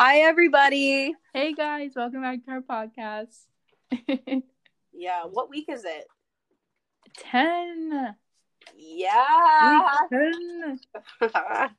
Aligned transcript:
Hi, 0.00 0.18
everybody. 0.20 1.14
Hey 1.34 1.52
guys, 1.54 1.92
welcome 1.96 2.22
back 2.22 2.44
to 2.44 2.50
our 2.52 2.60
podcast. 2.60 3.46
Yeah, 5.00 5.26
what 5.30 5.48
week 5.48 5.66
is 5.68 5.84
it? 5.84 6.06
10. 7.18 8.16
Yeah. 8.76 9.80
Week 10.10 10.80
10. 11.20 11.30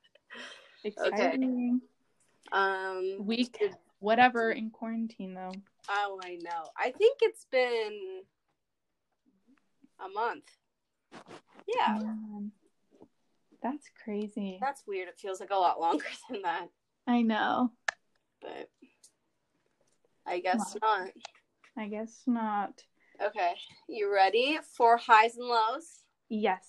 Exciting. 0.86 1.82
um. 2.54 3.18
Week, 3.20 3.58
whatever, 4.00 4.52
in 4.52 4.70
quarantine 4.70 5.34
though. 5.34 5.52
Oh, 5.90 6.22
I 6.24 6.38
know. 6.42 6.64
I 6.78 6.92
think 6.92 7.18
it's 7.22 7.46
been 7.52 8.22
a 10.00 10.08
month. 10.08 10.46
Yeah, 11.68 12.00
Man, 12.02 12.52
That's 13.62 13.90
crazy. 14.02 14.60
that's 14.62 14.84
weird. 14.88 15.10
It 15.10 15.20
feels 15.20 15.42
like 15.42 15.52
a 15.52 15.56
lot 15.56 15.82
longer 15.82 16.06
than 16.30 16.42
that, 16.44 16.70
I 17.06 17.22
know. 17.22 17.72
But 18.42 18.70
I 20.26 20.40
guess 20.40 20.76
not. 20.82 21.10
I 21.78 21.88
guess 21.88 22.24
not. 22.28 22.84
Okay, 23.22 23.54
you 23.88 24.14
ready 24.14 24.60
for 24.78 24.98
highs 24.98 25.36
and 25.38 25.48
lows? 25.48 26.04
Yes. 26.30 26.68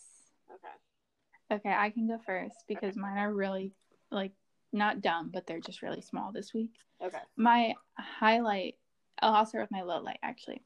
Okay. 0.53 1.57
Okay, 1.57 1.75
I 1.77 1.91
can 1.91 2.09
go 2.09 2.19
first 2.25 2.57
because 2.69 2.97
mine 2.97 3.19
are 3.19 3.33
really, 3.33 3.73
like, 4.11 4.33
not 4.73 5.01
dumb, 5.01 5.31
but 5.33 5.47
they're 5.47 5.61
just 5.61 5.83
really 5.83 6.01
small 6.01 6.33
this 6.33 6.55
week. 6.55 6.71
Okay. 7.03 7.19
My 7.37 7.75
highlight, 7.99 8.77
I'll 9.21 9.35
I'll 9.35 9.47
start 9.47 9.65
with 9.65 9.73
my 9.73 9.83
low 9.83 10.01
light 10.01 10.19
actually. 10.23 10.63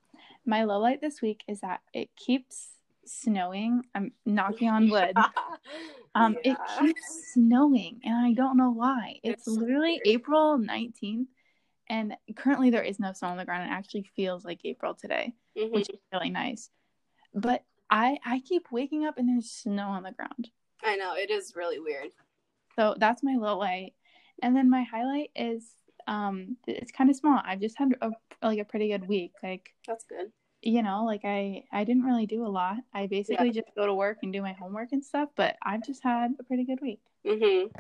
My 0.47 0.65
low 0.65 0.79
light 0.79 1.01
this 1.01 1.23
week 1.23 1.43
is 1.49 1.61
that 1.61 1.81
it 1.93 2.11
keeps 2.17 2.69
snowing. 3.07 3.83
I'm 3.95 4.13
knocking 4.27 4.69
on 4.69 4.89
wood. 4.91 5.17
Um, 6.15 6.37
it 6.45 6.57
keeps 6.79 7.33
snowing, 7.33 8.01
and 8.05 8.15
I 8.15 8.33
don't 8.33 8.57
know 8.57 8.71
why. 8.71 9.19
It's, 9.23 9.47
It's 9.47 9.49
literally 9.49 10.01
weird. 10.05 10.21
April 10.21 10.59
19th, 10.59 11.27
and 11.89 12.17
currently 12.37 12.71
there 12.71 12.83
is 12.83 13.01
no 13.01 13.13
snow 13.13 13.29
on 13.29 13.37
the 13.37 13.45
ground. 13.45 13.65
It 13.69 13.73
actually 13.75 14.05
feels 14.15 14.45
like 14.45 14.61
April 14.65 14.95
today, 14.95 15.35
Mhm. 15.57 15.73
which 15.73 15.91
is 15.91 15.99
really 16.13 16.31
nice. 16.31 16.71
But 17.35 17.65
I 17.91 18.19
I 18.25 18.41
keep 18.41 18.71
waking 18.71 19.05
up 19.07 19.19
and 19.19 19.29
there's 19.29 19.51
snow 19.51 19.89
on 19.89 20.05
the 20.05 20.13
ground. 20.13 20.51
I 20.83 20.97
know 20.97 21.15
it 21.15 21.31
is 21.31 21.55
really 21.57 21.81
weird. 21.81 22.13
So 22.77 22.95
that's 22.99 23.23
my 23.23 23.35
low 23.37 23.59
light, 23.59 23.95
and 24.43 24.57
then 24.57 24.71
my 24.71 24.83
highlight 24.85 25.31
is 25.35 25.73
um 26.07 26.57
it's 26.67 26.93
kind 26.93 27.11
of 27.11 27.17
small. 27.17 27.41
I've 27.45 27.61
just 27.61 27.79
had 27.79 27.95
a 28.01 28.11
like 28.43 28.59
a 28.61 28.65
pretty 28.65 28.89
good 28.89 29.09
week. 29.09 29.33
Like 29.43 29.75
That's 29.87 30.05
good. 30.05 30.31
You 30.65 30.83
know, 30.83 31.05
like 31.05 31.25
I 31.25 31.65
I 31.73 31.85
didn't 31.85 32.05
really 32.05 32.27
do 32.27 32.45
a 32.47 32.49
lot. 32.49 32.79
I 32.93 33.07
basically 33.07 33.51
just 33.51 33.69
go 33.77 33.87
to 33.87 33.95
work 33.95 34.19
and 34.23 34.33
do 34.33 34.43
my 34.43 34.53
homework 34.53 34.93
and 34.93 35.05
stuff. 35.05 35.29
But 35.37 35.57
I've 35.63 35.85
just 35.85 36.03
had 36.03 36.35
a 36.39 36.43
pretty 36.43 36.65
good 36.65 36.81
week. 36.81 37.01
Mhm. 37.25 37.71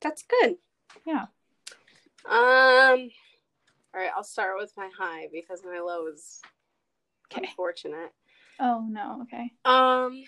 That's 0.00 0.22
good. 0.22 0.56
Yeah. 1.04 1.26
Um. 2.26 3.10
All 3.94 4.00
right, 4.00 4.10
I'll 4.14 4.22
start 4.24 4.56
with 4.58 4.72
my 4.76 4.90
high 4.96 5.28
because 5.32 5.62
my 5.64 5.80
low 5.80 6.06
is 6.06 6.40
Okay. 7.32 7.46
unfortunate. 7.46 8.12
Oh 8.60 8.86
no. 8.88 9.22
Okay. 9.22 9.52
Um, 9.64 10.22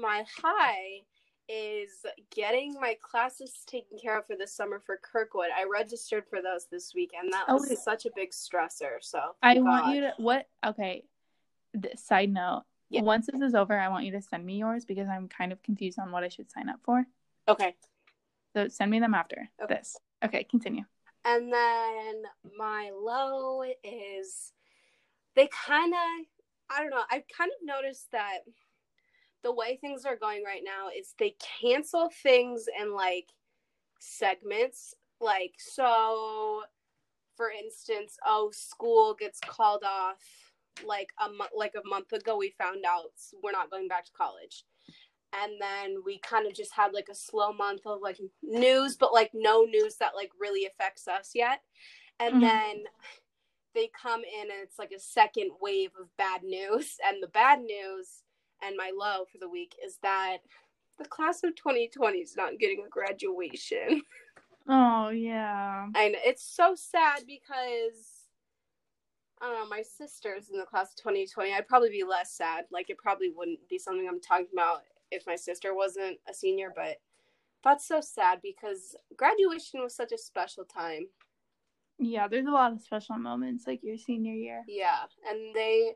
my 0.00 0.24
high 0.42 1.00
is 1.48 2.04
getting 2.34 2.74
my 2.74 2.96
classes 3.02 3.52
taken 3.66 3.98
care 3.98 4.18
of 4.18 4.26
for 4.26 4.36
this 4.36 4.52
summer 4.54 4.80
for 4.84 4.98
Kirkwood. 5.02 5.48
I 5.56 5.64
registered 5.64 6.24
for 6.28 6.42
those 6.42 6.66
this 6.70 6.94
week, 6.94 7.12
and 7.18 7.32
that 7.32 7.44
Oh, 7.48 7.54
was 7.54 7.68
wait. 7.70 7.78
such 7.78 8.06
a 8.06 8.10
big 8.14 8.30
stressor. 8.30 8.98
So 9.00 9.18
I 9.42 9.54
thank 9.54 9.66
want 9.66 9.94
you 9.94 10.00
to 10.02 10.14
what? 10.18 10.48
Okay. 10.64 11.04
Th- 11.80 11.96
side 11.98 12.30
note. 12.32 12.64
Yeah. 12.90 13.02
Once 13.02 13.26
this 13.30 13.40
is 13.40 13.54
over, 13.54 13.78
I 13.78 13.88
want 13.88 14.04
you 14.06 14.12
to 14.12 14.22
send 14.22 14.44
me 14.46 14.56
yours 14.58 14.84
because 14.84 15.08
I'm 15.08 15.28
kind 15.28 15.52
of 15.52 15.62
confused 15.62 15.98
on 15.98 16.10
what 16.10 16.24
I 16.24 16.28
should 16.28 16.50
sign 16.50 16.68
up 16.68 16.80
for. 16.84 17.04
Okay, 17.46 17.74
So 18.54 18.68
send 18.68 18.90
me 18.90 19.00
them 19.00 19.14
after 19.14 19.48
Okay. 19.62 19.74
this. 19.74 19.96
Okay, 20.24 20.44
continue. 20.44 20.84
and 21.24 21.52
then 21.52 22.22
my 22.56 22.90
low 22.94 23.62
is 23.84 24.52
they 25.34 25.48
kind 25.48 25.92
of 25.92 26.26
I 26.70 26.80
don't 26.80 26.90
know. 26.90 27.02
I've 27.10 27.24
kind 27.28 27.50
of 27.50 27.66
noticed 27.66 28.10
that 28.12 28.40
the 29.48 29.54
way 29.54 29.78
things 29.80 30.04
are 30.04 30.14
going 30.16 30.44
right 30.44 30.60
now 30.62 30.88
is 30.94 31.14
they 31.18 31.34
cancel 31.62 32.10
things 32.22 32.66
in 32.78 32.94
like 32.94 33.30
segments. 33.98 34.94
Like 35.22 35.54
so 35.56 36.64
for 37.34 37.50
instance, 37.50 38.18
oh, 38.26 38.50
school 38.52 39.16
gets 39.18 39.40
called 39.40 39.84
off 39.84 40.18
like 40.84 41.08
a 41.18 41.30
month 41.32 41.50
like 41.56 41.72
a 41.82 41.88
month 41.88 42.12
ago 42.12 42.36
we 42.36 42.52
found 42.58 42.84
out 42.86 43.10
we're 43.42 43.52
not 43.52 43.70
going 43.70 43.88
back 43.88 44.04
to 44.04 44.12
college. 44.12 44.64
And 45.32 45.52
then 45.58 45.96
we 46.04 46.18
kind 46.18 46.46
of 46.46 46.54
just 46.54 46.74
had 46.74 46.92
like 46.92 47.08
a 47.10 47.14
slow 47.14 47.50
month 47.54 47.86
of 47.86 48.02
like 48.02 48.18
news, 48.42 48.96
but 48.96 49.14
like 49.14 49.30
no 49.32 49.62
news 49.62 49.96
that 49.96 50.14
like 50.14 50.30
really 50.38 50.66
affects 50.66 51.08
us 51.08 51.30
yet. 51.34 51.62
And 52.20 52.34
Mhm. 52.34 52.40
then 52.42 52.84
they 53.74 53.88
come 53.88 54.20
in 54.24 54.50
and 54.50 54.60
it's 54.62 54.78
like 54.78 54.92
a 54.92 55.00
second 55.00 55.52
wave 55.58 55.92
of 55.98 56.14
bad 56.18 56.42
news. 56.42 56.98
And 57.06 57.22
the 57.22 57.28
bad 57.28 57.60
news 57.62 58.24
and 58.62 58.76
my 58.76 58.92
low 58.96 59.24
for 59.30 59.38
the 59.38 59.48
week 59.48 59.74
is 59.84 59.98
that 60.02 60.38
the 60.98 61.04
class 61.04 61.44
of 61.44 61.54
2020 61.54 62.18
is 62.18 62.36
not 62.36 62.58
getting 62.58 62.84
a 62.86 62.88
graduation. 62.88 64.02
Oh 64.70 65.08
yeah. 65.08 65.84
And 65.84 66.14
it's 66.26 66.44
so 66.44 66.74
sad 66.74 67.22
because 67.26 68.26
I 69.40 69.46
don't 69.46 69.60
know, 69.60 69.66
my 69.68 69.82
sister's 69.82 70.50
in 70.50 70.58
the 70.58 70.66
class 70.66 70.90
of 70.90 70.96
2020. 70.96 71.54
I'd 71.54 71.66
probably 71.66 71.90
be 71.90 72.04
less 72.04 72.32
sad. 72.32 72.66
Like 72.70 72.90
it 72.90 72.98
probably 72.98 73.30
wouldn't 73.34 73.66
be 73.68 73.78
something 73.78 74.06
I'm 74.06 74.20
talking 74.20 74.48
about 74.52 74.82
if 75.10 75.26
my 75.26 75.36
sister 75.36 75.74
wasn't 75.74 76.18
a 76.28 76.34
senior, 76.34 76.70
but 76.74 76.96
that's 77.64 77.88
so 77.88 78.00
sad 78.00 78.40
because 78.42 78.94
graduation 79.16 79.82
was 79.82 79.94
such 79.94 80.12
a 80.12 80.18
special 80.18 80.64
time. 80.64 81.06
Yeah, 81.98 82.28
there's 82.28 82.46
a 82.46 82.50
lot 82.50 82.72
of 82.72 82.80
special 82.80 83.16
moments 83.16 83.66
like 83.66 83.80
your 83.82 83.96
senior 83.96 84.34
year. 84.34 84.64
Yeah, 84.68 85.00
and 85.28 85.54
they 85.54 85.94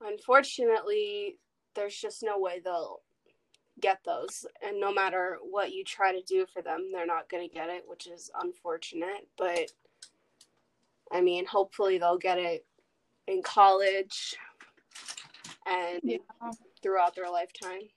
unfortunately 0.00 1.38
there's 1.80 1.96
just 1.96 2.22
no 2.22 2.38
way 2.38 2.60
they'll 2.62 3.00
get 3.80 4.00
those 4.04 4.44
and 4.62 4.78
no 4.78 4.92
matter 4.92 5.38
what 5.50 5.72
you 5.72 5.82
try 5.82 6.12
to 6.12 6.20
do 6.22 6.44
for 6.52 6.60
them 6.60 6.90
they're 6.92 7.06
not 7.06 7.30
going 7.30 7.48
to 7.48 7.54
get 7.54 7.70
it 7.70 7.84
which 7.86 8.06
is 8.06 8.30
unfortunate 8.42 9.26
but 9.38 9.72
i 11.10 11.22
mean 11.22 11.46
hopefully 11.46 11.96
they'll 11.96 12.18
get 12.18 12.36
it 12.36 12.66
in 13.26 13.42
college 13.42 14.36
and 15.66 16.00
Yeah. 16.02 16.18
throughout 16.82 17.14
their 17.14 17.30
lifetime 17.30 17.88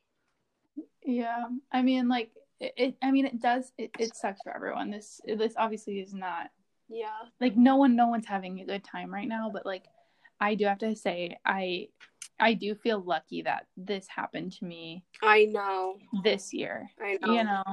Yeah. 1.05 1.45
I 1.71 1.81
mean 1.81 2.07
like 2.07 2.31
it, 2.61 2.73
it 2.77 2.95
I 3.01 3.11
mean 3.11 3.25
it 3.25 3.41
does 3.41 3.73
it, 3.77 3.91
it 3.99 4.15
sucks 4.15 4.41
for 4.41 4.55
everyone. 4.55 4.89
This 4.89 5.19
this 5.25 5.53
obviously 5.57 5.99
is 5.99 6.13
not 6.13 6.49
yeah 6.87 7.27
like 7.41 7.57
no 7.57 7.75
one 7.75 7.95
no 7.97 8.07
one's 8.07 8.25
having 8.27 8.61
a 8.61 8.65
good 8.65 8.83
time 8.85 9.13
right 9.13 9.27
now, 9.27 9.49
but 9.51 9.65
like 9.65 9.83
I 10.39 10.55
do 10.55 10.65
have 10.65 10.77
to 10.79 10.95
say 10.95 11.37
I 11.45 11.89
I 12.43 12.53
do 12.53 12.75
feel 12.75 12.99
lucky 13.01 13.41
that 13.43 13.67
this 13.77 14.07
happened 14.07 14.51
to 14.53 14.65
me 14.65 15.03
i 15.21 15.45
know 15.45 15.97
this 16.23 16.53
year. 16.53 16.89
i 17.01 17.17
know 17.21 17.33
You 17.33 17.43
know, 17.45 17.63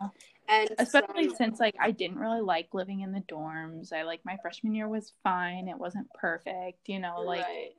and 0.48 0.70
especially 0.78 1.28
some- 1.28 1.36
since 1.36 1.60
like 1.60 1.76
I 1.80 1.90
didn't 1.90 2.18
really 2.18 2.40
like 2.40 2.72
living 2.72 3.00
in 3.00 3.12
the 3.12 3.20
dorms. 3.20 3.92
I 3.92 4.02
like 4.02 4.20
my 4.24 4.36
freshman 4.42 4.74
year 4.74 4.88
was 4.88 5.12
fine. 5.22 5.68
It 5.68 5.78
wasn't 5.78 6.12
perfect, 6.14 6.88
you 6.88 6.98
know, 6.98 7.20
like 7.20 7.44
right. 7.44 7.72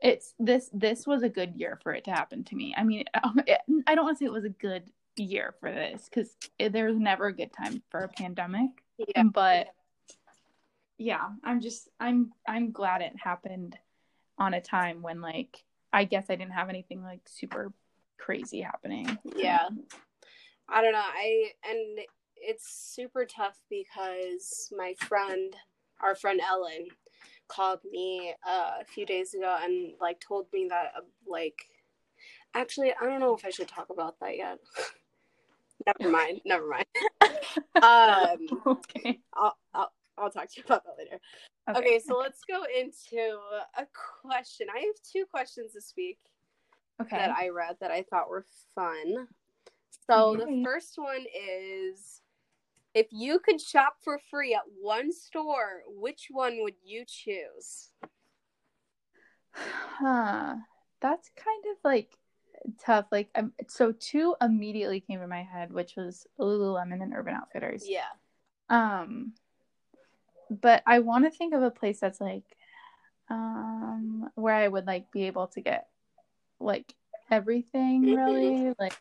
it's 0.00 0.34
this 0.38 0.70
this 0.72 1.06
was 1.06 1.22
a 1.22 1.28
good 1.28 1.54
year 1.56 1.78
for 1.82 1.92
it 1.94 2.04
to 2.04 2.10
happen 2.10 2.44
to 2.44 2.56
me. 2.56 2.74
I 2.76 2.82
mean, 2.84 3.04
um, 3.22 3.40
it, 3.46 3.60
I 3.86 3.94
don't 3.94 4.04
want 4.04 4.18
to 4.18 4.24
say 4.24 4.26
it 4.26 4.32
was 4.32 4.44
a 4.44 4.50
good 4.50 4.90
year 5.16 5.54
for 5.60 5.70
this 5.72 6.08
because 6.08 6.36
there's 6.58 6.98
never 6.98 7.26
a 7.26 7.32
good 7.32 7.52
time 7.52 7.82
for 7.90 8.00
a 8.00 8.08
pandemic. 8.08 8.70
yeah 8.98 9.22
But 9.24 9.68
yeah, 10.98 11.28
I'm 11.44 11.60
just 11.60 11.88
I'm 12.00 12.32
I'm 12.46 12.72
glad 12.72 13.02
it 13.02 13.12
happened 13.18 13.76
on 14.38 14.54
a 14.54 14.60
time 14.60 15.02
when 15.02 15.20
like 15.20 15.62
I 15.96 16.04
guess 16.04 16.26
I 16.28 16.36
didn't 16.36 16.52
have 16.52 16.68
anything 16.68 17.02
like 17.02 17.22
super 17.24 17.72
crazy 18.18 18.60
happening. 18.60 19.16
Yeah. 19.34 19.66
I 20.68 20.82
don't 20.82 20.92
know. 20.92 20.98
I 21.02 21.52
and 21.66 22.00
it's 22.36 22.68
super 22.68 23.24
tough 23.24 23.58
because 23.70 24.70
my 24.76 24.94
friend, 25.00 25.56
our 26.02 26.14
friend 26.14 26.38
Ellen, 26.46 26.88
called 27.48 27.80
me 27.90 28.34
uh, 28.46 28.72
a 28.82 28.84
few 28.84 29.06
days 29.06 29.32
ago 29.32 29.56
and 29.62 29.94
like 29.98 30.20
told 30.20 30.48
me 30.52 30.66
that 30.68 30.92
uh, 30.98 31.00
like 31.26 31.62
actually 32.52 32.92
I 32.92 33.06
don't 33.06 33.20
know 33.20 33.34
if 33.34 33.46
I 33.46 33.50
should 33.50 33.68
talk 33.68 33.88
about 33.88 34.20
that 34.20 34.36
yet. 34.36 34.58
never 35.86 36.10
mind. 36.12 36.42
Never 36.44 36.68
mind. 36.68 36.86
Um, 37.76 38.62
okay. 38.66 39.20
I'll, 39.34 39.56
I'll 39.74 39.92
I'll 40.18 40.30
talk 40.30 40.50
to 40.50 40.56
you 40.56 40.62
about 40.66 40.84
that 40.84 40.96
later. 40.98 41.20
Okay, 41.76 41.98
so 41.98 42.16
let's 42.16 42.42
go 42.48 42.62
into 42.78 43.38
a 43.76 43.86
question. 44.22 44.68
I 44.74 44.80
have 44.80 44.94
two 45.12 45.24
questions 45.30 45.72
this 45.74 45.94
week. 45.96 46.18
okay. 47.00 47.16
that 47.16 47.36
I 47.36 47.48
read 47.48 47.76
that 47.80 47.90
I 47.90 48.04
thought 48.08 48.28
were 48.30 48.44
fun. 48.74 49.28
So 50.08 50.36
the 50.36 50.62
first 50.64 50.94
one 50.96 51.24
is 51.34 52.22
if 52.94 53.08
you 53.10 53.40
could 53.40 53.60
shop 53.60 53.96
for 54.02 54.18
free 54.30 54.54
at 54.54 54.62
one 54.80 55.12
store, 55.12 55.82
which 55.86 56.28
one 56.30 56.62
would 56.62 56.76
you 56.84 57.04
choose? 57.06 57.90
Huh. 59.98 60.56
That's 61.00 61.30
kind 61.34 61.64
of 61.70 61.76
like 61.82 62.10
tough. 62.84 63.06
Like, 63.10 63.30
um, 63.34 63.52
so 63.68 63.92
two 63.92 64.34
immediately 64.40 65.00
came 65.00 65.20
to 65.20 65.26
my 65.26 65.42
head, 65.42 65.72
which 65.72 65.94
was 65.96 66.26
Lululemon 66.38 67.02
and 67.02 67.14
Urban 67.14 67.34
Outfitters. 67.34 67.88
Yeah. 67.88 68.02
Um, 68.68 69.32
but 70.50 70.82
I 70.86 71.00
want 71.00 71.24
to 71.24 71.30
think 71.30 71.54
of 71.54 71.62
a 71.62 71.70
place 71.70 72.00
that's 72.00 72.20
like 72.20 72.44
um 73.28 74.30
where 74.34 74.54
I 74.54 74.68
would 74.68 74.86
like 74.86 75.10
be 75.10 75.24
able 75.24 75.48
to 75.48 75.60
get 75.60 75.88
like 76.60 76.94
everything 77.30 78.02
Mhm. 78.02 78.16
really 78.16 78.74
like 78.78 78.94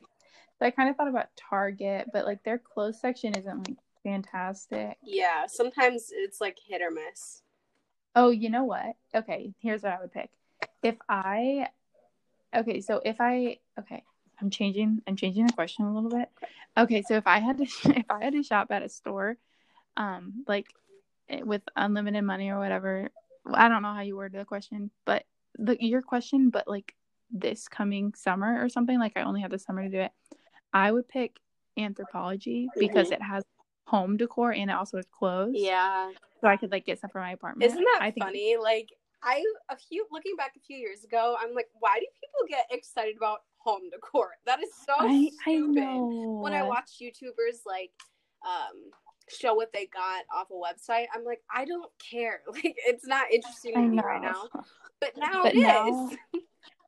so 0.57 0.65
I 0.65 0.71
kind 0.71 0.89
of 0.89 0.95
thought 0.95 1.09
about 1.09 1.35
Target, 1.35 2.09
but 2.13 2.25
like 2.25 2.43
their 2.43 2.57
clothes 2.57 2.99
section 2.99 3.37
isn't 3.37 3.67
like 3.67 3.77
fantastic. 4.03 4.97
Yeah, 5.03 5.47
sometimes 5.47 6.11
it's 6.11 6.39
like 6.39 6.57
hit 6.65 6.81
or 6.81 6.91
miss. 6.91 7.41
Oh, 8.15 8.29
you 8.29 8.49
know 8.49 8.63
what? 8.63 8.95
Okay, 9.13 9.53
here's 9.59 9.83
what 9.83 9.91
I 9.93 9.99
would 9.99 10.13
pick. 10.13 10.29
If 10.81 10.95
I 11.09 11.67
Okay, 12.55 12.79
so 12.79 13.01
if 13.03 13.17
I 13.19 13.57
okay, 13.77 14.03
I'm 14.41 14.49
changing 14.49 15.01
I'm 15.07 15.17
changing 15.17 15.45
the 15.47 15.53
question 15.53 15.85
a 15.85 15.93
little 15.93 16.09
bit. 16.09 16.29
Okay, 16.77 17.01
so 17.01 17.15
if 17.15 17.27
I 17.27 17.39
had 17.39 17.57
to 17.57 17.63
if 17.97 18.09
I 18.09 18.23
had 18.23 18.33
to 18.33 18.43
shop 18.43 18.67
at 18.71 18.83
a 18.83 18.89
store 18.89 19.37
um 19.97 20.45
like 20.47 20.67
with 21.43 21.61
unlimited 21.75 22.23
money 22.23 22.49
or 22.49 22.59
whatever, 22.59 23.09
I 23.53 23.67
don't 23.67 23.81
know 23.81 23.93
how 23.93 24.01
you 24.01 24.15
worded 24.17 24.39
the 24.41 24.45
question, 24.45 24.91
but 25.05 25.23
the 25.57 25.77
your 25.79 26.01
question 26.01 26.49
but 26.49 26.67
like 26.67 26.95
this 27.31 27.67
coming 27.67 28.13
summer 28.15 28.63
or 28.63 28.69
something 28.69 28.99
like 28.99 29.13
I 29.15 29.21
only 29.23 29.41
have 29.41 29.51
the 29.51 29.59
summer 29.59 29.83
to 29.83 29.89
do 29.89 29.99
it. 29.99 30.11
I 30.73 30.91
would 30.91 31.07
pick 31.07 31.39
Anthropologie 31.77 32.67
because 32.77 33.09
Mhm. 33.09 33.13
it 33.13 33.21
has 33.21 33.43
home 33.87 34.17
decor 34.17 34.51
and 34.51 34.69
it 34.69 34.73
also 34.73 34.97
has 34.97 35.05
clothes. 35.07 35.55
Yeah. 35.57 36.11
So 36.41 36.47
I 36.47 36.57
could 36.57 36.71
like 36.71 36.85
get 36.85 36.97
stuff 36.97 37.11
for 37.11 37.21
my 37.21 37.31
apartment. 37.31 37.71
Isn't 37.71 37.83
that 37.83 37.99
I 38.01 38.11
think 38.11 38.25
funny? 38.25 38.57
Like 38.57 38.89
I 39.23 39.43
a 39.69 39.77
few 39.77 40.05
looking 40.11 40.35
back 40.35 40.53
a 40.55 40.59
few 40.59 40.77
years 40.77 41.03
ago, 41.03 41.35
I'm 41.39 41.53
like, 41.55 41.69
why 41.79 41.99
do 41.99 42.05
people 42.13 42.47
get 42.47 42.65
excited 42.69 43.17
about 43.17 43.39
home 43.57 43.89
decor? 43.91 44.31
That 44.45 44.61
is 44.61 44.69
so 44.85 44.93
I, 44.99 45.31
I 45.47 45.53
stupid. 45.53 45.75
know. 45.75 46.39
When 46.41 46.53
I 46.53 46.63
watch 46.63 46.99
YouTubers 47.01 47.65
like 47.65 47.91
um 48.45 48.91
show 49.29 49.53
what 49.53 49.73
they 49.73 49.87
got 49.87 50.23
off 50.33 50.47
a 50.51 50.53
website, 50.53 51.05
I'm 51.13 51.23
like, 51.23 51.41
I 51.53 51.65
don't 51.65 51.91
care. 52.11 52.41
Like 52.53 52.75
it's 52.85 53.05
not 53.07 53.31
interesting 53.31 53.73
to 53.73 53.81
me 53.81 53.99
right 53.99 54.21
now. 54.21 54.43
But 55.01 55.11
now 55.17 55.43
But 55.43 55.55
it 55.55 55.59
is. 55.59 55.63
now- 55.65 56.09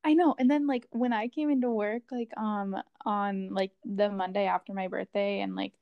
I 0.06 0.14
know. 0.14 0.34
And 0.40 0.50
then 0.50 0.68
like 0.68 0.88
when 0.92 1.12
I 1.12 1.28
came 1.28 1.50
into 1.50 1.70
work 1.70 2.04
like 2.12 2.30
um 2.38 2.76
on 3.06 3.50
like 3.54 3.72
the 3.84 4.10
Monday 4.10 4.46
after 4.46 4.74
my 4.74 4.88
birthday 4.88 5.42
and 5.42 5.56
like 5.56 5.74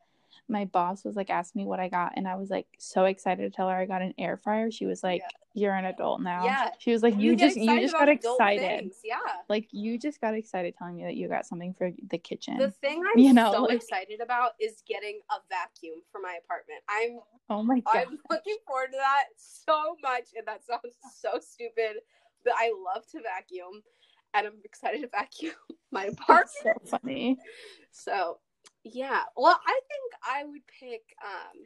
my 0.47 0.65
boss 0.65 1.03
was 1.03 1.15
like 1.15 1.30
asking 1.30 1.62
me 1.63 1.65
what 1.65 1.80
I 1.80 1.89
got 1.89 2.13
and 2.15 2.27
I 2.27 2.36
was 2.36 2.50
like 2.51 2.68
so 2.77 3.06
excited 3.06 3.42
to 3.44 3.56
tell 3.56 3.68
her 3.68 3.75
I 3.75 3.86
got 3.86 4.01
an 4.01 4.13
air 4.18 4.38
fryer. 4.38 4.69
She 4.69 4.86
was 4.86 5.01
like, 5.03 5.24
You're 5.56 5.74
an 5.74 5.86
adult 5.86 6.21
now. 6.21 6.45
Yeah. 6.45 6.69
She 6.77 6.92
was 6.92 7.01
like, 7.01 7.18
You, 7.18 7.36
get 7.36 7.47
just 7.47 7.57
you 7.57 7.80
just 7.81 7.94
got 7.94 8.09
excited. 8.09 8.59
things. 8.81 8.95
Yeah. 9.03 9.18
Like 9.50 9.68
you 9.71 9.97
just 9.97 10.21
got 10.21 10.36
excited 10.36 10.75
telling 10.77 10.95
me 10.95 11.03
that 11.03 11.15
you 11.15 11.27
got 11.27 11.47
something 11.47 11.74
for 11.74 11.92
the 12.09 12.18
kitchen. 12.19 12.57
The 12.57 12.69
thing 12.69 13.01
I'm 13.12 13.19
You 13.19 13.33
know, 13.33 13.51
so 13.53 13.63
like- 13.63 13.77
excited 13.77 14.21
about 14.21 14.51
is 14.59 14.83
getting 14.88 15.19
a 15.31 15.36
vacuum 15.50 16.01
for 16.12 16.21
my 16.21 16.38
apartment. 16.44 16.81
I'm 16.89 17.19
oh 17.50 17.63
my 17.63 17.80
god. 17.80 18.06
I'm 18.07 18.19
looking 18.30 18.57
forward 18.68 18.92
to 18.92 18.97
that 18.97 19.25
so 19.38 19.95
much, 20.03 20.30
and 20.38 20.45
that 20.47 20.63
sounds 20.65 20.95
so 21.19 21.39
stupid, 21.42 22.01
but 22.44 22.53
I 22.57 22.71
love 22.94 23.06
to 23.13 23.19
vacuum, 23.21 23.81
and 24.36 24.45
I'm 24.45 24.53
excited 24.63 25.01
to 25.01 25.07
vacuum 25.07 25.53
my 25.92 26.06
apartment. 26.06 26.50
That's 26.63 26.92
so 26.92 26.97
funny. 27.01 27.38
So, 27.92 28.38
yeah. 28.86 29.24
Well, 29.36 29.60
I 29.66 29.80
think 29.88 30.14
I 30.24 30.44
would 30.46 30.62
pick 30.80 31.02
um, 31.24 31.64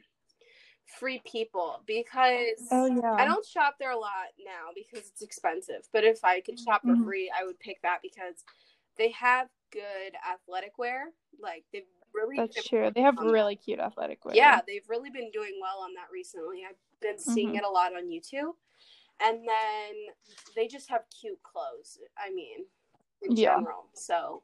Free 0.99 1.21
People 1.29 1.81
because 1.85 2.67
Oh 2.71 2.85
yeah. 2.85 3.15
I 3.17 3.25
don't 3.25 3.45
shop 3.45 3.75
there 3.79 3.91
a 3.91 3.97
lot 3.99 4.31
now 4.43 4.71
because 4.73 5.07
it's 5.07 5.21
expensive. 5.21 5.87
But 5.93 6.03
if 6.03 6.23
I 6.23 6.39
could 6.41 6.59
shop 6.59 6.81
for 6.83 6.95
Mhm. 6.95 7.03
free, 7.05 7.31
I 7.37 7.45
would 7.45 7.59
pick 7.59 7.81
that 7.83 7.99
because 8.01 8.43
they 8.97 9.11
have 9.11 9.47
good 9.71 10.15
athletic 10.27 10.77
wear. 10.77 11.11
Like 11.39 11.65
they've 11.71 11.83
really 12.13 12.37
That's 12.37 12.63
true. 12.65 12.89
They 12.93 13.01
have 13.01 13.17
on 13.19 13.27
that. 13.27 13.33
really 13.33 13.55
cute 13.55 13.79
athletic 13.79 14.23
wear. 14.25 14.35
yeah, 14.35 14.61
they've 14.65 14.87
really 14.89 15.09
been 15.09 15.29
doing 15.31 15.59
well 15.61 15.79
on 15.79 15.93
that 15.95 16.07
recently. 16.11 16.63
I've 16.67 16.75
been 17.01 17.19
seeing 17.19 17.53
Mhm. 17.53 17.57
it 17.57 17.63
a 17.63 17.69
lot 17.69 17.93
on 17.95 18.07
YouTube. 18.09 18.53
And 19.21 19.45
then 19.45 19.95
they 20.55 20.67
just 20.67 20.89
have 20.89 21.03
cute 21.09 21.41
clothes. 21.43 21.99
I 22.17 22.29
mean, 22.31 22.65
in 23.21 23.35
Yeah. 23.35 23.55
general. 23.57 23.89
So 23.93 24.43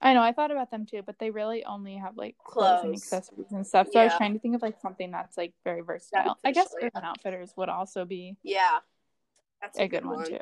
I 0.00 0.12
know. 0.14 0.22
I 0.22 0.32
thought 0.32 0.50
about 0.50 0.70
them 0.70 0.86
too, 0.86 1.02
but 1.04 1.18
they 1.18 1.30
really 1.30 1.64
only 1.64 1.96
have 1.96 2.16
like 2.16 2.36
clothes, 2.44 2.80
and 2.84 2.94
accessories 2.94 3.52
and 3.52 3.66
stuff. 3.66 3.88
So 3.92 4.00
I 4.00 4.04
was 4.04 4.14
trying 4.16 4.34
to 4.34 4.38
think 4.38 4.54
of 4.54 4.62
like 4.62 4.78
something 4.80 5.10
that's 5.10 5.36
like 5.36 5.52
very 5.64 5.80
versatile. 5.80 6.38
I 6.44 6.52
guess 6.52 6.74
Urban 6.80 7.04
Outfitters 7.04 7.52
would 7.56 7.68
also 7.68 8.04
be 8.04 8.36
yeah, 8.42 8.78
that's 9.60 9.78
a 9.78 9.88
good 9.88 10.04
one 10.04 10.24
too. 10.24 10.38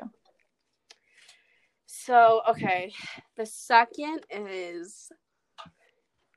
So 1.85 2.41
okay, 2.49 2.93
the 3.37 3.45
second 3.45 4.25
is 4.29 5.09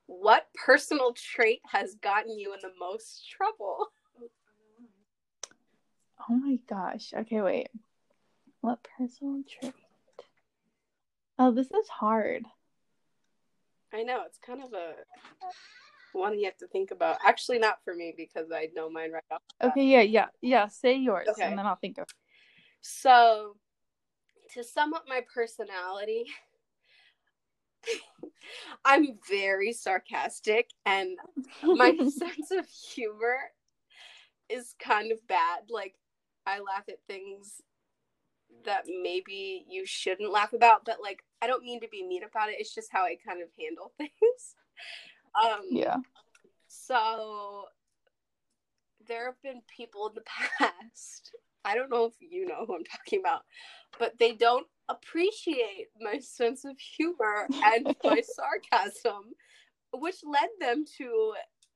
what 0.06 0.46
personal 0.54 1.12
trait 1.12 1.60
has 1.70 1.96
gotten 1.96 2.38
you 2.38 2.54
in 2.54 2.60
the 2.62 2.72
most 2.78 3.28
trouble? 3.30 3.88
Oh 6.30 6.34
my 6.34 6.58
gosh. 6.68 7.12
Okay, 7.14 7.40
wait. 7.40 7.68
What 8.60 8.86
personal 8.96 9.42
trait? 9.48 9.74
Oh, 11.38 11.52
this 11.52 11.70
is 11.70 11.88
hard. 11.88 12.44
I 13.92 14.02
know 14.02 14.22
it's 14.26 14.38
kind 14.38 14.62
of 14.62 14.72
a 14.72 14.92
one 16.12 16.38
you 16.38 16.46
have 16.46 16.56
to 16.58 16.66
think 16.68 16.90
about. 16.90 17.18
Actually, 17.24 17.58
not 17.58 17.78
for 17.84 17.94
me 17.94 18.14
because 18.16 18.46
I 18.52 18.68
know 18.74 18.90
mine 18.90 19.12
right 19.12 19.22
off. 19.30 19.42
Okay, 19.62 19.84
yeah, 19.84 20.02
yeah, 20.02 20.26
yeah. 20.40 20.68
Say 20.68 20.96
yours, 20.96 21.28
Okay. 21.28 21.42
and 21.42 21.58
then 21.58 21.66
I'll 21.66 21.76
think 21.76 21.98
of. 21.98 22.06
So, 22.80 23.56
to 24.54 24.64
sum 24.64 24.94
up 24.94 25.04
my 25.08 25.22
personality, 25.32 26.24
I'm 28.84 29.18
very 29.28 29.72
sarcastic 29.72 30.70
and 30.86 31.16
my 31.74 31.96
sense 32.08 32.50
of 32.50 32.66
humor 32.66 33.36
is 34.48 34.74
kind 34.78 35.12
of 35.12 35.26
bad. 35.26 35.64
Like, 35.70 35.94
I 36.46 36.60
laugh 36.60 36.84
at 36.88 37.00
things 37.06 37.60
that 38.64 38.84
maybe 39.02 39.64
you 39.68 39.84
shouldn't 39.86 40.32
laugh 40.32 40.52
about, 40.52 40.84
but 40.84 40.98
like, 41.02 41.22
I 41.40 41.46
don't 41.46 41.62
mean 41.62 41.80
to 41.80 41.88
be 41.88 42.02
mean 42.02 42.22
about 42.24 42.48
it. 42.48 42.56
It's 42.58 42.74
just 42.74 42.88
how 42.92 43.04
I 43.04 43.16
kind 43.26 43.42
of 43.42 43.48
handle 43.58 43.92
things. 43.98 44.54
Um, 45.42 45.60
yeah. 45.70 45.96
so 46.66 47.66
there 49.06 49.26
have 49.26 49.42
been 49.42 49.62
people 49.74 50.08
in 50.08 50.14
the 50.14 50.22
past. 50.58 51.34
I 51.64 51.74
don't 51.74 51.90
know 51.90 52.04
if 52.04 52.14
you 52.20 52.46
know 52.46 52.64
who 52.66 52.76
I'm 52.76 52.84
talking 52.84 53.20
about, 53.20 53.42
but 53.98 54.18
they 54.18 54.32
don't 54.32 54.66
appreciate 54.88 55.88
my 56.00 56.18
sense 56.18 56.64
of 56.64 56.78
humor 56.78 57.46
and 57.64 57.94
my 58.04 58.22
sarcasm, 58.22 59.32
which 59.92 60.16
led 60.24 60.48
them 60.60 60.84
to 60.98 61.34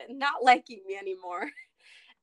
not 0.09 0.43
liking 0.43 0.81
me 0.87 0.97
anymore 0.97 1.51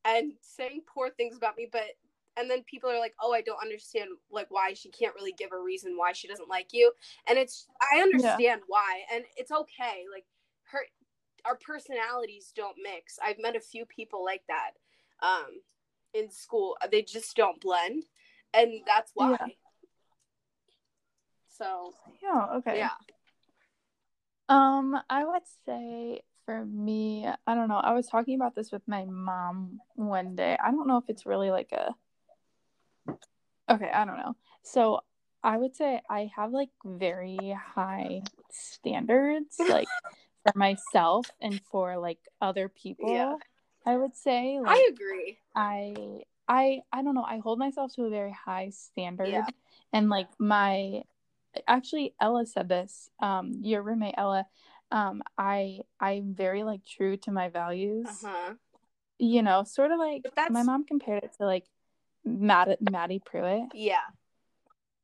and 0.05 0.33
saying 0.41 0.81
poor 0.91 1.09
things 1.09 1.37
about 1.37 1.57
me. 1.57 1.67
But 1.71 1.91
and 2.39 2.49
then 2.49 2.63
people 2.63 2.89
are 2.89 2.99
like, 2.99 3.15
"Oh, 3.21 3.33
I 3.33 3.41
don't 3.41 3.61
understand 3.61 4.09
like 4.31 4.47
why 4.49 4.73
she 4.73 4.89
can't 4.89 5.15
really 5.15 5.33
give 5.33 5.51
a 5.51 5.59
reason 5.59 5.97
why 5.97 6.13
she 6.13 6.27
doesn't 6.27 6.49
like 6.49 6.69
you." 6.71 6.91
And 7.27 7.37
it's 7.37 7.67
I 7.81 7.99
understand 7.99 8.61
why, 8.67 9.01
and 9.13 9.25
it's 9.35 9.51
okay. 9.51 10.05
Like 10.11 10.25
her 10.71 10.85
our 11.45 11.57
personalities 11.57 12.51
don't 12.55 12.77
mix. 12.81 13.19
I've 13.23 13.39
met 13.39 13.55
a 13.55 13.61
few 13.61 13.85
people 13.85 14.23
like 14.23 14.43
that 14.47 14.71
um, 15.21 15.61
in 16.13 16.31
school. 16.31 16.77
They 16.91 17.01
just 17.01 17.35
don't 17.35 17.59
blend, 17.61 18.05
and 18.53 18.81
that's 18.87 19.11
why. 19.13 19.37
Yeah. 19.39 19.47
So 21.49 21.93
Yeah. 22.23 22.45
Okay. 22.57 22.77
yeah, 22.77 22.91
Um, 24.47 24.99
I 25.09 25.25
would 25.25 25.43
say 25.65 26.21
for 26.45 26.65
me, 26.65 27.27
I 27.45 27.53
don't 27.53 27.67
know. 27.67 27.77
I 27.77 27.93
was 27.93 28.07
talking 28.07 28.35
about 28.35 28.55
this 28.55 28.71
with 28.71 28.81
my 28.87 29.05
mom 29.05 29.79
one 29.93 30.35
day. 30.35 30.57
I 30.63 30.71
don't 30.71 30.87
know 30.87 30.97
if 30.97 31.03
it's 31.07 31.25
really 31.25 31.51
like 31.51 31.71
a 31.71 31.93
Okay, 33.69 33.89
I 33.93 34.05
don't 34.05 34.17
know. 34.17 34.35
So, 34.63 35.01
I 35.43 35.57
would 35.57 35.75
say 35.75 36.01
I 36.09 36.29
have 36.35 36.51
like 36.51 36.69
very 36.83 37.55
high 37.75 38.23
standards 38.49 39.55
like 39.69 39.87
for 40.43 40.51
myself 40.55 41.29
and 41.41 41.61
for 41.71 41.97
like 41.97 42.19
other 42.41 42.67
people. 42.69 43.13
Yeah. 43.13 43.35
I 43.85 43.95
would 43.97 44.15
say 44.15 44.59
like 44.59 44.75
I 44.77 44.89
agree. 44.91 45.37
I 45.55 46.23
I 46.47 46.81
I 46.91 47.01
don't 47.03 47.15
know. 47.15 47.23
I 47.23 47.37
hold 47.37 47.59
myself 47.59 47.93
to 47.95 48.03
a 48.03 48.09
very 48.09 48.33
high 48.33 48.71
standard, 48.71 49.29
Yeah. 49.29 49.45
and 49.93 50.09
like 50.09 50.27
my 50.39 51.03
actually 51.67 52.13
Ella 52.19 52.45
said 52.45 52.67
this. 52.67 53.09
Um, 53.21 53.59
your 53.61 53.81
roommate 53.81 54.15
Ella. 54.17 54.45
Um, 54.91 55.21
I 55.37 55.81
I'm 55.99 56.33
very 56.33 56.63
like 56.63 56.83
true 56.85 57.15
to 57.17 57.31
my 57.31 57.49
values. 57.49 58.07
Uh 58.09 58.27
huh. 58.27 58.53
You 59.19 59.41
know, 59.41 59.63
sort 59.63 59.91
of 59.91 59.99
like 59.99 60.25
my 60.49 60.63
mom 60.63 60.85
compared 60.85 61.23
it 61.23 61.33
to 61.37 61.45
like 61.45 61.65
Matt 62.29 62.77
Madi 62.91 63.19
Prewett. 63.19 63.69
Yeah, 63.73 63.97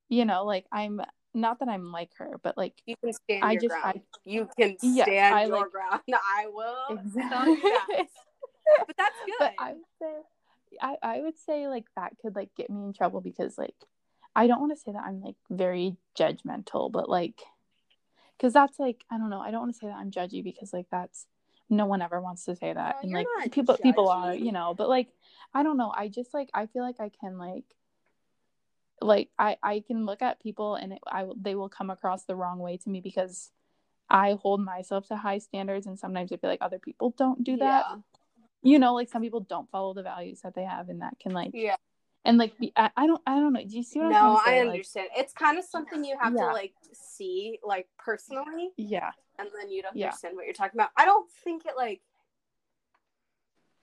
You 0.10 0.26
know, 0.26 0.46
like 0.46 0.66
I'm 0.72 1.02
not 1.34 1.60
that 1.60 1.68
I'm 1.68 1.92
like 1.92 2.12
her, 2.18 2.40
but 2.44 2.58
like 2.58 2.74
you 2.86 2.96
can 3.04 3.14
stand 3.14 3.44
I 3.44 3.52
your 3.54 3.62
just- 3.62 3.74
ground. 3.82 4.02
I- 4.04 4.20
you 4.26 4.50
can 4.58 4.78
stand 4.80 5.36
I, 5.36 5.46
your 5.46 5.62
like- 5.62 5.72
ground. 5.72 6.02
I 6.14 6.48
will 6.48 6.98
exactly. 6.98 7.56
that. 7.56 8.08
But 8.88 8.98
that's 8.98 9.16
good. 9.26 9.36
but 9.40 9.54
I 9.60 9.74
would 9.74 9.82
say 10.02 10.14
I, 10.82 10.96
I 11.02 11.22
would 11.22 11.38
say 11.38 11.68
like 11.68 11.86
that 11.96 12.14
could 12.22 12.36
like 12.36 12.50
get 12.56 12.70
me 12.70 12.84
in 12.84 12.94
trouble 12.94 13.22
because 13.22 13.58
like 13.58 13.76
I 14.36 14.48
don't 14.48 14.60
want 14.60 14.74
to 14.74 14.80
say 14.82 14.92
that 14.92 15.04
I'm 15.06 15.22
like 15.22 15.36
very 15.50 15.96
judgmental, 16.20 16.92
but 16.92 17.08
like 17.10 17.42
because 18.38 18.54
that's 18.54 18.80
like 18.80 19.04
I 19.12 19.18
don't 19.18 19.30
know, 19.30 19.40
I 19.40 19.52
don't 19.52 19.62
want 19.62 19.74
to 19.74 19.80
say 19.80 19.88
that 19.88 19.96
I'm 19.98 20.12
judgy 20.12 20.44
because 20.44 20.74
like 20.74 20.88
that's 20.92 21.26
no 21.70 21.86
one 21.86 22.02
ever 22.02 22.22
wants 22.22 22.46
to 22.46 22.56
say 22.56 22.72
that 22.74 22.98
No, 23.04 23.18
and 23.18 23.28
like 23.36 23.52
people 23.52 23.76
people 23.78 24.08
are 24.10 24.34
you 24.36 24.52
know 24.52 24.74
but 24.76 24.88
like 24.90 25.08
i 25.54 25.64
don't 25.64 25.78
know 25.78 25.92
i 25.96 26.08
just 26.08 26.34
like 26.34 26.50
i 26.54 26.68
feel 26.68 26.84
like 26.84 27.00
i 27.00 27.10
can 27.20 27.38
like 27.38 27.64
like 29.02 29.30
i 29.40 29.58
i 29.64 29.84
can 29.86 30.06
look 30.06 30.22
at 30.22 30.42
people 30.42 30.76
and 30.76 30.94
it, 30.94 31.00
i 31.08 31.26
they 31.40 31.56
will 31.56 31.70
come 31.70 31.90
across 31.90 32.26
the 32.26 32.36
wrong 32.36 32.60
way 32.60 32.78
to 32.78 32.90
me 32.90 33.02
because 33.02 33.52
i 34.10 34.34
hold 34.42 34.64
myself 34.64 35.08
to 35.08 35.16
high 35.16 35.38
standards 35.40 35.86
and 35.88 35.98
sometimes 36.00 36.32
i 36.32 36.38
feel 36.38 36.50
like 36.50 36.62
other 36.62 36.80
people 36.80 37.14
don't 37.18 37.44
do 37.44 37.58
that 37.58 37.86
Yeah. 37.90 37.96
you 38.64 38.80
know 38.80 38.94
like 38.94 39.10
some 39.10 39.22
people 39.22 39.42
don't 39.42 39.70
follow 39.70 39.94
the 39.94 40.04
values 40.04 40.42
that 40.42 40.54
they 40.56 40.64
have 40.64 40.90
and 40.90 41.02
that 41.02 41.18
can 41.20 41.34
like 41.34 41.52
Yeah. 41.54 41.76
and 42.24 42.38
like 42.38 42.58
be, 42.58 42.72
I, 42.76 42.90
I 42.96 43.08
don't 43.08 43.22
i 43.28 43.36
don't 43.40 43.54
know 43.54 43.64
do 43.64 43.76
you 43.76 43.84
see 43.84 44.00
what 44.00 44.06
i'm 44.08 44.12
saying? 44.14 44.24
No, 44.24 44.36
I 44.38 44.44
say 44.46 44.60
Like, 44.60 44.70
understand. 44.70 45.08
it's 45.18 45.34
kind 45.34 45.58
of 45.60 45.66
something 45.66 46.06
you 46.06 46.18
have 46.22 46.34
Yeah. 46.34 46.48
to 46.48 46.54
like 46.54 46.74
see 46.94 47.60
like 47.64 47.88
personally, 47.98 48.70
yeah 48.78 49.12
and 49.40 49.50
then 49.58 49.70
you'd 49.70 49.86
Yeah. 49.94 50.08
understand 50.08 50.36
what 50.36 50.46
you're 50.46 50.54
talking 50.54 50.80
about. 50.80 50.90
I 50.98 51.06
don't 51.06 51.30
think 51.44 51.66
it 51.66 51.74
like. 51.78 52.02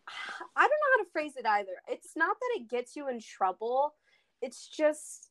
I 0.56 0.62
don't 0.62 0.70
know 0.70 0.98
how 0.98 1.04
to 1.04 1.10
phrase 1.12 1.32
it 1.36 1.46
either. 1.46 1.72
It's 1.88 2.16
not 2.16 2.36
that 2.40 2.60
it 2.60 2.68
gets 2.68 2.96
you 2.96 3.08
in 3.08 3.20
trouble. 3.20 3.94
It's 4.40 4.66
just 4.66 5.28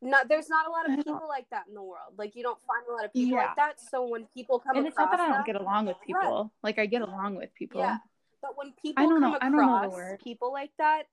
not. 0.00 0.28
There's 0.28 0.48
not 0.48 0.66
a 0.66 0.70
lot 0.70 0.88
of 0.88 0.96
people 0.96 1.20
like 1.28 1.48
that 1.50 1.64
in 1.68 1.74
the 1.74 1.82
world. 1.82 2.14
Like 2.16 2.34
you 2.36 2.42
don't 2.42 2.58
find 2.66 2.84
a 2.88 2.92
lot 2.92 3.04
of 3.04 3.12
people 3.12 3.38
Yeah. 3.38 3.46
like 3.46 3.56
that. 3.56 3.80
So 3.80 4.06
when 4.06 4.26
people 4.34 4.58
come 4.58 4.76
and 4.76 4.86
it's 4.86 4.96
not 4.96 5.10
that 5.10 5.20
i 5.20 5.28
don't 5.32 5.46
get 5.46 5.56
along 5.56 5.86
with 5.86 5.96
Right. 5.96 6.06
people 6.06 6.52
like 6.62 6.78
i 6.78 6.86
get 6.86 7.02
along 7.02 7.36
with 7.36 7.52
people 7.54 7.80
Yeah. 7.80 7.98
But 8.42 8.56
when 8.58 8.72
people 8.72 9.02
I 9.02 9.06
don't 9.06 9.20
come 9.20 9.32
know- 9.32 9.38
I 9.40 9.48
don't 9.48 9.56
know 9.56 9.82
the 9.82 9.88
word. 9.88 10.20
people 10.20 10.52
like 10.52 10.72
that, 10.78 11.04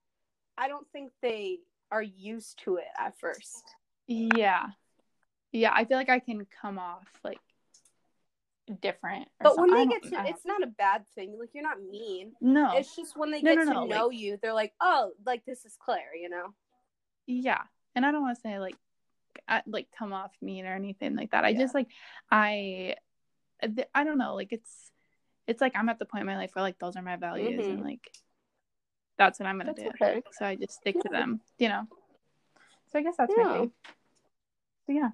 I 0.57 0.67
don't 0.67 0.87
think 0.91 1.13
they 1.21 1.59
are 1.89 2.01
used 2.03 2.59
to 2.63 2.75
it 2.77 2.87
at 2.97 3.17
first. 3.19 3.75
Yeah. 4.07 4.67
Yeah, 5.51 5.71
I 5.73 5.85
feel 5.85 5.97
like 5.97 6.09
I 6.09 6.19
can 6.19 6.45
come 6.61 6.79
off 6.79 7.07
like 7.23 7.39
different. 8.79 9.27
or 9.39 9.43
But 9.55 9.57
when 9.57 9.71
they 9.71 9.85
get 9.87 10.03
to, 10.03 10.23
it's 10.29 10.45
not 10.45 10.63
a 10.63 10.67
bad 10.67 11.05
thing. 11.13 11.35
Like 11.37 11.49
you're 11.53 11.63
not 11.63 11.81
mean. 11.81 12.33
no, 12.39 12.77
It's 12.77 12.95
just 12.95 13.17
when 13.17 13.31
they 13.31 13.41
No, 13.41 13.55
get 13.55 13.65
no, 13.65 13.73
to 13.73 13.79
no, 13.81 13.85
know 13.85 14.07
like- 14.07 14.17
you, 14.17 14.37
they're 14.41 14.53
like, 14.53 14.73
oh, 14.79 15.11
like 15.25 15.43
this 15.45 15.65
is 15.65 15.75
Claire, 15.79 16.15
you 16.15 16.29
know? 16.29 16.53
yeah, 17.27 17.61
and 17.95 18.05
I 18.05 18.11
don't 18.11 18.21
want 18.21 18.35
to 18.37 18.41
say 18.41 18.59
like, 18.59 18.75
I, 19.47 19.61
like 19.65 19.87
come 19.97 20.11
off 20.13 20.31
mean 20.41 20.65
or 20.65 20.73
anything 20.73 21.15
like 21.15 21.31
that. 21.31 21.45
I 21.45 21.49
Yeah. 21.49 21.59
just 21.59 21.73
like 21.75 21.87
I, 22.29 22.95
I 23.93 24.03
don't 24.03 24.17
know, 24.17 24.35
like 24.35 24.51
it's, 24.51 24.91
it's 25.47 25.61
like 25.61 25.73
I'm 25.75 25.89
at 25.89 25.99
the 25.99 26.05
point 26.05 26.21
in 26.21 26.27
my 26.27 26.37
life 26.37 26.51
where 26.53 26.63
like 26.63 26.79
those 26.79 26.95
are 26.95 27.01
my 27.01 27.15
values 27.17 27.65
and 27.67 27.79
Mhm. 27.81 27.85
like, 27.85 28.11
that's 29.17 29.39
what 29.39 29.47
I'm 29.47 29.57
gonna 29.57 29.73
That's 29.73 29.83
do. 29.83 29.89
okay. 30.01 30.21
So 30.31 30.45
I 30.45 30.55
just 30.55 30.73
stick 30.73 30.99
to 31.01 31.09
them, 31.09 31.41
you 31.57 31.69
know. 31.69 31.87
So 32.91 32.99
I 32.99 33.03
guess 33.03 33.15
that's 33.17 33.33
Yeah. 33.37 33.43
my 33.43 33.53
thing. 33.59 33.71
So 34.87 34.91
yeah. 34.93 35.09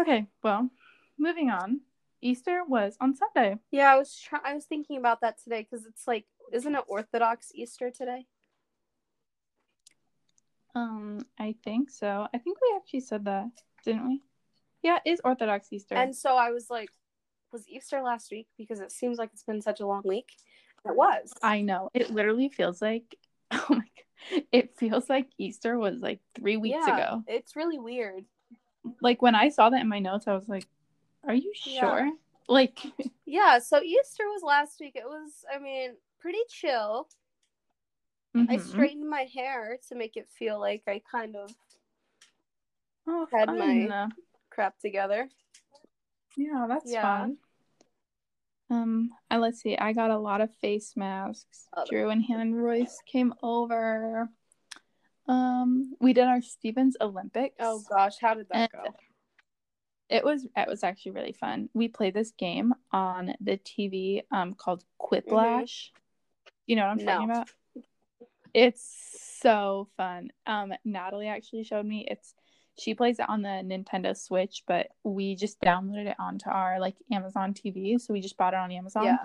Okay, 0.00 0.26
well, 0.42 0.70
moving 1.18 1.50
on. 1.50 1.80
Easter 2.22 2.62
was 2.66 2.96
on 3.00 3.14
Sunday. 3.14 3.58
Yeah, 3.70 3.92
I 3.92 3.98
was 3.98 4.18
try- 4.18 4.40
I 4.44 4.54
was 4.54 4.64
thinking 4.64 4.96
about 4.96 5.20
that 5.20 5.38
today 5.42 5.66
because 5.68 5.84
it's 5.84 6.06
like, 6.06 6.26
isn't 6.52 6.74
it 6.74 6.84
Orthodox 6.86 7.52
Easter 7.54 7.90
today? 7.90 8.26
Um, 10.74 11.26
I 11.38 11.54
think 11.64 11.90
so. 11.90 12.28
I 12.32 12.38
think 12.38 12.58
we 12.60 12.76
actually 12.76 13.00
said 13.00 13.24
that, 13.26 13.50
didn't 13.84 14.06
we? 14.06 14.22
Yeah, 14.82 14.98
it 15.04 15.10
is 15.10 15.20
Orthodox 15.22 15.68
Easter. 15.70 15.96
And 15.96 16.16
so 16.16 16.36
I 16.36 16.50
was 16.50 16.70
like, 16.70 16.88
was 17.52 17.68
Easter 17.68 18.00
last 18.00 18.30
week? 18.30 18.46
Because 18.56 18.80
it 18.80 18.92
seems 18.92 19.18
like 19.18 19.30
it's 19.32 19.42
been 19.42 19.60
such 19.60 19.80
a 19.80 19.86
long 19.86 20.02
week. 20.04 20.28
It 20.86 20.96
was. 20.96 21.32
I 21.42 21.60
know 21.60 21.90
it 21.92 22.10
literally 22.10 22.48
feels 22.48 22.80
like, 22.80 23.16
oh 23.50 23.66
my 23.68 23.76
god, 23.76 24.42
it 24.52 24.78
feels 24.78 25.10
like 25.10 25.28
Easter 25.36 25.78
was 25.78 26.00
like 26.00 26.20
three 26.34 26.56
weeks 26.56 26.86
yeah, 26.86 26.94
ago. 26.94 27.24
It's 27.26 27.56
really 27.56 27.78
weird. 27.78 28.24
Like 29.00 29.22
when 29.22 29.34
I 29.34 29.48
saw 29.48 29.70
that 29.70 29.80
in 29.80 29.88
my 29.88 29.98
notes, 29.98 30.26
I 30.28 30.34
was 30.34 30.48
like, 30.48 30.66
"Are 31.24 31.34
you 31.34 31.52
Yeah. 31.64 31.80
sure?" 31.80 32.12
Like, 32.48 32.80
Yeah, 33.26 33.58
so 33.58 33.80
Easter 33.82 34.24
was 34.28 34.42
last 34.42 34.80
week. 34.80 34.96
It 34.96 35.04
was, 35.06 35.44
I 35.54 35.58
mean, 35.58 35.96
pretty 36.18 36.40
chill. 36.48 37.08
I 38.48 38.56
mhm. 38.56 38.60
straightened 38.60 39.08
my 39.08 39.22
hair 39.32 39.78
to 39.88 39.94
make 39.94 40.16
it 40.16 40.28
feel 40.28 40.58
like 40.58 40.82
I 40.86 41.00
kind 41.10 41.36
of 41.36 41.50
oh, 43.06 43.26
had 43.32 43.46
fun. 43.46 43.88
my- 43.88 44.08
crap 44.50 44.78
together. 44.78 45.28
Yeah, 46.36 46.66
that's 46.68 46.90
Yeah. 46.90 47.02
fun. 47.02 47.38
Um, 48.70 49.10
I 49.30 49.38
let's 49.38 49.60
see. 49.60 49.76
I 49.76 49.92
got 49.92 50.10
a 50.10 50.18
lot 50.18 50.40
of 50.40 50.54
face 50.54 50.96
masks. 50.96 51.68
Oh, 51.76 51.84
Drew 51.88 52.08
and 52.10 52.22
Hannah 52.24 52.54
Royce 52.54 53.00
came 53.04 53.34
over. 53.42 54.30
Um, 55.30 55.94
we 56.00 56.12
did 56.12 56.24
our 56.26 56.42
Stevens 56.42 56.96
Olympics. 57.00 57.56
Oh 57.60 57.82
gosh, 57.88 58.14
how 58.20 58.34
did 58.34 58.46
that 58.50 58.72
go? 58.72 58.84
It 60.08 60.24
was 60.24 60.44
it 60.56 60.68
was 60.68 60.82
actually 60.82 61.12
really 61.12 61.32
fun. 61.32 61.68
We 61.72 61.86
played 61.88 62.14
this 62.14 62.32
game 62.32 62.74
on 62.92 63.34
the 63.40 63.56
TV 63.58 64.22
um 64.32 64.54
called 64.54 64.82
Quiplash. 65.00 65.90
You 66.66 66.76
know 66.76 66.82
what 66.82 66.90
I'm 66.90 66.98
talking 66.98 67.28
Mm-hmm. 67.28 67.28
No. 67.28 67.34
about? 67.34 67.48
It's 68.52 69.38
so 69.40 69.88
fun. 69.96 70.30
Um 70.46 70.72
Natalie 70.84 71.28
actually 71.28 71.62
showed 71.62 71.86
me 71.86 72.06
it's 72.10 72.34
she 72.78 72.94
plays 72.94 73.18
it 73.20 73.28
on 73.28 73.42
the 73.42 73.48
Nintendo 73.48 74.16
Switch, 74.16 74.64
but 74.66 74.88
we 75.04 75.36
just 75.36 75.60
downloaded 75.60 76.06
it 76.06 76.16
onto 76.18 76.48
our 76.50 76.80
like 76.80 76.96
Amazon 77.12 77.54
TV. 77.54 78.00
So 78.00 78.12
we 78.12 78.20
just 78.20 78.36
bought 78.36 78.54
it 78.54 78.58
on 78.58 78.72
Amazon. 78.72 79.04
Yeah. 79.04 79.18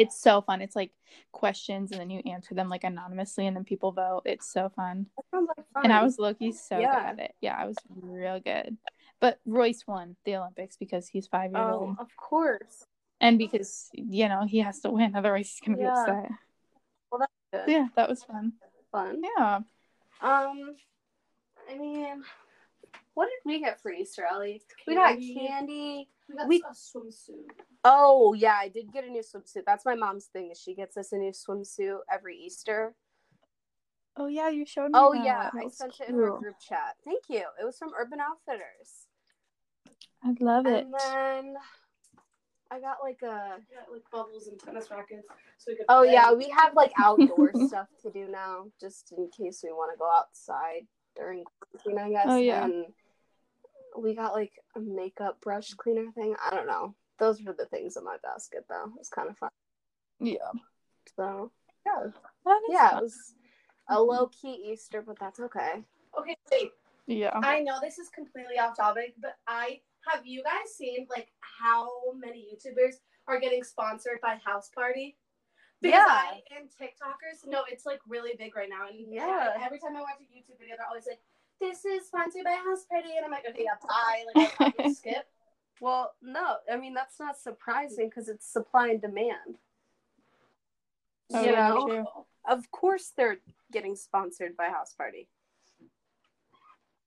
It's 0.00 0.20
so 0.20 0.40
fun. 0.40 0.62
It's 0.62 0.76
like 0.76 0.92
questions 1.32 1.92
and 1.92 2.00
then 2.00 2.10
you 2.10 2.20
answer 2.26 2.54
them 2.54 2.68
like 2.68 2.84
anonymously 2.84 3.46
and 3.46 3.56
then 3.56 3.64
people 3.64 3.92
vote. 3.92 4.22
It's 4.24 4.50
so 4.50 4.70
fun. 4.74 5.06
Like 5.32 5.44
fun. 5.74 5.84
And 5.84 5.92
I 5.92 6.02
was 6.02 6.16
lowkey 6.16 6.54
so 6.54 6.78
Yeah. 6.78 6.94
good 6.94 7.20
at 7.20 7.24
it. 7.26 7.34
Yeah, 7.40 7.56
I 7.58 7.66
was 7.66 7.76
real 7.88 8.40
good. 8.40 8.76
But 9.20 9.38
Royce 9.44 9.86
won 9.86 10.16
the 10.24 10.36
Olympics 10.36 10.76
because 10.76 11.08
he's 11.08 11.26
five 11.26 11.52
years 11.52 11.62
old. 11.70 11.82
Oh, 11.82 11.86
old. 11.88 11.96
of 11.98 12.16
course. 12.16 12.86
And 13.20 13.38
because, 13.38 13.90
you 13.92 14.28
know, 14.28 14.46
he 14.46 14.60
has 14.60 14.80
to 14.80 14.90
win, 14.90 15.14
otherwise 15.14 15.50
he's 15.50 15.60
gonna 15.60 15.76
be 15.76 15.82
Yeah. 15.84 16.00
upset. 16.00 16.30
Good. 17.52 17.68
Yeah, 17.68 17.88
that 17.96 18.08
was 18.08 18.22
fun. 18.22 18.52
Fun. 18.92 19.22
Yeah. 19.36 19.60
Um, 20.22 20.76
I 21.68 21.76
mean, 21.76 22.24
what 23.14 23.26
did 23.26 23.40
we 23.44 23.58
get 23.58 23.80
for 23.80 23.92
Easter, 23.92 24.24
Ellie? 24.24 24.62
We 24.86 24.94
got 24.94 25.18
Candy. 25.18 26.08
Candy. 26.38 26.48
We 26.48 26.60
got 26.60 26.70
We- 26.70 26.70
a 26.70 26.72
swimsuit. 26.74 27.64
Oh 27.84 28.34
yeah, 28.34 28.54
I 28.60 28.68
did 28.68 28.92
get 28.92 29.04
a 29.04 29.08
new 29.10 29.22
swimsuit. 29.22 29.64
That's 29.66 29.84
my 29.84 29.94
mom's 29.94 30.26
thing. 30.26 30.50
Is 30.50 30.60
she 30.60 30.74
gets 30.74 30.96
us 30.96 31.12
a 31.12 31.16
new 31.16 31.32
swimsuit 31.32 31.98
every 32.12 32.36
Easter. 32.36 32.94
Oh 34.16 34.26
yeah, 34.26 34.48
you 34.50 34.66
showed 34.66 34.86
me. 34.86 34.90
Oh 34.94 35.12
that. 35.14 35.24
yeah, 35.24 35.50
That 35.54 35.60
I 35.62 35.64
was 35.64 35.78
sent 35.78 35.94
it 36.00 36.08
in 36.10 36.16
our 36.16 36.38
group 36.38 36.56
chat. 36.60 36.96
Thank 37.04 37.24
you. 37.28 37.44
It 37.60 37.64
was 37.64 37.78
from 37.78 37.90
Urban 37.98 38.18
Outfitters. 38.20 39.06
I 40.22 40.34
love 40.40 40.66
it. 40.66 40.84
And 40.84 40.94
then 40.94 41.54
I 42.70 42.80
got 42.80 42.98
like 43.02 43.20
a. 43.22 43.56
We 43.58 43.76
got 43.76 43.90
like 43.92 44.02
bubbles 44.12 44.46
and 44.48 44.58
tennis 44.60 44.90
rackets. 44.90 45.26
So 45.58 45.72
we 45.72 45.76
could 45.76 45.86
Oh 45.88 46.02
play. 46.02 46.12
yeah, 46.12 46.32
we 46.32 46.48
have 46.56 46.74
like 46.74 46.92
outdoor 46.98 47.52
stuff 47.68 47.86
to 48.02 48.10
do 48.10 48.28
now, 48.28 48.66
just 48.80 49.12
in 49.16 49.28
case 49.30 49.60
we 49.64 49.70
want 49.70 49.92
to 49.94 49.98
go 49.98 50.10
outside 50.10 50.86
during 51.16 51.44
quarantine, 51.84 51.98
I 52.04 52.10
guess. 52.10 52.26
Oh, 52.28 52.36
yeah. 52.36 52.64
And 52.64 52.86
we 53.98 54.14
got 54.14 54.32
like 54.32 54.52
a 54.76 54.80
makeup 54.80 55.40
brush 55.40 55.74
cleaner 55.74 56.10
thing. 56.12 56.34
I 56.44 56.50
don't 56.50 56.66
know. 56.66 56.94
Those 57.18 57.42
were 57.42 57.52
the 57.52 57.66
things 57.66 57.96
in 57.96 58.04
my 58.04 58.16
basket 58.22 58.64
though. 58.68 58.84
It 58.84 58.98
was 58.98 59.08
kind 59.08 59.28
of 59.28 59.36
fun. 59.38 59.50
Yeah. 60.20 60.50
So 61.16 61.50
yeah, 61.86 62.10
That 62.44 62.60
is 62.68 62.72
yeah, 62.72 62.96
it 62.98 63.02
was 63.02 63.34
a 63.88 64.00
low 64.00 64.28
key 64.28 64.70
Easter, 64.72 65.02
but 65.02 65.18
that's 65.18 65.40
okay. 65.40 65.82
Okay, 66.18 66.36
wait. 66.52 66.70
Yeah. 67.06 67.32
I 67.34 67.60
know 67.60 67.78
this 67.82 67.98
is 67.98 68.08
completely 68.08 68.58
off 68.58 68.76
topic, 68.76 69.14
but 69.20 69.36
I 69.46 69.80
have 70.08 70.24
you 70.26 70.42
guys 70.42 70.74
seen 70.76 71.06
like 71.10 71.28
how 71.40 71.88
many 72.16 72.46
YouTubers 72.52 72.96
are 73.26 73.40
getting 73.40 73.64
sponsored 73.64 74.20
by 74.22 74.38
House 74.44 74.70
Party? 74.74 75.16
Because 75.82 75.96
Yeah. 75.98 76.06
I 76.08 76.40
and 76.56 76.68
TikTokers, 76.68 77.46
no, 77.48 77.62
it's 77.70 77.86
like 77.86 78.00
really 78.06 78.32
big 78.38 78.54
right 78.54 78.68
now. 78.68 78.88
And 78.88 79.12
Yeah. 79.12 79.56
every 79.62 79.78
time 79.78 79.96
I 79.96 80.00
watch 80.00 80.20
a 80.20 80.24
YouTube 80.24 80.58
video, 80.58 80.76
they're 80.76 80.86
always 80.86 81.06
like, 81.06 81.20
"This 81.60 81.84
is 81.84 82.06
sponsored 82.06 82.44
by 82.44 82.52
House 82.52 82.84
Party," 82.84 83.10
and 83.16 83.24
I'm 83.24 83.30
like, 83.30 83.46
"Okay, 83.48 83.66
bye." 83.86 84.24
Like, 84.34 84.54
I'll 84.60 84.90
skip. 84.94 85.26
Well, 85.80 86.12
no, 86.22 86.56
I 86.70 86.76
mean 86.76 86.94
that's 86.94 87.18
not 87.18 87.38
surprising 87.38 88.08
because 88.08 88.28
it's 88.28 88.46
supply 88.46 88.88
and 88.88 89.00
demand. 89.00 89.58
Oh, 91.32 91.40
you 91.42 91.52
yeah, 91.52 91.68
know, 91.68 91.86
true. 91.86 92.04
of 92.48 92.70
course 92.70 93.12
they're 93.16 93.38
getting 93.72 93.96
sponsored 93.96 94.56
by 94.56 94.68
House 94.68 94.94
Party. 94.94 95.28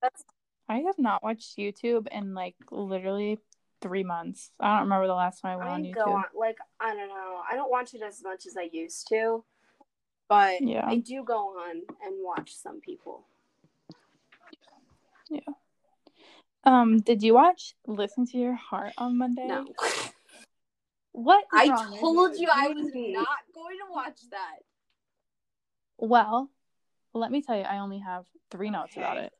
That's 0.02 0.24
I 0.70 0.78
have 0.80 0.98
not 0.98 1.24
watched 1.24 1.58
YouTube 1.58 2.08
in 2.08 2.34
like 2.34 2.56
literally 2.72 3.40
three 3.82 4.04
months. 4.04 4.52
I 4.60 4.76
don't 4.76 4.84
remember 4.86 5.08
the 5.08 5.14
last 5.14 5.42
time 5.42 5.52
I 5.52 5.56
went 5.58 5.70
I 5.70 5.74
on 5.74 5.84
YouTube. 5.84 6.08
on 6.08 6.24
like 6.36 6.58
I 6.80 6.96
don't 6.96 7.10
know. 7.10 7.42
I 7.50 7.56
don't 7.56 7.70
watch 7.70 7.94
it 7.94 8.02
as 8.02 8.24
much 8.24 8.46
as 8.48 8.58
I 8.58 8.70
used 8.72 9.08
to, 9.10 9.44
but 10.30 10.62
Yeah. 10.62 10.86
I 10.88 10.98
do 10.98 11.24
go 11.24 11.50
on 11.60 11.82
and 12.06 12.16
watch 12.24 12.56
some 12.56 12.80
people. 12.82 13.26
Um, 16.66 17.00
did 17.02 17.24
you 17.24 17.34
watch 17.34 17.76
Listen 17.88 18.26
to 18.28 18.38
Your 18.38 18.56
Heart 18.56 18.94
on 18.98 19.18
Monday? 19.18 19.48
No, 19.48 19.66
what? 21.12 21.44
I 21.52 21.68
told 22.00 22.38
you 22.38 22.48
I 22.54 22.70
was 22.70 22.92
not 22.94 23.28
going 23.54 23.78
to 23.78 23.92
watch 23.92 24.20
that. 24.32 24.60
Well, 25.98 26.50
let 27.14 27.32
me 27.32 27.42
tell 27.42 27.58
you, 27.58 27.64
I 27.64 27.80
only 27.80 28.00
have 28.00 28.26
three 28.50 28.70
notes 28.70 28.96
about 28.96 29.18
it. 29.18 29.34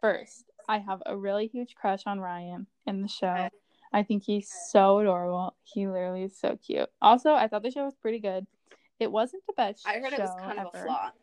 First, 0.00 0.44
I 0.68 0.78
have 0.78 1.02
a 1.06 1.16
really 1.16 1.46
huge 1.46 1.74
crush 1.74 2.02
on 2.06 2.20
Ryan 2.20 2.66
in 2.86 3.02
the 3.02 3.08
show. 3.08 3.48
I 3.92 4.02
think 4.02 4.22
he's 4.22 4.48
so 4.70 5.00
adorable. 5.00 5.56
He 5.64 5.86
literally 5.86 6.24
is 6.24 6.38
so 6.38 6.56
cute. 6.64 6.88
Also, 7.02 7.32
I 7.32 7.48
thought 7.48 7.62
the 7.62 7.70
show 7.70 7.84
was 7.84 7.96
pretty 7.96 8.20
good. 8.20 8.46
It 9.00 9.10
wasn't 9.10 9.44
the 9.46 9.52
best. 9.54 9.86
I 9.86 9.94
heard 9.94 10.12
it 10.12 10.20
was 10.20 10.30
kind 10.40 10.58
of 10.58 10.68
a 10.72 10.84
flop. 10.84 11.16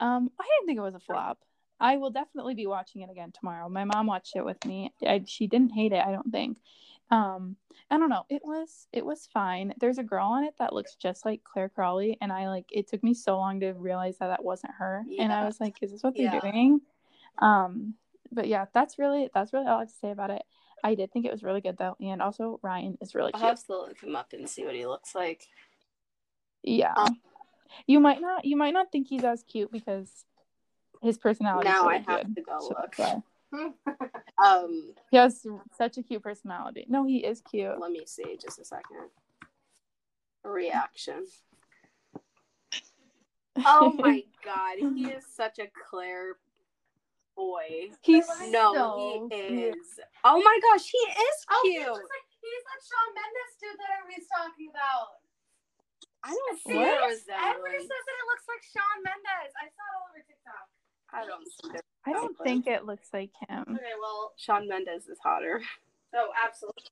Um, 0.00 0.30
I 0.40 0.44
didn't 0.44 0.66
think 0.66 0.78
it 0.78 0.82
was 0.82 0.94
a 0.94 0.98
flop. 0.98 1.38
I 1.82 1.96
will 1.96 2.10
definitely 2.10 2.54
be 2.54 2.68
watching 2.68 3.02
it 3.02 3.10
again 3.10 3.32
tomorrow. 3.32 3.68
My 3.68 3.84
mom 3.84 4.06
watched 4.06 4.36
it 4.36 4.44
with 4.44 4.64
me. 4.64 4.94
I, 5.04 5.24
she 5.26 5.48
didn't 5.48 5.70
hate 5.70 5.92
it. 5.92 6.02
I 6.02 6.12
don't 6.12 6.30
think. 6.30 6.58
Um, 7.10 7.56
I 7.90 7.98
don't 7.98 8.08
know. 8.08 8.24
It 8.30 8.42
was 8.44 8.86
it 8.92 9.04
was 9.04 9.28
fine. 9.34 9.74
There's 9.80 9.98
a 9.98 10.04
girl 10.04 10.28
on 10.28 10.44
it 10.44 10.54
that 10.60 10.72
looks 10.72 10.94
just 10.94 11.26
like 11.26 11.42
Clare 11.42 11.68
Crawley, 11.68 12.16
and 12.22 12.32
I 12.32 12.48
like. 12.48 12.66
It 12.70 12.88
took 12.88 13.02
me 13.02 13.12
so 13.12 13.36
long 13.36 13.60
to 13.60 13.72
realize 13.72 14.18
that 14.18 14.28
that 14.28 14.44
wasn't 14.44 14.74
her, 14.78 15.04
and 15.18 15.32
I 15.32 15.44
was 15.44 15.60
like, 15.60 15.74
"Is 15.82 15.90
this 15.90 16.02
what 16.04 16.14
they're 16.16 16.32
Yeah. 16.32 16.40
doing?" 16.40 16.80
Um, 17.38 17.94
but 18.30 18.46
yeah, 18.46 18.66
that's 18.72 18.98
really 18.98 19.28
that's 19.34 19.52
really 19.52 19.66
all 19.66 19.78
I 19.78 19.80
have 19.80 19.88
to 19.88 19.94
say 19.94 20.12
about 20.12 20.30
it. 20.30 20.42
I 20.84 20.94
did 20.94 21.12
think 21.12 21.26
it 21.26 21.32
was 21.32 21.42
really 21.42 21.60
good 21.60 21.76
though, 21.78 21.96
and 22.00 22.22
also 22.22 22.60
Ryan 22.62 22.96
is 23.00 23.14
really 23.14 23.32
I'll 23.34 23.40
cute. 23.40 23.50
have 23.50 23.66
to 23.66 23.72
look 23.72 24.00
him 24.00 24.16
up 24.16 24.32
and 24.32 24.48
see 24.48 24.64
what 24.64 24.76
he 24.76 24.86
looks 24.86 25.14
like. 25.16 25.48
Yeah. 26.62 26.94
Um, 26.96 27.20
you 27.86 27.98
might 28.00 28.20
not 28.20 28.44
you 28.44 28.56
might 28.56 28.72
not 28.72 28.92
think 28.92 29.08
he's 29.08 29.24
as 29.24 29.42
cute 29.42 29.72
because 29.72 30.24
his 31.02 31.18
personality 31.18 31.68
Now 31.68 31.86
really 31.88 32.04
I 32.06 32.10
have 32.12 32.22
good. 32.26 32.36
to 32.36 32.42
go 32.42 32.60
So 32.60 32.76
look. 32.80 33.20
um, 34.44 34.94
He 35.10 35.16
has 35.16 35.44
such 35.76 35.98
a 35.98 36.02
cute 36.02 36.22
personality. 36.22 36.86
No, 36.88 37.04
he 37.04 37.18
is 37.18 37.42
cute. 37.42 37.78
let 37.78 37.90
me 37.90 38.02
see 38.06 38.38
just 38.40 38.58
a 38.58 38.64
second. 38.64 39.10
Reaction. 40.44 41.26
Oh 43.66 43.92
my 43.98 44.24
god, 44.44 44.78
he 44.96 45.06
is 45.10 45.24
such 45.28 45.58
a 45.58 45.68
Claire 45.88 46.36
boy. 47.36 47.90
He's 48.00 48.26
No, 48.50 48.72
so 48.72 49.28
he 49.30 49.36
cute. 49.36 49.76
is. 49.76 50.00
Oh 50.24 50.40
my 50.40 50.58
gosh, 50.62 50.88
he 50.88 50.98
is 50.98 51.36
Oh, 51.50 51.60
he 51.64 51.76
cute. 51.76 51.86
looks 51.86 52.00
like 52.00 52.28
he's 52.40 52.62
that 52.64 52.80
Shawn 52.82 53.10
Mendes 53.14 53.52
dude 53.60 53.78
that 53.78 53.90
everybody's 54.00 54.28
talking 54.32 54.68
about. 54.72 55.20
I 56.24 56.30
don't 56.32 56.58
see 56.62 56.78
What? 56.78 56.88
Everybody 56.88 57.82
says 57.82 58.04
that 58.06 58.16
it 58.18 58.26
looks 58.30 58.46
like 58.48 58.62
Shawn 58.64 58.98
Mendes. 59.04 59.52
I 59.60 59.66
saw 59.74 59.82
it 59.84 59.94
all 60.00 60.06
over 60.10 60.22
TikTok. 60.24 60.66
I 61.12 61.26
don't 61.26 61.46
see. 61.46 61.78
I 62.06 62.12
don't 62.12 62.36
think 62.42 62.66
it 62.66 62.84
looks 62.84 63.08
like 63.12 63.30
him. 63.48 63.64
Okay, 63.68 63.92
well, 64.00 64.32
Shawn 64.36 64.68
Mendes 64.68 65.06
is 65.06 65.18
hotter. 65.22 65.60
oh, 66.14 66.28
absolutely. 66.44 66.84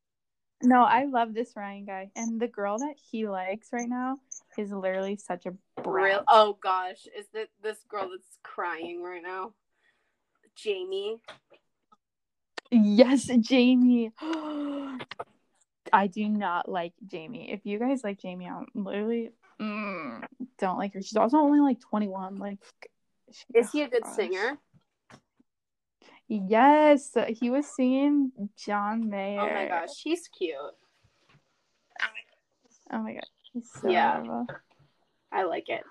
No, 0.63 0.83
I 0.83 1.07
love 1.07 1.33
this 1.33 1.53
Ryan 1.57 1.87
guy. 1.87 2.11
And 2.15 2.39
the 2.39 2.47
girl 2.47 2.79
that 2.79 2.95
he 3.11 3.27
likes 3.27 3.69
right 3.73 3.89
now 3.89 4.19
is 4.59 4.71
literally 4.71 5.17
such 5.17 5.47
a 5.47 5.53
brat. 5.83 6.05
Real? 6.05 6.25
Oh 6.29 6.59
gosh, 6.63 7.07
is 7.19 7.27
that 7.33 7.49
this 7.63 7.79
girl 7.89 8.11
that's 8.11 8.39
crying 8.43 9.03
right 9.03 9.23
now? 9.23 9.53
Jamie. 10.55 11.19
Yes, 12.71 13.31
Jamie. 13.41 14.13
I 15.93 16.07
do 16.07 16.29
not 16.29 16.69
like 16.69 16.93
Jamie. 17.07 17.51
If 17.53 17.65
you 17.65 17.79
guys 17.79 18.05
like 18.05 18.21
Jamie, 18.21 18.49
I'm 18.49 18.67
literally 18.75 19.31
mm, 19.61 20.25
don't 20.59 20.79
like 20.79 20.95
her. 20.95 21.03
She's 21.03 21.17
also 21.17 21.39
only 21.39 21.61
like 21.61 21.81
21. 21.81 22.37
Like, 22.37 22.59
Is 23.55 23.71
he 23.73 23.83
a 23.83 23.89
good 23.89 24.03
gosh. 24.03 24.15
singer? 24.15 24.59
Yes, 26.29 27.17
he 27.29 27.51
was 27.51 27.67
singing 27.67 28.31
John 28.57 29.09
Mayer. 29.09 29.41
Oh 29.41 29.55
my 29.55 29.67
gosh, 29.69 30.01
he's 30.03 30.29
cute. 30.29 30.57
Oh 32.93 32.99
my 33.03 33.15
god, 33.15 33.25
he's 33.53 33.71
so 33.73 33.89
Yeah. 33.91 34.21
adorable. 34.21 34.47
I 35.33 35.45
like 35.45 35.69
it. 35.69 35.83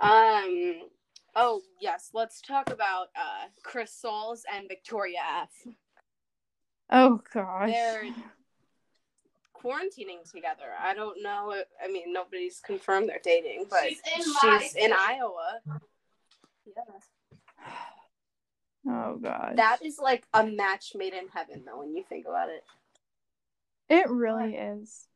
Um. 0.00 0.88
Oh 1.36 1.60
yes, 1.80 2.10
let's 2.14 2.40
talk 2.40 2.70
about 2.70 3.08
uh 3.14 3.46
Chris 3.62 3.92
Soules 3.92 4.44
and 4.52 4.66
Victoria 4.68 5.20
F. 5.42 5.50
Oh 6.90 7.20
gosh. 7.32 7.70
They're 7.70 8.04
quarantining 9.54 10.28
together. 10.30 10.72
I 10.82 10.94
don't 10.94 11.22
know. 11.22 11.54
I 11.82 11.88
mean, 11.88 12.12
nobody's 12.12 12.60
confirmed 12.60 13.08
they're 13.08 13.20
dating, 13.22 13.66
but 13.70 13.84
She's 13.88 14.00
in 14.16 14.22
she's 14.60 14.74
in. 14.74 14.92
Iowa. 14.92 15.60
Yeah. 16.76 16.82
Oh 18.88 19.16
god. 19.16 19.54
That 19.56 19.84
is 19.84 19.98
like 19.98 20.24
a 20.32 20.46
match 20.46 20.92
made 20.94 21.12
in 21.12 21.28
heaven, 21.28 21.64
though, 21.66 21.78
when 21.80 21.94
you 21.94 22.02
think 22.08 22.26
about 22.26 22.48
it. 22.48 22.64
It 23.88 24.08
really 24.08 24.54
is. 24.54 25.06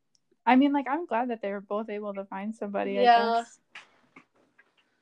I 0.45 0.57
mean, 0.57 0.73
like, 0.73 0.87
I'm 0.88 1.07
glad 1.07 1.31
that 1.31 1.40
they 1.40 1.51
were 1.51 1.61
both 1.61 1.88
able 1.88 2.12
to 2.14 2.25
find 2.25 2.55
somebody. 2.55 2.93
Yeah. 2.93 3.23
I 3.23 3.40
guess. 3.40 3.59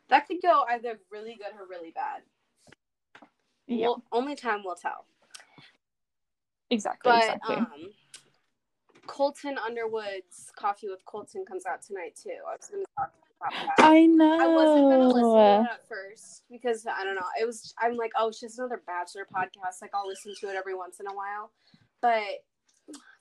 That 0.09 0.29
could 0.29 0.43
go 0.43 0.65
either 0.71 1.01
really 1.11 1.37
good 1.37 1.59
or 1.59 1.67
really 1.67 1.91
bad. 1.91 2.23
Yeah. 3.67 3.87
Well, 3.89 4.05
only 4.13 4.37
time 4.37 4.63
will 4.65 4.75
tell. 4.75 5.07
exactly. 6.71 7.11
But 7.11 7.23
exactly. 7.23 7.57
um, 7.57 7.91
Colton 9.07 9.59
Underwood's 9.59 10.53
Coffee 10.55 10.89
with 10.89 11.05
Colton 11.07 11.45
comes 11.47 11.65
out 11.67 11.83
tonight 11.83 12.15
too. 12.23 12.37
I 12.49 12.57
was 12.57 12.69
going 12.71 12.85
to 12.85 12.91
talk 12.97 13.13
that. 13.51 13.75
I 13.79 14.07
know. 14.07 14.39
I 14.41 14.47
wasn't 14.49 14.91
gonna 14.91 15.09
listen 15.09 15.23
to 15.23 15.39
it 15.39 15.73
at 15.73 15.89
first 15.89 16.43
because 16.51 16.87
I 16.87 17.05
don't 17.05 17.15
know. 17.15 17.27
It 17.41 17.47
was 17.47 17.75
I'm 17.79 17.97
like, 17.97 18.13
oh, 18.19 18.29
it's 18.29 18.41
just 18.41 18.59
another 18.59 18.81
Bachelor 18.87 19.27
podcast. 19.35 19.81
Like 19.83 19.93
I'll 19.95 20.07
listen 20.07 20.35
to 20.41 20.49
it 20.51 20.57
every 20.57 20.75
once 20.75 21.01
in 21.01 21.07
a 21.07 21.15
while. 21.15 21.51
But 22.01 22.45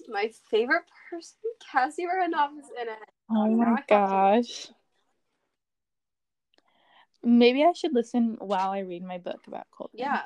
my 0.08 0.32
favorite 0.50 0.84
person, 1.10 1.38
Cassie 1.72 2.06
Randolph, 2.08 2.52
is 2.60 2.70
in 2.82 2.88
it. 2.88 3.10
Oh 3.30 3.46
Now 3.46 3.66
I 3.66 3.72
my 3.72 3.84
gosh. 3.88 4.68
Maybe 7.24 7.64
I 7.64 7.74
should 7.74 7.94
listen 7.94 8.38
while 8.40 8.72
I 8.72 8.80
read 8.80 9.04
my 9.04 9.20
book 9.20 9.42
about 9.46 9.68
Colton. 9.72 10.00
Yeah, 10.00 10.22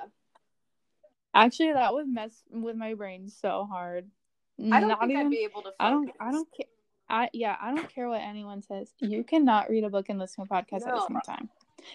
Actually, 1.36 1.74
that 1.74 1.94
would 1.94 2.08
mess 2.08 2.32
with 2.50 2.78
my 2.78 2.94
brain 2.94 3.28
so 3.28 3.68
hard. 3.70 4.10
I 4.58 4.80
don't 4.80 4.88
Not 4.88 5.02
think 5.02 5.12
even. 5.12 5.26
I'd 5.26 5.30
be 5.30 5.44
able 5.44 5.64
to. 5.64 5.72
Focus. 5.72 5.76
I 5.82 5.90
don't. 5.90 6.12
I 6.22 6.32
don't 6.32 6.48
care. 6.56 6.68
I 7.10 7.30
yeah. 7.34 7.56
I 7.62 7.74
don't 7.74 7.88
care 7.94 8.10
what 8.10 8.22
anyone 8.22 8.62
says. 8.62 8.91
You 9.00 9.24
cannot 9.24 9.70
read 9.70 9.84
a 9.84 9.89
book 9.89 10.10
and 10.10 10.18
listen 10.20 10.46
to 10.46 10.54
a 10.54 10.56
podcast 10.63 10.88
at 10.88 10.96
the 10.96 11.06
same 11.08 11.22
time. 11.26 11.50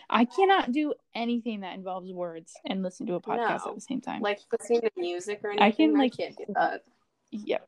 I 0.09 0.25
cannot 0.25 0.70
do 0.70 0.94
anything 1.16 1.61
that 1.61 1.75
involves 1.75 2.12
words 2.12 2.53
and 2.64 2.83
listen 2.83 3.07
to 3.07 3.14
a 3.14 3.20
podcast 3.20 3.64
No. 3.66 3.70
at 3.70 3.75
the 3.75 3.81
same 3.81 4.01
time. 4.01 4.23
like 4.23 4.38
listening 4.53 4.83
to 4.83 4.90
music 4.96 5.40
or 5.42 5.51
anything. 5.51 5.66
I 5.66 5.70
can, 5.73 5.99
like- 5.99 6.16
can't 6.16 6.37
do 6.37 6.44
that. 6.55 6.85
Yep. 7.33 7.66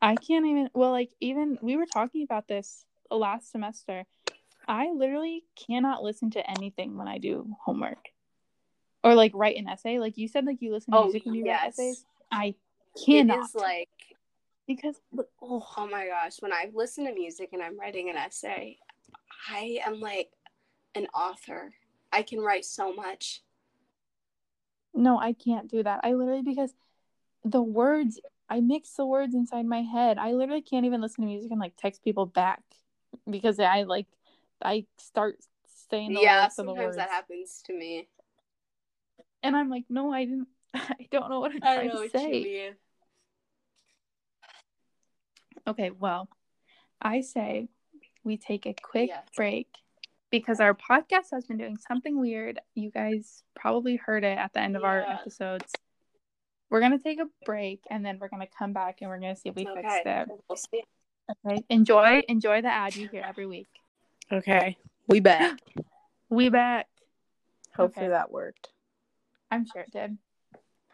I 0.00 0.16
can't 0.16 0.46
even 0.46 0.70
well 0.74 0.90
like 0.90 1.10
even 1.20 1.58
we 1.62 1.76
were 1.76 1.86
talking 1.86 2.22
about 2.24 2.46
this 2.48 2.84
last 3.10 3.50
semester. 3.52 4.04
I 4.68 4.90
literally 4.92 5.44
cannot 5.66 6.02
listen 6.04 6.30
to 6.32 6.50
anything 6.50 6.96
when 6.96 7.08
I 7.08 7.18
do 7.18 7.56
homework. 7.64 8.08
Or 9.04 9.14
like 9.16 9.32
write 9.34 9.56
an 9.56 9.68
essay. 9.68 9.98
Like 9.98 10.16
you 10.18 10.28
said 10.28 10.44
like 10.44 10.60
you 10.62 10.72
listen 10.72 10.92
to 10.92 10.98
Oh, 10.98 11.02
music 11.04 11.24
when 11.26 11.34
you 11.34 11.44
write 11.46 11.68
essays. 11.68 12.04
I 12.30 12.54
cannot 13.04 13.46
is 13.46 13.54
like 13.54 13.88
because 14.66 14.96
oh, 15.42 15.66
oh 15.76 15.88
my 15.88 16.06
gosh, 16.06 16.36
when 16.40 16.52
I 16.52 16.70
listen 16.72 17.04
to 17.06 17.12
music 17.14 17.50
and 17.52 17.62
I'm 17.62 17.78
writing 17.78 18.10
an 18.10 18.16
essay, 18.16 18.78
I 19.50 19.78
am 19.86 20.00
like 20.00 20.30
an 20.94 21.06
author. 21.14 21.72
I 22.12 22.22
can 22.22 22.40
write 22.40 22.64
so 22.64 22.92
much. 22.92 23.42
no, 24.94 25.18
I 25.18 25.32
can't 25.32 25.68
do 25.70 25.82
that. 25.82 26.00
I 26.04 26.12
literally 26.12 26.42
because 26.42 26.74
the 27.44 27.62
words 27.62 28.20
I 28.48 28.60
mix 28.60 28.90
the 28.96 29.06
words 29.06 29.34
inside 29.34 29.66
my 29.66 29.82
head. 29.82 30.18
I 30.18 30.32
literally 30.32 30.62
can't 30.62 30.84
even 30.84 31.00
listen 31.00 31.22
to 31.22 31.26
music 31.28 31.50
and 31.50 31.60
like 31.60 31.74
text 31.76 32.04
people 32.04 32.26
back 32.26 32.62
because 33.28 33.58
I 33.58 33.82
like 33.84 34.06
I 34.62 34.84
start 34.98 35.38
saying 35.90 36.14
the 36.14 36.20
yeah, 36.20 36.48
the 36.48 36.50
sometimes 36.54 36.78
words. 36.78 36.96
that 36.96 37.08
happens 37.08 37.62
to 37.66 37.72
me. 37.72 38.08
And 39.42 39.56
I'm 39.56 39.70
like, 39.70 39.84
no, 39.88 40.12
I 40.12 40.24
didn't. 40.24 40.48
I 40.74 41.08
don't 41.10 41.30
know 41.30 41.40
what 41.40 41.52
I'm 41.52 41.60
I 41.62 41.74
trying 41.76 41.88
know 41.88 42.02
to 42.04 42.10
say. 42.10 42.74
You 45.66 45.70
mean. 45.76 45.86
Okay, 45.86 45.90
well, 45.98 46.28
I 47.00 47.20
say 47.20 47.68
we 48.24 48.36
take 48.36 48.66
a 48.66 48.74
quick 48.74 49.08
Yes. 49.08 49.24
break 49.36 49.68
because 50.30 50.60
our 50.60 50.74
podcast 50.74 51.30
has 51.32 51.46
been 51.46 51.58
doing 51.58 51.76
something 51.76 52.18
weird. 52.20 52.60
You 52.74 52.90
guys 52.90 53.42
probably 53.54 53.96
heard 53.96 54.24
it 54.24 54.38
at 54.38 54.52
the 54.52 54.60
end 54.60 54.76
of 54.76 54.84
our 54.84 55.00
episodes. 55.02 55.72
We're 56.70 56.80
gonna 56.80 56.98
take 56.98 57.20
a 57.20 57.26
break 57.44 57.82
and 57.90 58.04
then 58.04 58.18
we're 58.18 58.28
gonna 58.28 58.46
come 58.46 58.72
back 58.72 58.98
and 59.02 59.10
we're 59.10 59.18
gonna 59.18 59.36
see 59.36 59.50
if 59.50 59.56
we 59.56 59.66
fixed 59.66 60.06
it. 60.06 60.28
we'll 60.48 60.56
see. 60.56 60.82
Okay. 61.46 61.62
Enjoy 61.68 62.22
enjoy 62.28 62.62
the 62.62 62.68
ad 62.68 62.96
you 62.96 63.08
hear 63.08 63.22
every 63.26 63.46
week. 63.46 63.68
Okay, 64.30 64.76
we 65.06 65.20
back. 65.20 65.58
We 66.30 66.48
back. 66.48 66.88
Hopefully 67.76 68.06
Okay. 68.06 68.12
that 68.12 68.30
worked. 68.32 68.70
I'm 69.50 69.66
sure 69.66 69.82
it 69.82 69.90
did. 69.92 70.16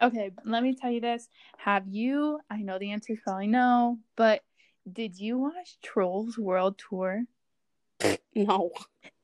Okay, 0.03 0.33
let 0.45 0.65
me 0.65 0.75
tell 0.75 0.91
you 0.91 1.01
this. 1.01 1.29
Have 1.59 1.87
you 1.87 2.41
I 2.51 2.57
know 2.63 2.77
the 2.81 2.91
answer 2.91 3.13
is 3.13 3.21
probably 3.23 3.47
no, 3.47 4.01
but 4.17 4.43
did 4.93 5.19
you 5.19 5.39
watch 5.39 5.79
Trolls 5.83 6.39
World 6.39 6.81
Tour? 6.89 7.25
No, 8.35 8.71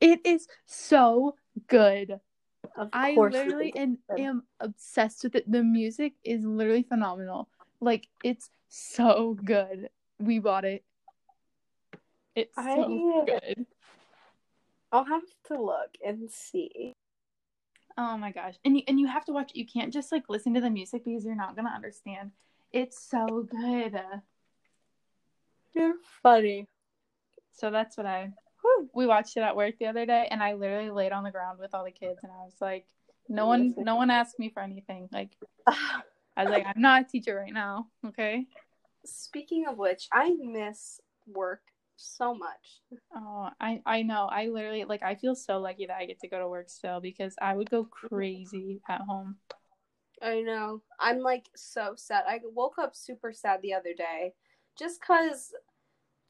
It 0.00 0.20
is 0.26 0.48
so 0.66 1.36
good. 1.68 2.18
of 2.76 2.88
I 2.92 3.14
literally 3.14 3.72
am, 3.76 3.98
am 4.18 4.42
obsessed 4.58 5.22
with 5.22 5.36
it. 5.36 5.50
The 5.50 5.62
music 5.62 6.14
is 6.24 6.44
literally 6.44 6.82
phenomenal. 6.82 7.48
Like 7.80 8.08
it's 8.24 8.50
so 8.68 9.38
good. 9.44 9.88
We 10.18 10.40
bought 10.40 10.64
it. 10.64 10.82
It's 12.34 12.56
so 12.56 12.62
I- 12.62 13.24
good. 13.24 13.66
I'll 14.90 15.04
have 15.04 15.22
to 15.48 15.60
look 15.62 15.90
and 16.04 16.28
see. 16.30 16.94
Oh 17.96 18.16
my 18.16 18.32
gosh. 18.32 18.54
And 18.64 18.76
you 18.76 18.82
and 18.88 18.98
you 18.98 19.06
have 19.06 19.24
to 19.26 19.32
watch 19.32 19.52
it. 19.52 19.56
you 19.56 19.66
can't 19.66 19.92
just 19.92 20.10
like 20.10 20.24
listen 20.28 20.54
to 20.54 20.60
the 20.60 20.70
music 20.70 21.04
because 21.04 21.24
you're 21.24 21.36
not 21.36 21.54
gonna 21.54 21.72
understand. 21.72 22.32
It's 22.72 22.98
so 23.08 23.46
good. 23.48 23.96
You're 25.74 25.94
funny. 26.22 26.68
So 27.52 27.70
that's 27.70 27.96
what 27.96 28.06
I. 28.06 28.32
We 28.94 29.06
watched 29.06 29.36
it 29.36 29.40
at 29.40 29.56
work 29.56 29.74
the 29.78 29.86
other 29.86 30.06
day, 30.06 30.26
and 30.30 30.42
I 30.42 30.54
literally 30.54 30.90
laid 30.90 31.12
on 31.12 31.22
the 31.22 31.30
ground 31.30 31.58
with 31.58 31.74
all 31.74 31.84
the 31.84 31.90
kids, 31.90 32.18
and 32.22 32.32
I 32.32 32.44
was 32.44 32.56
like, 32.60 32.86
"No 33.28 33.46
one, 33.46 33.74
no 33.76 33.96
one 33.96 34.10
asked 34.10 34.38
me 34.38 34.48
for 34.48 34.62
anything." 34.62 35.08
Like, 35.12 35.36
I 35.66 36.44
was 36.44 36.48
like, 36.48 36.64
"I'm 36.66 36.80
not 36.80 37.02
a 37.02 37.04
teacher 37.04 37.34
right 37.34 37.52
now." 37.52 37.88
Okay. 38.06 38.46
Speaking 39.04 39.66
of 39.68 39.76
which, 39.76 40.08
I 40.12 40.34
miss 40.40 41.00
work 41.26 41.60
so 41.96 42.34
much. 42.34 42.80
Oh, 43.14 43.50
I 43.60 43.82
I 43.84 44.02
know. 44.02 44.28
I 44.30 44.46
literally 44.46 44.84
like. 44.84 45.02
I 45.02 45.14
feel 45.14 45.34
so 45.34 45.58
lucky 45.58 45.86
that 45.86 45.98
I 45.98 46.06
get 46.06 46.20
to 46.20 46.28
go 46.28 46.38
to 46.38 46.48
work 46.48 46.70
still 46.70 47.00
because 47.00 47.34
I 47.40 47.54
would 47.54 47.70
go 47.70 47.84
crazy 47.84 48.80
at 48.88 49.02
home. 49.02 49.36
I 50.22 50.40
know. 50.40 50.80
I'm 50.98 51.18
like 51.18 51.50
so 51.54 51.94
sad. 51.96 52.24
I 52.26 52.40
woke 52.54 52.78
up 52.78 52.96
super 52.96 53.32
sad 53.32 53.60
the 53.62 53.74
other 53.74 53.92
day 53.92 54.32
just 54.78 55.00
because 55.00 55.52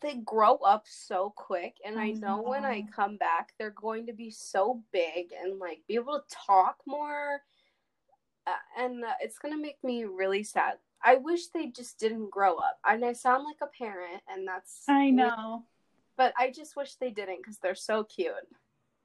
they 0.03 0.17
grow 0.17 0.57
up 0.57 0.85
so 0.87 1.33
quick. 1.37 1.77
And 1.85 1.99
I 1.99 2.11
know 2.11 2.43
when 2.43 2.65
I 2.65 2.85
come 2.95 3.17
back, 3.17 3.53
they're 3.59 3.71
going 3.71 4.07
to 4.07 4.13
be 4.13 4.31
so 4.31 4.83
big 4.93 5.33
and 5.43 5.59
like 5.59 5.81
be 5.89 5.95
able 5.95 6.19
to 6.19 6.37
talk 6.47 6.77
more. 6.87 7.41
Uh, 8.47 8.53
and 8.79 9.05
uh, 9.05 9.13
it's 9.21 9.39
going 9.39 9.55
to 9.55 9.61
make 9.61 9.83
me 9.83 10.05
really 10.05 10.43
sad. 10.43 10.75
I 11.03 11.17
wish 11.17 11.49
they 11.49 11.69
just 11.69 11.99
didn't 11.99 12.31
grow 12.31 12.57
up. 12.57 12.79
And 12.87 13.05
I 13.05 13.13
sound 13.13 13.45
like 13.45 13.57
a 13.63 13.79
parent, 13.79 14.23
and 14.29 14.47
that's. 14.47 14.85
I 14.89 15.11
know. 15.11 15.65
But 16.17 16.33
I 16.39 16.51
just 16.51 16.77
wish 16.77 16.95
they 16.95 17.11
didn't 17.11 17.39
because 17.39 17.59
they're 17.59 17.75
so 17.75 18.05
cute. 18.05 18.33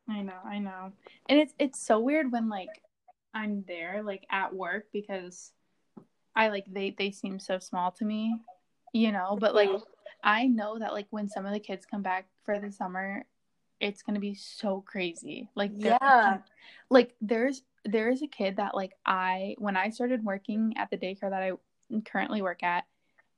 I 0.10 0.22
know, 0.22 0.40
I 0.46 0.60
know. 0.60 0.92
And 1.28 1.40
it's 1.40 1.54
it's 1.60 1.80
so 1.80 2.00
weird 2.00 2.32
when 2.32 2.50
like 2.50 2.82
I'm 3.34 3.64
there 3.68 4.02
like 4.04 4.26
at 4.30 4.54
work 4.54 4.86
because 4.92 5.52
I 6.36 6.50
like 6.50 6.66
they 6.68 6.96
they 6.98 7.12
seem 7.12 7.40
so 7.40 7.60
small 7.60 7.92
to 7.94 8.06
me, 8.06 8.36
you 8.94 9.12
know, 9.12 9.38
but 9.40 9.56
like 9.56 9.70
Mhm. 9.70 9.84
I 10.24 10.48
know 10.48 10.80
that 10.80 10.94
like 10.94 11.08
when 11.12 11.30
some 11.30 11.46
of 11.46 11.54
the 11.54 11.60
kids 11.60 11.86
come 11.86 12.02
back 12.02 12.28
for 12.44 12.60
the 12.60 12.72
summer, 12.72 13.26
it's 13.80 14.02
going 14.04 14.16
to 14.16 14.20
be 14.20 14.34
so 14.36 14.82
crazy. 14.82 15.50
Like 15.56 15.72
Yeah. 15.78 16.40
like 16.90 17.16
there's 17.22 17.64
there 17.86 18.10
is 18.10 18.22
a 18.22 18.28
kid 18.28 18.58
that 18.58 18.76
like 18.76 18.94
I 19.06 19.56
when 19.58 19.78
I 19.78 19.90
started 19.90 20.24
working 20.24 20.74
at 20.78 20.90
the 20.90 20.98
daycare 20.98 21.30
that 21.30 21.42
I 21.42 21.52
currently 22.06 22.42
work 22.42 22.64
at, 22.64 22.86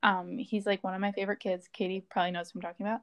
um 0.03 0.37
he's 0.37 0.65
like 0.65 0.83
one 0.83 0.95
of 0.95 1.01
my 1.01 1.11
favorite 1.11 1.39
kids. 1.39 1.67
Katie 1.71 2.01
probably 2.09 2.31
knows 2.31 2.53
what 2.53 2.63
I'm 2.65 2.71
talking 2.71 2.85
about. 2.87 3.01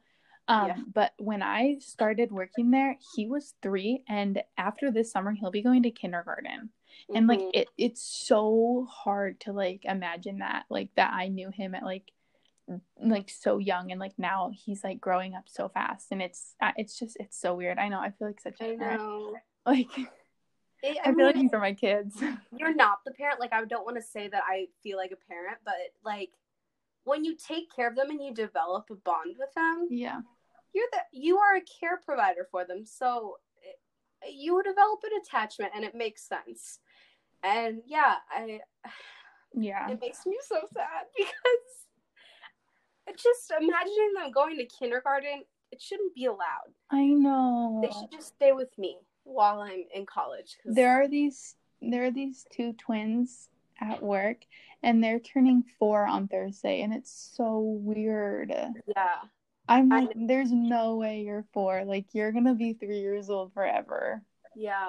Um 0.49 0.67
Yeah. 0.67 0.77
but 0.93 1.13
when 1.19 1.43
I 1.43 1.77
started 1.79 2.33
working 2.33 2.71
there, 2.71 2.97
he 3.15 3.27
was 3.29 3.55
3 3.63 4.03
and 4.09 4.43
after 4.57 4.91
this 4.91 5.13
summer 5.13 5.33
he'll 5.33 5.51
be 5.53 5.63
going 5.63 5.85
to 5.85 5.91
kindergarten. 5.91 6.71
And 7.15 7.27
like 7.29 7.41
Mhm. 7.41 7.51
it 7.55 7.69
it's 7.79 8.03
so 8.03 8.87
hard 8.91 9.39
to 9.41 9.53
like 9.53 9.85
imagine 9.85 10.39
that 10.39 10.65
like 10.71 10.91
that 10.97 11.13
I 11.13 11.29
knew 11.29 11.51
him 11.51 11.75
at 11.75 11.85
like 11.85 12.11
like 13.01 13.31
so 13.31 13.59
young 13.59 13.91
and 13.91 14.01
like 14.01 14.13
now 14.19 14.51
he's 14.55 14.85
like 14.85 15.01
growing 15.01 15.35
up 15.35 15.45
so 15.47 15.69
fast 15.69 16.09
and 16.11 16.21
it's 16.21 16.55
it's 16.77 16.99
just 16.99 17.17
it's 17.19 17.41
so 17.41 17.55
weird. 17.55 17.79
I 17.79 17.89
know 17.89 18.01
I 18.01 18.11
feel 18.11 18.29
like 18.29 18.41
such 18.41 18.61
a 18.61 18.73
I 18.73 18.77
parent. 18.77 19.01
know. 19.01 19.37
Like 19.67 19.89
It, 20.83 20.99
I 21.05 21.11
I 21.11 21.15
feel 21.15 21.27
like 21.27 21.35
these 21.35 21.53
are 21.53 21.61
my 21.61 21.75
kids. 21.75 22.17
you're 22.57 22.75
not 22.75 22.99
the 23.05 23.13
parent. 23.13 23.41
Like 23.41 23.53
I 23.53 23.65
don't 23.65 23.85
want 23.85 23.97
to 23.97 24.03
say 24.03 24.29
that 24.29 24.43
I 24.47 24.67
feel 24.83 24.97
like 24.97 25.13
a 25.13 25.29
parent, 25.29 25.59
but 25.65 25.75
like 26.05 26.31
when 27.05 27.25
you 27.25 27.37
take 27.37 27.75
care 27.75 27.89
of 27.89 27.97
them 27.97 28.11
and 28.11 28.23
you 28.23 28.33
develop 28.35 28.87
a 28.91 28.95
bond 28.95 29.37
with 29.39 29.53
them, 29.55 29.89
yeah. 29.91 30.21
you're 30.75 30.87
the 30.93 31.01
you 31.13 31.39
are 31.39 31.57
a 31.57 31.63
care 31.81 31.99
provider 32.05 32.47
for 32.51 32.65
them. 32.65 32.85
So 32.85 33.37
it, 33.63 34.35
you 34.35 34.63
develop 34.63 35.01
an 35.05 35.21
attachment, 35.23 35.73
and 35.75 35.85
it 35.85 35.95
makes 35.95 36.27
sense. 36.27 36.81
And 37.43 37.83
yeah, 37.87 38.17
I 38.31 38.61
Yeah. 39.55 39.91
it 39.91 40.01
makes 40.01 40.27
me 40.27 40.37
so 40.47 40.61
sad 40.73 41.07
because 41.17 41.88
just 43.17 43.51
imagining 43.51 44.13
them 44.15 44.31
going 44.33 44.57
to 44.59 44.67
kindergarten. 44.67 45.45
It 45.71 45.81
shouldn't 45.83 46.15
be 46.15 46.25
allowed. 46.27 46.73
I 46.91 47.05
know. 47.07 47.81
They 47.83 47.91
should 47.91 48.11
just 48.11 48.29
stay 48.35 48.53
with 48.53 48.77
me 48.79 48.99
while 49.25 49.61
I'm 49.61 49.85
in 49.95 50.07
college. 50.07 50.59
'cause- 50.63 50.75
There 50.75 50.91
are 50.91 51.09
these 51.09 51.57
there 51.81 52.05
are 52.05 52.11
these 52.11 52.45
two 52.51 52.73
twins 52.73 53.51
at 53.81 54.03
work 54.03 54.45
and 54.83 55.03
they're 55.05 55.21
turning 55.21 55.63
4 55.79 56.07
on 56.07 56.27
Thursday 56.27 56.81
and 56.83 56.93
it's 56.93 57.13
so 57.37 57.61
weird. 57.61 58.51
yeah, 58.87 59.23
I'm 59.69 59.89
like 59.89 60.11
there's 60.17 60.51
no 60.51 60.97
way 60.97 61.21
you're 61.21 61.45
4. 61.53 61.85
Like 61.85 62.15
you're 62.15 62.33
to 62.33 62.55
be 62.55 62.73
3 62.73 62.99
years 62.99 63.31
old 63.31 63.53
forever. 63.53 64.25
Yeah. 64.57 64.89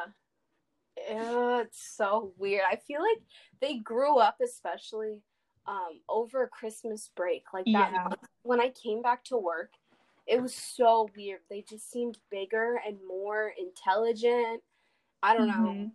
Yeah, 0.97 1.61
it's 1.61 1.81
so 1.81 2.33
weird. 2.37 2.63
I 2.69 2.75
feel 2.77 3.01
like 3.01 3.21
they 3.61 3.77
grew 3.77 4.17
up 4.17 4.41
especially 4.41 5.21
um 5.69 5.99
over 6.09 6.47
Christmas 6.47 7.11
break. 7.15 7.43
Like 7.53 7.65
that 7.65 7.91
Yeah. 7.93 8.07
when 8.41 8.59
I 8.59 8.69
came 8.69 9.01
back 9.01 9.23
to 9.25 9.37
work, 9.37 9.71
it 10.25 10.41
was 10.41 10.53
so 10.55 11.09
weird. 11.15 11.41
They 11.49 11.61
just 11.61 11.89
seemed 11.91 12.17
bigger 12.31 12.81
and 12.85 12.97
more 13.07 13.53
intelligent. 13.57 14.63
I 15.21 15.37
don't 15.37 15.47
know. 15.47 15.53
Mhm. 15.53 15.91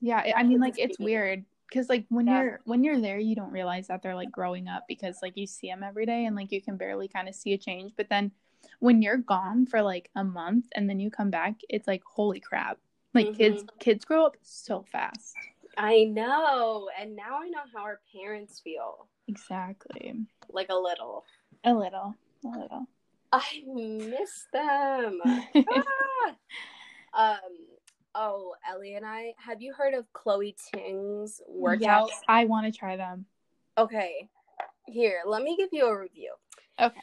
Yeah, 0.00 0.18
I- 0.18 0.34
I 0.36 0.42
mean 0.44 0.60
like 0.60 0.78
It's 0.78 0.98
weird 0.98 1.44
cuz 1.72 1.88
like 1.88 2.06
when 2.10 2.26
Yeah. 2.28 2.42
you're 2.42 2.60
when 2.64 2.84
you're 2.84 3.00
there 3.00 3.18
you 3.18 3.34
don't 3.34 3.50
realize 3.50 3.88
that 3.88 4.00
they're 4.02 4.14
like 4.14 4.30
growing 4.30 4.68
up 4.68 4.84
because 4.86 5.18
like 5.22 5.36
you 5.36 5.46
see 5.46 5.66
them 5.68 5.82
every 5.82 6.06
day 6.06 6.26
and 6.26 6.36
like 6.36 6.52
you 6.52 6.62
can 6.62 6.76
barely 6.76 7.08
kind 7.08 7.28
of 7.28 7.34
see 7.34 7.52
a 7.52 7.58
change, 7.58 7.92
but 7.96 8.08
then 8.08 8.30
when 8.80 9.02
you're 9.02 9.16
gone 9.16 9.66
for 9.66 9.82
like 9.82 10.10
a 10.14 10.22
month 10.22 10.66
and 10.76 10.88
then 10.88 11.00
you 11.00 11.10
come 11.10 11.30
back, 11.30 11.60
it's 11.68 11.88
like 11.88 12.04
holy 12.04 12.38
crap. 12.40 12.78
Like 13.14 13.34
kids 13.34 13.64
kids 13.80 14.04
grow 14.04 14.26
up 14.26 14.36
so 14.42 14.82
fast. 14.82 15.34
I 15.76 16.04
know. 16.04 16.88
And 16.98 17.16
now 17.16 17.40
I 17.42 17.48
know 17.48 17.62
how 17.74 17.82
our 17.82 18.00
parents 18.14 18.60
feel. 18.60 19.08
Exactly. 19.28 20.14
Like 20.50 20.68
a 20.70 20.74
little. 20.74 21.24
A 21.64 21.74
little. 21.74 22.14
A 22.44 22.48
little. 22.48 22.86
I 23.32 23.62
miss 23.66 24.46
them. 24.52 25.20
Ah! 27.14 27.34
Um 27.34 27.66
oh, 28.16 28.54
Ellie 28.68 28.94
and 28.94 29.06
I, 29.06 29.34
have 29.36 29.62
you 29.62 29.72
heard 29.72 29.94
of 29.94 30.10
Chloe 30.12 30.56
Ting's 30.72 31.40
workouts? 31.48 31.80
Yeah, 31.80 32.06
I 32.28 32.46
want 32.46 32.66
to 32.66 32.76
try 32.76 32.96
them. 32.96 33.26
Okay. 33.78 34.28
Here, 34.86 35.20
let 35.26 35.42
me 35.42 35.56
give 35.56 35.68
you 35.72 35.86
a 35.86 35.98
review. 35.98 36.34
Okay. 36.80 37.00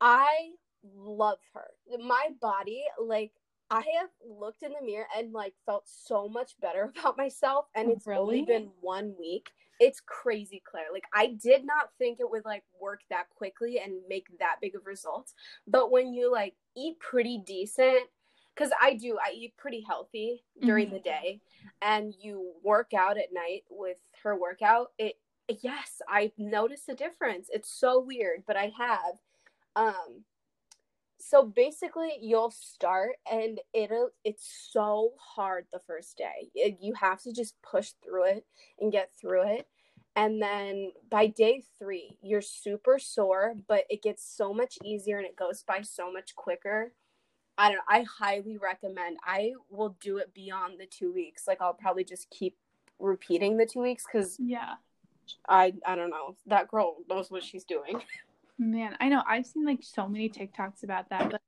I 0.00 0.50
love 0.94 1.38
her. 1.54 1.66
My 1.98 2.28
body, 2.40 2.84
like, 3.02 3.32
I 3.70 3.82
have 4.00 4.10
looked 4.28 4.62
in 4.62 4.72
the 4.72 4.84
mirror 4.84 5.06
and 5.16 5.32
like 5.32 5.54
felt 5.64 5.84
so 5.86 6.28
much 6.28 6.52
better 6.60 6.92
about 6.98 7.16
myself, 7.16 7.66
and 7.74 7.90
it's 7.90 8.06
only 8.06 8.42
been 8.42 8.70
one 8.80 9.14
week. 9.18 9.50
It's 9.78 10.00
crazy, 10.00 10.62
Claire. 10.64 10.86
Like, 10.92 11.04
I 11.12 11.36
did 11.42 11.66
not 11.66 11.90
think 11.98 12.18
it 12.20 12.30
would 12.30 12.44
like 12.46 12.62
work 12.80 13.00
that 13.10 13.28
quickly 13.30 13.78
and 13.78 13.94
make 14.08 14.26
that 14.38 14.56
big 14.62 14.74
of 14.74 14.86
results. 14.86 15.34
But 15.66 15.90
when 15.90 16.14
you 16.14 16.32
like 16.32 16.54
eat 16.76 16.98
pretty 16.98 17.42
decent, 17.44 18.08
because 18.54 18.70
I 18.80 18.94
do, 18.94 19.18
I 19.22 19.32
eat 19.32 19.54
pretty 19.58 19.82
healthy 19.86 20.42
during 20.60 20.88
Mhm. 20.88 20.92
the 20.92 21.00
day, 21.00 21.40
and 21.82 22.14
you 22.18 22.54
work 22.62 22.94
out 22.94 23.18
at 23.18 23.32
night 23.34 23.64
with 23.68 23.98
her 24.22 24.34
workout, 24.34 24.92
it 24.98 25.18
yes, 25.60 26.00
I've 26.08 26.36
noticed 26.38 26.88
a 26.88 26.94
difference. 26.94 27.50
It's 27.52 27.68
so 27.68 28.00
weird, 28.00 28.44
but 28.46 28.56
I 28.56 28.72
have. 28.78 29.20
Um 29.76 30.24
so 31.18 31.44
basically 31.44 32.12
you'll 32.20 32.50
start 32.50 33.16
and 33.30 33.60
it'll 33.72 34.10
it's 34.24 34.68
so 34.70 35.12
hard 35.18 35.66
the 35.72 35.80
first 35.86 36.18
day. 36.18 36.50
You 36.80 36.94
have 36.94 37.22
to 37.22 37.32
just 37.32 37.54
push 37.62 37.92
through 38.04 38.26
it 38.26 38.46
and 38.80 38.92
get 38.92 39.10
through 39.20 39.48
it. 39.54 39.66
And 40.14 40.40
then 40.40 40.92
by 41.10 41.26
day 41.26 41.62
3, 41.78 42.18
you're 42.22 42.40
super 42.40 42.98
sore, 42.98 43.54
but 43.68 43.84
it 43.90 44.02
gets 44.02 44.24
so 44.24 44.54
much 44.54 44.78
easier 44.82 45.18
and 45.18 45.26
it 45.26 45.36
goes 45.36 45.62
by 45.62 45.82
so 45.82 46.10
much 46.10 46.34
quicker. 46.34 46.92
I 47.58 47.68
don't 47.68 47.76
know. 47.76 47.82
I 47.88 48.04
highly 48.18 48.56
recommend. 48.58 49.18
I 49.24 49.52
will 49.70 49.96
do 50.00 50.18
it 50.18 50.32
beyond 50.34 50.78
the 50.78 50.86
2 50.86 51.12
weeks. 51.12 51.46
Like 51.46 51.60
I'll 51.60 51.74
probably 51.74 52.04
just 52.04 52.30
keep 52.30 52.56
repeating 52.98 53.56
the 53.56 53.66
2 53.66 53.80
weeks 53.80 54.04
cuz 54.06 54.36
Yeah. 54.38 54.76
I 55.48 55.74
I 55.84 55.96
don't 55.96 56.10
know. 56.10 56.36
That 56.46 56.68
girl 56.68 56.98
knows 57.08 57.30
what 57.30 57.44
she's 57.44 57.64
doing. 57.64 58.02
Man, 58.58 58.96
I 59.00 59.08
know. 59.08 59.22
I've 59.26 59.46
seen 59.46 59.64
like 59.64 59.80
so 59.82 60.08
many 60.08 60.28
TikToks 60.28 60.82
about 60.82 61.10
that, 61.10 61.30
but 61.30 61.40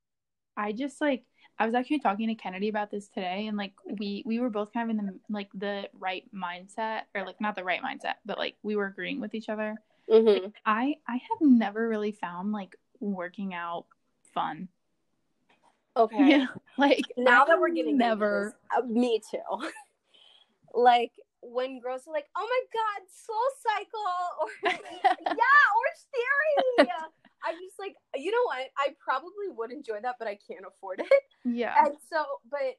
I 0.57 0.73
just 0.73 1.01
like 1.01 1.25
I 1.59 1.67
was 1.67 1.75
actually 1.75 2.01
talking 2.01 2.29
to 2.29 2.35
Kennedy 2.35 2.69
about 2.69 2.91
this 2.91 3.09
today 3.09 3.47
and 3.47 3.57
like 3.57 3.73
we 3.99 4.23
we 4.27 4.39
were 4.39 4.51
both 4.51 4.73
kind 4.73 4.91
of 4.91 4.99
in 4.99 5.07
the 5.07 5.19
like 5.31 5.49
the 5.55 5.89
right 5.93 6.25
mindset 6.35 7.03
or 7.15 7.25
like 7.25 7.41
not 7.41 7.57
the 7.57 7.65
right 7.65 7.83
mindset, 7.83 8.15
but 8.27 8.39
like 8.39 8.57
we 8.63 8.77
were 8.77 8.87
agreeing 8.87 9.21
with 9.21 9.35
each 9.35 9.49
other. 9.49 9.77
Mhm. 10.11 10.53
I 10.67 10.97
I 11.07 11.15
have 11.15 11.41
never 11.41 11.89
really 11.89 12.13
found 12.13 12.53
like 12.53 12.77
working 13.01 13.55
out 13.55 13.87
fun. 14.35 14.69
Okay. 15.97 16.17
Yeah. 16.29 16.47
Like 16.77 17.05
now 17.17 17.45
that 17.45 17.59
we're 17.59 17.71
getting 17.71 17.99
never 17.99 18.55
this, 18.71 18.79
uh, 18.79 18.87
me 18.87 19.21
too 19.29 19.69
like 20.75 21.11
when 21.53 21.81
girls 21.81 22.03
are 22.07 22.13
like 22.13 22.27
oh 22.37 22.47
my 22.47 22.63
god 22.73 23.01
soul 23.09 23.49
cycle 23.65 24.23
or 24.41 24.49
yeah 25.37 25.65
or 25.77 25.87
theory 26.13 26.89
i'm 27.45 27.55
just 27.65 27.79
like 27.79 27.95
you 28.17 28.31
know 28.31 28.45
what 28.45 28.69
i 28.79 28.89
probably 28.99 29.49
would 29.49 29.73
enjoy 29.73 29.99
that 30.01 30.17
but 30.19 30.29
i 30.29 30.37
can't 30.47 30.65
afford 30.67 31.01
it 31.01 31.23
Yeah. 31.45 31.75
and 31.85 31.95
so 32.11 32.25
but 32.51 32.77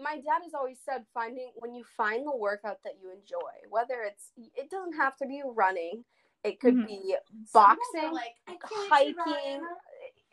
my 0.00 0.14
dad 0.14 0.42
has 0.44 0.54
always 0.54 0.78
said 0.84 1.04
finding 1.12 1.50
when 1.56 1.74
you 1.74 1.84
find 1.96 2.26
the 2.26 2.36
workout 2.36 2.78
that 2.84 2.94
you 3.02 3.10
enjoy, 3.10 3.50
whether 3.68 4.02
it's 4.06 4.30
it 4.54 4.70
doesn't 4.70 4.92
have 4.92 5.16
to 5.16 5.26
be 5.26 5.42
running, 5.44 6.04
it 6.44 6.60
could 6.60 6.76
Mhm. 6.76 6.86
be 6.86 7.16
boxing, 7.52 8.12
like, 8.12 8.36
hiking, 8.62 9.66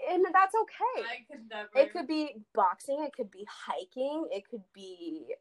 and 0.08 0.26
that's 0.32 0.54
okay. 0.54 1.04
I 1.04 1.26
could 1.28 1.50
never. 1.50 1.70
It 1.74 1.92
could 1.92 2.06
be 2.06 2.46
boxing, 2.54 3.04
it 3.04 3.14
could 3.14 3.32
be 3.32 3.44
hiking, 3.50 4.28
it 4.32 4.48
could 4.48 4.72
be 4.72 5.36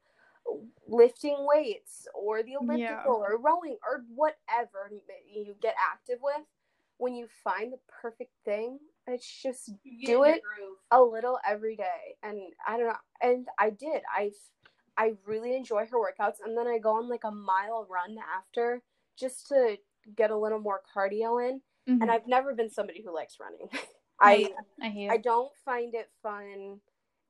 lifting 0.86 1.36
weights 1.40 2.06
or 2.14 2.42
the 2.42 2.52
elliptical 2.54 2.78
Yeah. 2.78 3.04
or 3.34 3.38
rowing 3.38 3.78
or 3.86 4.04
whatever 4.14 4.90
you 5.26 5.54
get 5.60 5.74
active 5.92 6.18
with. 6.22 6.42
When 6.98 7.14
you 7.14 7.26
find 7.42 7.72
the 7.72 7.78
perfect 7.88 8.32
thing, 8.44 8.78
it's 9.06 9.26
just 9.42 9.72
do 10.04 10.22
it. 10.24 10.42
groove. 10.42 10.78
a 10.90 11.02
little 11.02 11.38
every 11.46 11.74
day. 11.76 12.16
And 12.22 12.40
I 12.66 12.76
don't 12.76 12.86
know, 12.88 12.96
and 13.20 13.48
I 13.58 13.70
did. 13.70 14.02
I 14.14 14.32
I 14.96 15.14
really 15.26 15.56
enjoy 15.56 15.86
her 15.86 15.98
workouts, 15.98 16.36
and 16.44 16.56
then 16.56 16.68
I 16.68 16.78
go 16.78 16.90
on 16.96 17.08
like 17.08 17.24
a 17.24 17.30
mile 17.32 17.84
run 17.90 18.16
after 18.36 18.80
just 19.16 19.48
to 19.48 19.76
get 20.14 20.30
a 20.30 20.36
little 20.36 20.60
more 20.60 20.82
cardio 20.94 21.46
in. 21.48 21.60
Mhm. 21.88 22.00
And 22.02 22.10
I've 22.12 22.28
never 22.28 22.54
been 22.54 22.70
somebody 22.70 23.02
who 23.02 23.12
likes 23.12 23.40
running. 23.40 23.68
I 24.20 24.54
I 24.80 24.88
hate 24.88 25.10
I 25.10 25.16
don't 25.16 25.52
find 25.64 25.94
it 25.96 26.08
fun 26.22 26.80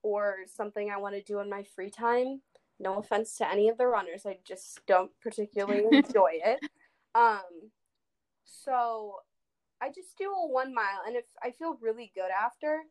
or 0.03 0.41
something 0.47 0.91
I 0.91 0.99
want 0.99 1.15
to 1.15 1.23
do 1.23 1.41
in 1.41 1.49
my 1.49 1.63
free 1.63 1.91
time. 1.91 2.43
No 2.81 2.97
offense 2.99 3.37
to 3.39 3.51
any 3.51 3.69
of 3.69 3.79
the 3.79 3.87
runners, 3.87 4.27
I 4.27 4.39
just 4.45 4.81
don't 4.87 5.11
particularly 5.21 5.97
enjoy 5.97 6.41
it. 6.45 6.61
Um, 7.15 7.71
so 8.45 9.17
I 9.81 9.89
just 9.91 10.17
do 10.19 10.31
a 10.33 10.47
one 10.49 10.75
mile, 10.75 11.03
and 11.07 11.17
if 11.17 11.25
I 11.43 11.51
feel 11.53 11.79
really 11.81 12.13
good 12.15 12.31
after, 12.31 12.83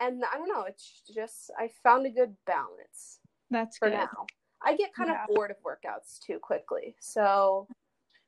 and 0.00 0.22
I 0.32 0.36
don't 0.36 0.48
know, 0.48 0.64
it's 0.64 1.02
just 1.14 1.50
I 1.58 1.70
found 1.82 2.06
a 2.06 2.10
good 2.10 2.34
balance 2.46 3.20
That's 3.50 3.78
for 3.78 3.88
good. 3.88 3.94
now. 3.94 4.26
I 4.62 4.76
get 4.76 4.94
kind 4.94 5.10
Yeah. 5.10 5.24
of 5.24 5.34
bored 5.34 5.50
of 5.50 5.56
workouts 5.62 6.18
too 6.20 6.38
quickly, 6.38 6.96
so 7.00 7.66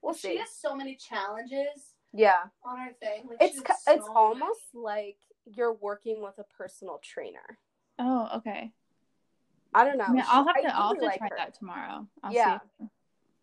we'll 0.02 0.14
she 0.14 0.20
see. 0.20 0.32
She 0.34 0.38
has 0.38 0.50
so 0.50 0.74
many 0.74 0.96
challenges 0.96 1.94
Yeah, 2.12 2.44
on 2.64 2.78
her 2.78 2.92
thing. 3.00 3.24
Like, 3.28 3.38
it's 3.40 3.54
she 3.54 3.64
ki- 3.64 3.64
has 3.68 3.96
it's 3.96 4.06
so 4.06 4.12
almost 4.14 4.74
like 4.74 5.18
you're 5.44 5.74
working 5.74 6.22
with 6.22 6.38
a 6.38 6.44
personal 6.44 6.98
trainer. 7.02 7.58
Oh, 7.98 8.28
okay. 8.38 8.72
I 9.74 9.84
don't 9.84 9.98
know. 9.98 10.04
I 10.04 10.12
mean, 10.12 10.24
I'll 10.28 10.46
have 10.46 10.62
to. 10.62 10.76
I'll 10.76 10.88
have 10.88 10.98
to 10.98 11.04
like 11.04 11.18
try 11.18 11.28
her. 11.30 11.36
that 11.36 11.54
tomorrow. 11.54 12.06
I'll 12.22 12.32
Yeah. 12.32 12.58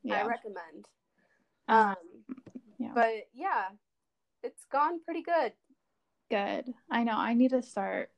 See. 0.05 0.13
I 0.13 0.25
recommend. 0.25 0.87
Um, 1.67 1.95
yeah. 2.79 2.91
but 2.93 3.27
yeah, 3.33 3.65
it's 4.43 4.63
gone 4.65 5.01
pretty 5.03 5.21
good. 5.21 5.53
Good. 6.29 6.73
I 6.89 7.03
know. 7.03 7.15
I 7.17 7.33
need 7.33 7.49
to 7.51 7.61
start 7.61 8.11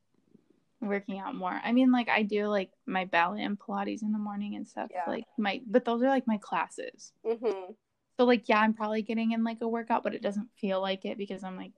working 0.82 1.20
out 1.20 1.36
more. 1.36 1.60
I 1.64 1.72
mean, 1.72 1.92
like 1.92 2.10
I 2.10 2.24
do 2.24 2.48
like 2.48 2.72
my 2.86 3.06
ballet 3.06 3.44
and 3.44 3.58
Pilates 3.60 4.02
in 4.02 4.12
the 4.12 4.18
morning 4.20 4.56
and 4.56 4.68
stuff. 4.68 4.90
Yeah. 4.92 5.04
Like 5.08 5.26
my, 5.38 5.62
but 5.68 5.86
those 5.86 6.02
are 6.02 6.08
like 6.10 6.28
my 6.28 6.38
classes. 6.38 7.14
hmm 7.26 7.72
So 8.18 8.26
like, 8.26 8.50
yeah, 8.50 8.60
I'm 8.60 8.74
probably 8.74 9.02
getting 9.02 9.32
in 9.32 9.44
like 9.44 9.58
a 9.62 9.68
workout, 9.68 10.04
but 10.04 10.14
it 10.16 10.22
doesn't 10.22 10.50
feel 10.60 10.82
like 10.82 11.06
it 11.06 11.18
because 11.18 11.44
I'm 11.44 11.58
like 11.58 11.74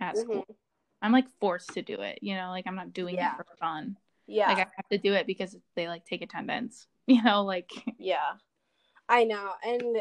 at 0.00 0.14
Mhm. 0.16 0.20
school. 0.20 0.46
I'm 1.02 1.12
like 1.12 1.28
forced 1.40 1.74
to 1.74 1.82
do 1.82 2.00
it. 2.00 2.18
You 2.22 2.34
know, 2.36 2.48
like 2.50 2.66
I'm 2.66 2.76
not 2.76 2.92
doing 2.92 3.16
Yeah. 3.16 3.32
it 3.32 3.36
for 3.36 3.46
fun. 3.58 3.96
Yeah, 4.26 4.48
Like 4.48 4.56
I 4.58 4.70
have 4.76 4.88
to 4.90 4.98
do 4.98 5.12
it 5.14 5.26
because 5.26 5.56
they 5.76 5.86
like 5.88 6.04
take 6.04 6.22
attendance. 6.22 6.86
You 7.06 7.22
know, 7.22 7.44
like 7.44 7.70
yeah, 7.98 8.32
I 9.10 9.24
know. 9.24 9.50
And 9.62 9.98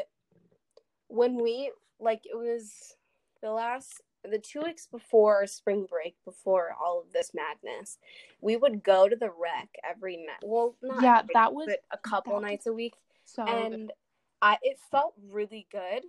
when 1.07 1.35
we 1.35 1.71
like, 1.99 2.21
it 2.25 2.37
was 2.37 2.95
the 3.41 3.51
last, 3.51 4.01
the 4.23 4.37
two 4.39 4.61
weeks 4.61 4.87
before 4.87 5.45
spring 5.47 5.85
break, 5.89 6.15
before 6.23 6.73
all 6.81 7.01
of 7.01 7.11
this 7.11 7.31
madness, 7.33 7.97
we 8.39 8.55
would 8.55 8.83
go 8.83 9.09
to 9.09 9.15
the 9.17 9.29
rec 9.31 9.67
every 9.83 10.15
night. 10.15 10.37
Well, 10.43 10.75
not 10.81 11.03
Yeah, 11.03 11.19
every 11.19 11.33
that 11.33 11.53
was- 11.53 11.75
a 11.91 11.97
couple 11.97 12.39
nights 12.39 12.67
a 12.67 12.71
week, 12.73 12.93
so. 13.25 13.43
and 13.43 13.91
I 14.41 14.57
it 14.61 14.79
felt 14.89 15.13
really 15.29 15.67
good. 15.71 16.03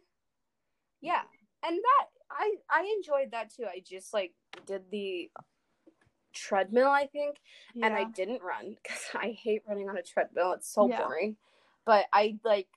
Yeah, 1.00 1.22
and 1.66 1.76
that 1.76 2.06
I 2.30 2.54
I 2.70 2.94
enjoyed 2.96 3.32
that 3.32 3.52
too. 3.52 3.64
I 3.66 3.80
just 3.84 4.14
like 4.14 4.32
did 4.66 4.82
the 4.92 5.28
treadmill, 6.34 6.88
I 6.88 7.06
think, 7.06 7.38
and 7.74 7.94
I 7.94 8.04
didn't 8.04 8.42
run 8.42 8.76
because 8.82 9.00
I 9.14 9.30
hate 9.30 9.62
running 9.68 9.88
on 9.88 9.96
a 9.96 10.02
treadmill. 10.02 10.52
It's 10.52 10.68
so 10.68 10.88
Yeah. 10.88 11.02
boring. 11.02 11.36
But 11.84 12.06
I 12.12 12.38
like 12.44 12.68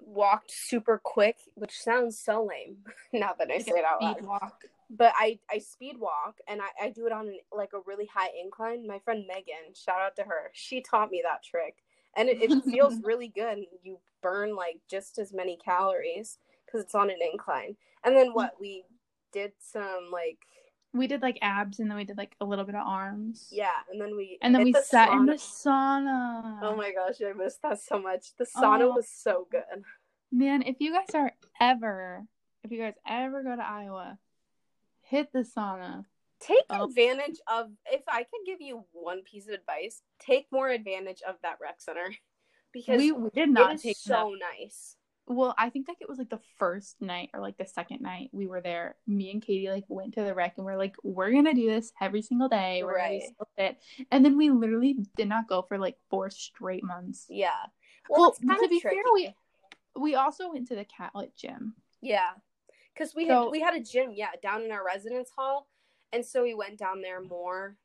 walked 0.00 0.50
super 0.50 1.00
quick, 1.02 1.36
which 1.54 1.78
sounds 1.78 2.18
so 2.18 2.44
lame 2.44 2.78
now 3.12 3.34
that 3.38 3.50
I 3.50 3.58
say 3.58 3.72
it 3.72 3.84
out 3.84 4.02
loud. 4.02 4.22
walk. 4.22 4.64
But 4.88 5.12
I 5.16 5.38
I 5.48 5.58
speed 5.58 5.98
walk 5.98 6.38
and 6.48 6.60
I, 6.60 6.86
I 6.86 6.90
do 6.90 7.06
it 7.06 7.12
on 7.12 7.28
an, 7.28 7.38
like 7.52 7.72
a 7.74 7.80
really 7.86 8.06
high 8.12 8.30
incline. 8.42 8.86
My 8.86 8.98
friend 8.98 9.24
Megan, 9.26 9.74
shout 9.74 10.00
out 10.00 10.16
to 10.16 10.22
her, 10.22 10.50
she 10.52 10.80
taught 10.80 11.10
me 11.10 11.22
that 11.24 11.42
trick, 11.44 11.76
and 12.16 12.28
it, 12.28 12.42
it 12.42 12.64
feels 12.64 13.00
really 13.04 13.28
good. 13.28 13.58
You 13.82 13.98
burn 14.22 14.56
like 14.56 14.80
just 14.88 15.18
as 15.18 15.32
many 15.32 15.56
calories 15.56 16.38
because 16.66 16.80
it's 16.84 16.94
on 16.94 17.10
an 17.10 17.18
incline. 17.20 17.76
And 18.04 18.16
then 18.16 18.30
mm. 18.30 18.34
what 18.34 18.54
we 18.60 18.84
did 19.32 19.52
some 19.60 20.10
like 20.12 20.38
We 20.92 21.06
did 21.06 21.22
like 21.22 21.38
abs 21.40 21.78
and 21.78 21.88
then 21.88 21.96
we 21.96 22.04
did 22.04 22.18
like 22.18 22.34
a 22.40 22.44
little 22.44 22.64
bit 22.64 22.74
of 22.74 22.84
arms. 22.86 23.48
yeah, 23.52 23.68
and 23.90 24.00
then 24.00 24.16
we 24.16 24.38
And 24.42 24.54
then 24.54 24.64
we 24.64 24.72
the 24.72 24.82
sat 24.82 25.12
in 25.12 25.26
the 25.26 25.34
sauna. 25.34 26.58
Oh 26.62 26.74
my 26.76 26.92
gosh, 26.92 27.16
I 27.24 27.32
missed 27.32 27.62
that 27.62 27.80
so 27.80 27.98
much. 28.00 28.34
The 28.36 28.46
oh. 28.56 28.60
sauna 28.60 28.82
Oh. 28.82 28.94
was 28.96 29.08
so 29.08 29.46
good. 29.50 29.84
Man, 30.32 30.62
if 30.62 30.76
you 30.80 30.92
guys 30.92 31.14
are 31.14 31.32
ever, 31.60 32.24
if 32.64 32.72
you 32.72 32.78
guys 32.78 32.94
ever 33.06 33.42
go 33.42 33.54
to 33.54 33.62
Iowa, 33.62 34.18
hit 35.02 35.32
the 35.32 35.40
sauna. 35.40 36.06
Take 36.40 36.64
Oh. 36.70 36.84
advantage 36.86 37.38
of 37.46 37.70
if 37.86 38.02
I 38.08 38.24
could 38.24 38.40
give 38.46 38.60
you 38.60 38.84
one 38.92 39.22
piece 39.22 39.46
of 39.46 39.54
advice, 39.54 40.02
take 40.18 40.46
more 40.50 40.70
advantage 40.70 41.20
of 41.22 41.36
that 41.42 41.58
rec 41.62 41.80
center 41.80 42.14
because 42.72 42.98
We, 42.98 43.12
we 43.12 43.30
did 43.30 43.50
not 43.50 43.78
take 43.78 43.96
so 43.96 44.28
enough. 44.34 44.40
nice. 44.58 44.96
Well, 45.32 45.54
I 45.56 45.70
think 45.70 45.86
like 45.86 45.98
it 46.00 46.08
was 46.08 46.18
like 46.18 46.28
the 46.28 46.40
first 46.58 47.00
night 47.00 47.30
or 47.32 47.40
like 47.40 47.56
the 47.56 47.64
second 47.64 48.00
night 48.00 48.30
we 48.32 48.48
were 48.48 48.60
there. 48.60 48.96
Me 49.06 49.30
and 49.30 49.40
Katie 49.40 49.70
like 49.70 49.84
went 49.88 50.14
to 50.14 50.22
the 50.24 50.34
rec 50.34 50.54
and 50.56 50.66
we're 50.66 50.76
like, 50.76 50.96
we're 51.04 51.30
gonna 51.30 51.54
do 51.54 51.70
this 51.70 51.92
every 52.00 52.20
single 52.20 52.48
day. 52.48 52.82
We're 52.82 52.98
gonna 52.98 53.10
Right. 53.10 53.22
fit. 53.56 53.76
And 54.10 54.24
then 54.24 54.36
we 54.36 54.50
literally 54.50 54.96
did 55.16 55.28
not 55.28 55.46
go 55.48 55.62
for 55.62 55.78
like 55.78 55.96
four 56.10 56.30
straight 56.30 56.82
months. 56.82 57.26
Yeah. 57.30 57.52
Well, 58.08 58.34
kind 58.44 58.58
to 58.60 58.68
be 58.68 58.80
fair, 58.80 58.92
we 59.14 59.32
we 59.94 60.16
also 60.16 60.50
went 60.50 60.66
to 60.68 60.74
the 60.74 60.84
Catlett 60.84 61.36
gym. 61.36 61.76
Yeah, 62.00 62.30
because 62.92 63.14
we 63.14 63.28
So- 63.28 63.44
had 63.44 63.50
we 63.52 63.60
had 63.60 63.74
a 63.74 63.80
gym, 63.80 64.10
yeah, 64.12 64.30
down 64.42 64.62
in 64.62 64.72
our 64.72 64.84
residence 64.84 65.30
hall, 65.30 65.68
and 66.12 66.26
so 66.26 66.42
we 66.42 66.54
went 66.54 66.76
down 66.76 67.02
there 67.02 67.20
more. 67.20 67.76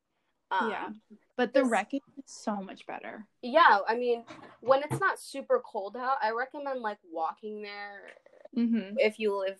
Um, 0.49 0.69
yeah, 0.71 0.89
but 1.37 1.53
the 1.53 1.61
this- 1.61 1.69
rec 1.69 1.93
is 1.93 2.01
so 2.25 2.55
much 2.57 2.85
better. 2.87 3.25
yeah. 3.41 3.79
I 3.87 3.95
mean, 3.95 4.23
when 4.61 4.81
it's 4.83 4.99
not 4.99 5.19
super 5.19 5.61
cold 5.65 5.95
out, 5.97 6.17
I 6.21 6.31
recommend 6.31 6.81
like 6.81 6.97
walking 7.11 7.61
there 7.61 8.11
Mm-hmm. 8.55 8.95
if 8.99 9.19
you 9.19 9.37
live 9.37 9.59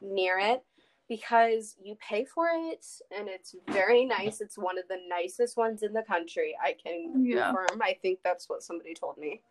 near 0.00 0.38
it 0.38 0.62
because 1.08 1.74
you 1.82 1.96
pay 1.96 2.24
for 2.24 2.46
it 2.54 2.86
and 3.10 3.28
it's 3.28 3.56
very 3.66 4.04
nice. 4.04 4.40
It's 4.40 4.56
one 4.56 4.78
of 4.78 4.86
the 4.88 4.98
nicest 5.08 5.56
ones 5.56 5.82
in 5.82 5.92
the 5.92 6.02
country. 6.02 6.56
I 6.62 6.74
can 6.80 7.24
Yeah. 7.26 7.46
confirm. 7.52 7.82
I 7.82 7.94
think 8.00 8.20
that's 8.22 8.48
what 8.48 8.62
somebody 8.62 8.94
told 8.94 9.18
me. 9.18 9.42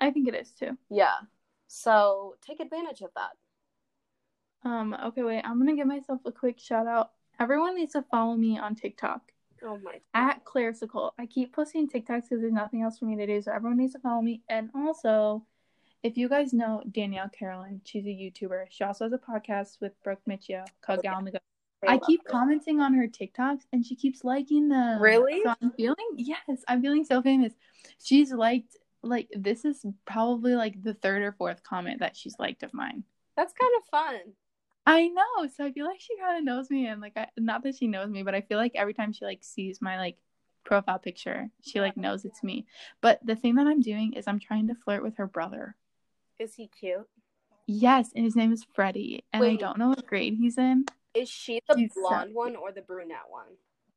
I 0.00 0.12
think 0.12 0.28
it 0.28 0.36
is 0.36 0.52
too. 0.52 0.78
Yeah. 0.88 1.16
So 1.66 2.36
take 2.46 2.60
advantage 2.60 3.00
of 3.00 3.10
that. 3.16 3.32
Um, 4.68 4.94
okay, 5.06 5.22
wait, 5.24 5.42
I'm 5.44 5.58
gonna 5.58 5.74
give 5.74 5.88
myself 5.88 6.20
a 6.24 6.30
quick 6.30 6.60
shout 6.60 6.86
out. 6.86 7.10
Everyone 7.40 7.74
needs 7.74 7.94
to 7.94 8.02
follow 8.02 8.36
me 8.36 8.56
on 8.56 8.76
TikTok 8.76 9.32
Oh 9.66 9.78
my. 9.82 10.00
at 10.14 10.44
Clairsicle. 10.44 11.10
I 11.18 11.26
keep 11.26 11.54
posting 11.54 11.88
TikToks 11.88 12.22
because 12.22 12.40
there's 12.40 12.52
nothing 12.52 12.82
else 12.82 12.98
for 12.98 13.06
me 13.06 13.16
to 13.16 13.26
do, 13.26 13.42
so 13.42 13.52
everyone 13.52 13.78
needs 13.78 13.94
to 13.94 13.98
follow 13.98 14.22
me. 14.22 14.42
And 14.48 14.70
also, 14.74 15.44
if 16.02 16.16
you 16.16 16.28
guys 16.28 16.52
know 16.52 16.82
Danielle 16.90 17.30
Carolan, 17.36 17.80
she's 17.84 18.06
a 18.06 18.08
YouTuber. 18.08 18.66
She 18.70 18.84
also 18.84 19.04
has 19.04 19.12
a 19.12 19.18
podcast 19.18 19.80
with 19.80 19.92
Brooke 20.04 20.22
Mitchell 20.26 20.64
called. 20.82 21.02
Gal 21.02 21.22
the 21.24 21.32
Go. 21.32 21.38
I 21.86 21.98
keep 21.98 22.24
commenting 22.24 22.80
on 22.80 22.94
her 22.94 23.06
TikToks 23.06 23.62
and 23.72 23.84
she 23.84 23.94
keeps 23.94 24.24
liking 24.24 24.68
them. 24.68 25.00
Really? 25.00 25.42
So 25.44 25.54
I'm 25.60 25.70
feeling 25.72 26.06
yes, 26.16 26.64
I'm 26.68 26.80
feeling 26.80 27.04
so 27.04 27.22
famous. 27.22 27.52
She's 28.02 28.32
liked 28.32 28.76
like 29.02 29.28
this 29.32 29.64
is 29.64 29.84
probably 30.04 30.54
like 30.54 30.82
the 30.82 30.94
third 30.94 31.22
or 31.22 31.32
fourth 31.32 31.62
comment 31.62 32.00
that 32.00 32.16
she's 32.16 32.36
liked 32.38 32.62
of 32.62 32.72
mine. 32.72 33.04
That's 33.36 33.52
kind 33.52 33.72
of 33.78 33.88
fun. 33.88 34.32
I 34.86 35.08
know. 35.08 35.48
So 35.54 35.64
I 35.64 35.72
feel 35.72 35.86
like 35.86 36.00
she 36.00 36.16
kind 36.16 36.38
of 36.38 36.44
knows 36.44 36.70
me 36.70 36.86
and 36.86 37.00
like 37.00 37.16
I, 37.16 37.26
not 37.36 37.64
that 37.64 37.76
she 37.76 37.88
knows 37.88 38.08
me, 38.08 38.22
but 38.22 38.34
I 38.34 38.40
feel 38.40 38.58
like 38.58 38.72
every 38.74 38.94
time 38.94 39.12
she 39.12 39.24
like 39.24 39.42
sees 39.42 39.82
my 39.82 39.98
like 39.98 40.16
profile 40.64 40.98
picture, 40.98 41.50
she 41.60 41.80
like 41.80 41.96
knows 41.96 42.24
it's 42.24 42.42
me. 42.42 42.66
But 43.00 43.20
the 43.24 43.36
thing 43.36 43.56
that 43.56 43.66
I'm 43.66 43.80
doing 43.80 44.12
is 44.12 44.26
I'm 44.26 44.38
trying 44.38 44.68
to 44.68 44.74
flirt 44.74 45.02
with 45.02 45.16
her 45.16 45.26
brother. 45.26 45.74
Is 46.38 46.54
he 46.54 46.68
cute? 46.68 47.08
Yes, 47.66 48.10
and 48.14 48.24
his 48.24 48.36
name 48.36 48.52
is 48.52 48.64
Freddie, 48.74 49.24
and 49.32 49.44
I 49.44 49.56
don't 49.56 49.78
know 49.78 49.88
what 49.88 50.06
grade 50.06 50.34
he's 50.38 50.56
in. 50.56 50.84
Is 51.14 51.28
she 51.28 51.60
the 51.68 51.76
She's 51.76 51.94
so 51.94 52.02
blonde 52.02 52.26
cute. 52.26 52.36
one 52.36 52.56
or 52.56 52.70
the 52.70 52.82
brunette 52.82 53.28
one? 53.28 53.56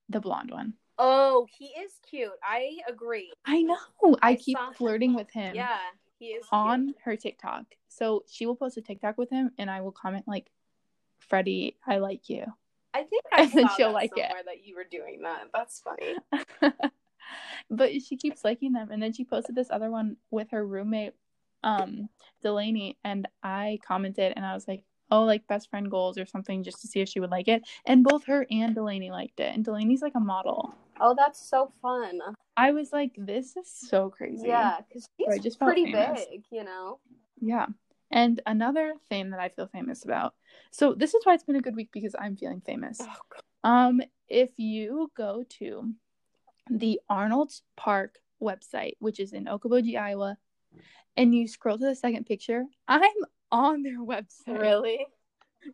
The 0.10 0.20
blonde 0.20 0.50
one. 0.50 0.74
Oh, 0.98 1.46
he 1.56 1.66
is 1.66 2.00
cute. 2.10 2.32
I 2.44 2.80
agree. 2.88 3.32
I 3.46 3.62
know. 3.62 3.78
I, 4.22 4.32
I 4.32 4.36
keep 4.36 4.58
him. 4.58 4.74
flirting 4.74 5.14
with 5.14 5.30
him. 5.32 5.56
Yeah, 5.56 5.78
he 6.18 6.28
is 6.28 6.44
cute. 6.44 6.50
on 6.52 6.96
her 7.04 7.16
TikTok. 7.16 7.66
So 7.90 8.24
she 8.28 8.48
will 8.48 8.56
post 8.56 8.78
a 8.78 8.82
TikTok 8.82 9.18
with 9.20 9.30
him, 9.30 9.52
and 9.60 9.70
I 9.70 9.82
will 9.82 9.92
comment 9.92 10.26
like, 10.28 10.50
"Freddie, 11.20 11.78
I 11.86 11.98
like 11.98 12.30
you." 12.30 12.44
I 12.94 13.04
think 13.04 13.24
I 13.34 13.44
and 13.44 13.52
then 13.52 13.68
saw 13.70 13.76
she'll 13.76 13.88
that 13.90 13.94
like 13.94 14.12
it. 14.18 14.32
that 14.46 14.66
you 14.66 14.76
were 14.76 14.86
doing 14.90 15.22
that. 15.24 15.50
That's 15.54 15.80
funny. 15.80 16.16
but 17.70 17.92
she 18.02 18.18
keeps 18.18 18.44
liking 18.44 18.74
them 18.74 18.90
and 18.92 19.02
then 19.02 19.14
she 19.14 19.24
posted 19.24 19.54
this 19.56 19.70
other 19.70 19.92
one 19.92 20.18
with 20.32 20.50
her 20.52 20.66
roommate 20.66 21.14
um 21.64 22.08
delaney 22.42 22.98
and 23.04 23.28
i 23.44 23.78
commented 23.86 24.34
and 24.36 24.46
i 24.46 24.54
was 24.54 24.68
like 24.68 24.84
oh 25.12 25.24
like 25.26 25.46
best 25.48 25.70
friend 25.70 25.92
goals 25.92 26.18
or 26.18 26.26
something 26.26 26.64
just 26.64 26.82
to 26.82 26.88
see 26.88 27.02
if 27.02 27.10
she 27.10 27.20
would 27.20 27.30
like 27.30 27.48
it 27.48 27.62
and 27.86 28.04
both 28.04 28.24
her 28.26 28.48
and 28.50 28.74
delaney 28.74 29.12
liked 29.12 29.40
it 29.40 29.54
and 29.54 29.64
delaney's 29.66 30.02
like 30.02 30.16
a 30.16 30.20
model 30.20 30.74
Oh, 31.02 31.14
that's 31.18 31.40
so 31.50 31.72
fun. 31.82 32.20
i 32.58 32.72
was 32.72 32.92
like 32.92 33.12
this 33.18 33.56
is 33.56 33.70
so 33.72 34.10
crazy 34.10 34.48
Yeah, 34.48 34.78
because 34.88 35.08
she's 35.44 35.56
pretty 35.56 35.86
famous. 35.92 36.26
big, 36.32 36.44
you 36.52 36.64
know. 36.64 37.00
yeah 37.42 37.68
and 38.12 38.42
another 38.46 38.94
thing 39.10 39.30
that 39.32 39.40
i 39.40 39.50
feel 39.50 39.68
famous 39.68 40.04
about 40.04 40.34
so 40.72 40.94
this 40.94 41.14
is 41.14 41.26
why 41.26 41.34
it's 41.34 41.44
been 41.44 41.56
a 41.56 41.62
good 41.62 41.76
week 41.76 41.90
because 41.92 42.16
i'm 42.20 42.36
feeling 42.36 42.62
famous 42.66 43.00
Oh, 43.02 43.70
Um, 43.70 44.02
if 44.28 44.52
you 44.58 45.12
go 45.16 45.44
to 45.60 45.94
the 46.70 47.00
Arnold's 47.10 47.64
Park 47.76 48.20
website, 48.42 48.94
which 49.00 49.20
is 49.20 49.34
in 49.34 49.46
Okoboji, 49.46 49.98
Iowa, 50.00 50.38
and 51.18 51.34
you 51.36 51.48
scroll 51.48 51.78
to 51.80 51.86
the 51.86 51.96
second 51.96 52.26
picture, 52.26 52.64
I'm 52.88 53.12
on 53.52 53.82
their 53.82 54.00
website. 54.00 54.60
Really? 54.60 55.06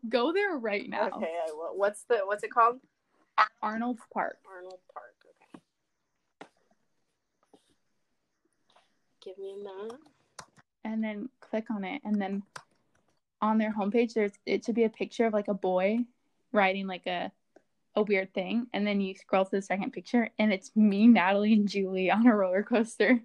Go 0.09 0.31
there 0.33 0.57
right 0.57 0.87
now. 0.89 1.09
Okay. 1.17 1.35
I 1.47 1.51
will. 1.51 1.73
What's 1.75 2.03
the 2.09 2.21
what's 2.25 2.43
it 2.43 2.51
called? 2.51 2.79
Arnold's 3.61 4.01
Park. 4.13 4.37
Arnold 4.49 4.79
Park. 4.93 5.13
Okay. 5.25 6.49
Give 9.21 9.37
me 9.37 9.53
a 9.53 9.57
minute. 9.57 9.99
And 10.85 11.03
then 11.03 11.27
click 11.41 11.65
on 11.69 11.83
it. 11.83 12.01
And 12.05 12.21
then 12.21 12.43
on 13.41 13.57
their 13.57 13.73
homepage 13.73 14.13
there's 14.13 14.31
it 14.45 14.63
should 14.63 14.75
be 14.75 14.85
a 14.85 14.89
picture 14.89 15.25
of 15.25 15.33
like 15.33 15.49
a 15.49 15.53
boy 15.53 15.99
riding 16.53 16.87
like 16.87 17.05
a 17.07 17.31
a 17.95 18.01
weird 18.03 18.33
thing. 18.33 18.67
And 18.73 18.85
then 18.87 19.01
you 19.01 19.15
scroll 19.15 19.45
to 19.45 19.51
the 19.51 19.61
second 19.61 19.91
picture 19.91 20.29
and 20.39 20.53
it's 20.53 20.73
me, 20.75 21.07
Natalie, 21.07 21.53
and 21.53 21.67
Julie 21.67 22.11
on 22.11 22.27
a 22.27 22.35
roller 22.35 22.63
coaster. 22.63 23.21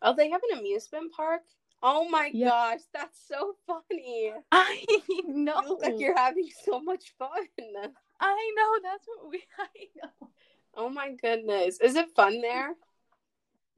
Oh, 0.00 0.14
they 0.16 0.30
have 0.30 0.40
an 0.50 0.58
amusement 0.58 1.12
park. 1.12 1.42
Oh 1.82 2.08
my 2.08 2.30
Yeah. 2.32 2.48
gosh, 2.48 2.80
that's 2.94 3.18
so 3.28 3.56
funny. 3.66 4.32
I 4.52 4.84
know. 5.26 5.60
You 5.62 5.68
look 5.68 5.82
like 5.82 6.00
you're 6.00 6.16
having 6.16 6.48
so 6.64 6.80
much 6.80 7.12
fun. 7.18 7.28
I 8.20 8.52
know. 8.56 8.72
That's 8.82 9.06
what 9.06 9.28
we. 9.30 9.42
I 9.58 9.88
know. 10.02 10.30
Oh 10.74 10.88
my 10.88 11.10
goodness, 11.12 11.78
is 11.80 11.96
it 11.96 12.14
fun 12.14 12.40
there? 12.40 12.74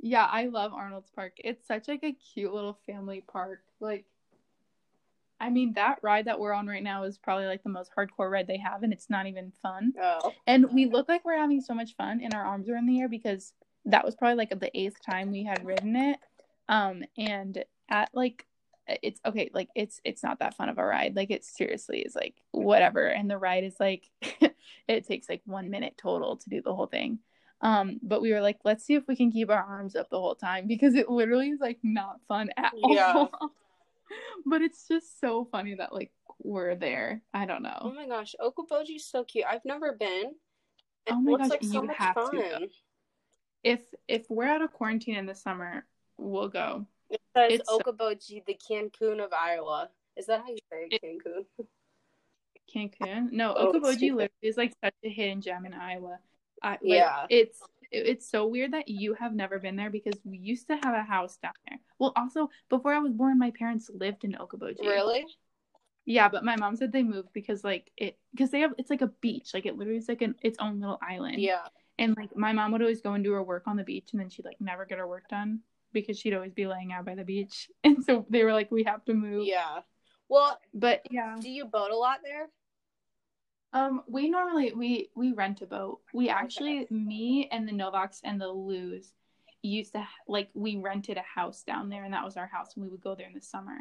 Yeah, 0.04 0.28
I 0.30 0.48
love 0.48 0.74
Arnold's 0.74 1.10
Park. 1.10 1.38
It's 1.38 1.66
such 1.66 1.88
like 1.88 2.04
a 2.04 2.12
cute 2.12 2.52
little 2.52 2.78
family 2.86 3.24
park. 3.26 3.60
Like, 3.80 4.04
I 5.40 5.48
mean, 5.48 5.72
that 5.76 5.98
ride 6.02 6.26
that 6.26 6.38
we're 6.38 6.52
on 6.52 6.66
right 6.66 6.82
now 6.82 7.04
is 7.04 7.16
probably 7.16 7.46
like 7.46 7.62
the 7.62 7.70
most 7.70 7.90
hardcore 7.96 8.30
ride 8.30 8.46
they 8.46 8.58
have, 8.58 8.82
and 8.82 8.92
it's 8.92 9.08
not 9.08 9.26
even 9.26 9.50
fun. 9.62 9.94
Oh, 9.98 10.34
And 10.46 10.70
we 10.74 10.84
look 10.84 11.08
like 11.08 11.24
we're 11.24 11.38
having 11.38 11.62
so 11.62 11.72
much 11.72 11.96
fun, 11.96 12.20
and 12.22 12.34
our 12.34 12.44
arms 12.44 12.68
are 12.68 12.76
in 12.76 12.84
the 12.84 13.00
air 13.00 13.08
because 13.08 13.54
that 13.86 14.04
was 14.04 14.14
probably 14.14 14.36
like 14.36 14.50
the 14.60 14.78
eighth 14.78 15.00
time 15.02 15.32
we 15.32 15.42
had 15.42 15.64
ridden 15.64 15.96
it. 15.96 16.18
Um, 16.68 17.04
and 17.16 17.64
at 17.88 18.10
like, 18.12 18.44
it's 18.86 19.22
okay. 19.24 19.50
Like, 19.54 19.70
it's 19.74 20.02
it's 20.04 20.22
not 20.22 20.40
that 20.40 20.54
fun 20.54 20.68
of 20.68 20.76
a 20.76 20.84
ride. 20.84 21.16
Like, 21.16 21.30
it 21.30 21.46
seriously 21.46 22.00
is 22.00 22.14
like 22.14 22.42
whatever. 22.50 23.06
And 23.06 23.30
the 23.30 23.38
ride 23.38 23.64
is 23.64 23.76
like, 23.80 24.10
it 24.86 25.06
takes 25.06 25.30
like 25.30 25.40
one 25.46 25.70
minute 25.70 25.94
total 25.96 26.36
to 26.36 26.50
do 26.50 26.60
the 26.60 26.74
whole 26.74 26.88
thing. 26.88 27.20
Um, 27.60 27.98
but 28.02 28.20
we 28.20 28.32
were 28.32 28.40
like, 28.42 28.58
let's 28.64 28.84
see 28.84 28.94
if 28.94 29.04
we 29.08 29.16
can 29.16 29.30
keep 29.32 29.48
our 29.50 29.62
arms 29.62 29.96
up 29.96 30.10
the 30.10 30.18
whole 30.20 30.34
time 30.34 30.66
because 30.66 30.94
it 30.94 31.08
literally 31.08 31.48
is 31.48 31.60
like 31.60 31.78
not 31.82 32.20
fun 32.28 32.50
at 32.56 32.72
Yeah. 32.76 33.12
all. 33.14 33.30
but 34.46 34.60
it's 34.60 34.86
just 34.86 35.18
so 35.20 35.46
funny 35.50 35.74
that 35.76 35.92
like 35.92 36.12
we're 36.42 36.74
there. 36.74 37.22
I 37.32 37.46
don't 37.46 37.62
know. 37.62 37.78
oh 37.80 37.92
my 37.94 38.06
gosh, 38.06 38.34
Okoboji's 38.40 39.06
so 39.06 39.24
cute. 39.24 39.46
I've 39.48 39.64
never 39.64 39.94
been. 39.94 40.32
It 41.06 41.12
Oh 41.12 41.20
my 41.20 41.32
looks 41.32 41.42
gosh, 41.44 41.50
like 41.50 41.64
so 41.64 41.72
you 41.82 41.86
much 41.86 41.96
have 41.96 42.14
fun. 42.14 42.36
go. 42.36 42.58
If 43.62 43.80
if 44.08 44.26
we're 44.28 44.44
out 44.46 44.60
of 44.62 44.72
quarantine 44.72 45.16
in 45.16 45.24
the 45.26 45.34
summer, 45.34 45.86
we'll 46.18 46.48
go. 46.48 46.86
It 47.10 47.20
says 47.34 47.52
It's 47.60 47.68
so- 47.70 47.78
the 47.78 48.58
Cancun 48.70 49.24
of 49.24 49.32
Iowa. 49.32 49.88
Is 50.16 50.26
that 50.26 50.40
how 50.42 50.48
you 50.50 50.58
say 50.70 50.88
It- 50.90 51.02
Cancun? 51.02 51.66
Cancun. 52.74 53.30
No, 53.32 53.54
Oh, 53.54 53.72
Okoboji 53.72 54.10
literally 54.10 54.30
is 54.42 54.56
like 54.56 54.74
such 54.82 54.94
a 55.04 55.08
hidden 55.08 55.40
gem 55.40 55.64
in 55.66 55.72
Iowa. 55.74 56.18
I, 56.64 56.70
like, 56.70 56.80
Yeah. 56.82 57.26
it's 57.30 57.60
it's 57.92 58.28
so 58.28 58.46
weird 58.48 58.72
that 58.72 58.88
you 58.88 59.14
have 59.14 59.32
never 59.34 59.60
been 59.60 59.76
there 59.76 59.90
because 59.90 60.14
we 60.24 60.36
used 60.38 60.66
to 60.66 60.74
have 60.82 60.94
a 60.94 61.02
house 61.04 61.36
down 61.36 61.52
there. 61.68 61.78
Well, 62.00 62.12
also 62.16 62.50
before 62.68 62.92
I 62.92 62.98
was 62.98 63.12
born, 63.12 63.38
my 63.38 63.52
parents 63.52 63.88
lived 63.94 64.24
in 64.24 64.32
Okoboji. 64.32 64.80
Really? 64.80 65.24
Yeah, 66.04 66.28
but 66.28 66.44
my 66.44 66.56
mom 66.56 66.74
said 66.76 66.90
they 66.90 67.04
moved 67.04 67.28
because 67.32 67.62
like 67.62 67.90
it 67.96 68.18
because 68.32 68.50
they 68.50 68.60
have 68.60 68.74
it's 68.78 68.90
like 68.90 69.02
a 69.02 69.12
beach, 69.20 69.50
like 69.54 69.64
it 69.66 69.76
literally 69.76 69.98
is 69.98 70.08
like 70.08 70.22
an 70.22 70.34
its 70.42 70.58
own 70.58 70.80
little 70.80 70.98
island. 71.08 71.40
Yeah. 71.40 71.66
And 71.98 72.16
like 72.16 72.34
my 72.36 72.52
mom 72.52 72.72
would 72.72 72.82
always 72.82 73.00
go 73.00 73.12
and 73.12 73.22
do 73.22 73.32
her 73.32 73.42
work 73.42 73.64
on 73.66 73.76
the 73.76 73.84
beach, 73.84 74.08
and 74.12 74.20
then 74.20 74.28
she'd 74.28 74.44
like 74.44 74.60
never 74.60 74.84
get 74.84 74.98
her 74.98 75.06
work 75.06 75.28
done 75.28 75.60
because 75.92 76.18
she'd 76.18 76.34
always 76.34 76.52
be 76.52 76.66
laying 76.66 76.92
out 76.92 77.04
by 77.04 77.14
the 77.14 77.24
beach. 77.24 77.70
And 77.84 78.02
so 78.04 78.26
they 78.28 78.42
were 78.42 78.52
like, 78.52 78.72
we 78.72 78.82
have 78.82 79.04
to 79.04 79.14
move. 79.14 79.46
Yeah. 79.46 79.80
Well, 80.28 80.58
But 80.72 81.02
yeah. 81.10 81.36
do 81.40 81.48
you 81.48 81.64
boat 81.66 81.92
a 81.92 81.96
lot 81.96 82.18
there? 82.24 82.48
Um, 83.74 84.02
we 84.06 84.30
normally 84.30 84.72
we 84.72 85.10
we 85.16 85.32
rent 85.32 85.60
a 85.60 85.66
boat. 85.66 86.00
We 86.14 86.28
actually 86.28 86.86
me 86.90 87.48
and 87.50 87.68
the 87.68 87.72
Novaks 87.72 88.20
and 88.22 88.40
the 88.40 88.48
Lus 88.48 89.12
used 89.62 89.92
to 89.94 90.06
like 90.28 90.48
we 90.54 90.76
rented 90.76 91.16
a 91.18 91.22
house 91.22 91.64
down 91.64 91.88
there, 91.88 92.04
and 92.04 92.14
that 92.14 92.24
was 92.24 92.36
our 92.36 92.46
house, 92.46 92.76
and 92.76 92.84
we 92.84 92.88
would 92.88 93.02
go 93.02 93.16
there 93.16 93.26
in 93.26 93.34
the 93.34 93.40
summer. 93.40 93.78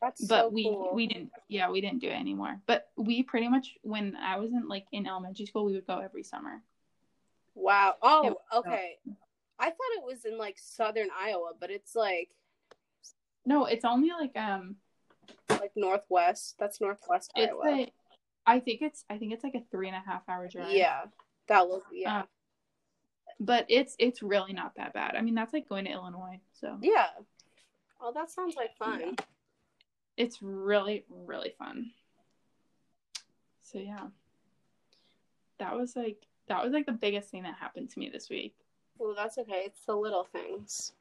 That's 0.00 0.26
But 0.26 0.42
so 0.42 0.48
we 0.48 0.64
cool. 0.64 0.90
we 0.94 1.06
didn't 1.06 1.30
yeah 1.48 1.70
we 1.70 1.80
didn't 1.80 2.00
do 2.00 2.08
it 2.08 2.20
anymore. 2.20 2.60
But 2.66 2.90
we 2.96 3.22
pretty 3.22 3.48
much 3.48 3.76
when 3.82 4.14
I 4.16 4.36
was 4.36 4.52
in 4.52 4.68
like 4.68 4.84
in 4.92 5.06
elementary 5.06 5.46
school, 5.46 5.64
we 5.64 5.72
would 5.72 5.86
go 5.86 5.98
every 6.00 6.22
summer. 6.22 6.62
Wow. 7.54 7.96
Oh, 8.02 8.22
was 8.22 8.34
so- 8.52 8.58
okay. 8.60 8.98
I 9.58 9.66
thought 9.66 9.92
it 9.96 10.04
was 10.04 10.24
in 10.24 10.38
like 10.38 10.58
southern 10.58 11.08
Iowa, 11.18 11.52
but 11.58 11.70
it's 11.70 11.94
like 11.94 12.30
No, 13.46 13.64
it's 13.64 13.86
only 13.86 14.10
like 14.10 14.36
um 14.36 14.76
like 15.48 15.72
northwest. 15.76 16.56
That's 16.58 16.80
northwest 16.80 17.32
it's 17.36 17.50
Iowa. 17.50 17.86
I 18.50 18.60
think 18.60 18.82
it's 18.82 19.04
I 19.08 19.16
think 19.18 19.32
it's 19.32 19.44
like 19.44 19.54
a 19.54 19.62
three 19.70 19.86
and 19.88 19.96
a 19.96 20.02
half 20.04 20.28
hour 20.28 20.48
drive. 20.48 20.72
yeah. 20.72 21.02
That 21.46 21.68
was 21.68 21.82
yeah. 21.92 22.18
Uh, 22.18 22.22
but 23.38 23.64
it's 23.68 23.94
it's 23.98 24.22
really 24.22 24.52
not 24.52 24.74
that 24.76 24.92
bad. 24.92 25.14
I 25.16 25.22
mean 25.22 25.34
that's 25.34 25.52
like 25.52 25.68
going 25.68 25.84
to 25.84 25.92
Illinois, 25.92 26.40
so 26.52 26.76
yeah. 26.82 27.06
Oh, 28.00 28.12
that 28.14 28.30
sounds 28.30 28.56
like 28.56 28.76
fun. 28.76 29.00
Yeah. 29.00 29.12
it's 30.16 30.38
really 30.42 31.04
really 31.08 31.54
fun. 31.58 31.90
So 33.62 33.78
yeah, 33.78 34.08
that 35.58 35.76
was 35.76 35.94
like 35.94 36.26
that 36.48 36.64
was 36.64 36.72
like 36.72 36.86
the 36.86 36.92
biggest 36.92 37.30
thing 37.30 37.44
that 37.44 37.54
happened 37.54 37.90
to 37.90 37.98
me 38.00 38.10
this 38.12 38.28
week. 38.28 38.54
Well, 38.98 39.14
that's 39.16 39.38
okay. 39.38 39.62
It's 39.66 39.84
the 39.86 39.94
little 39.94 40.24
things. 40.24 40.92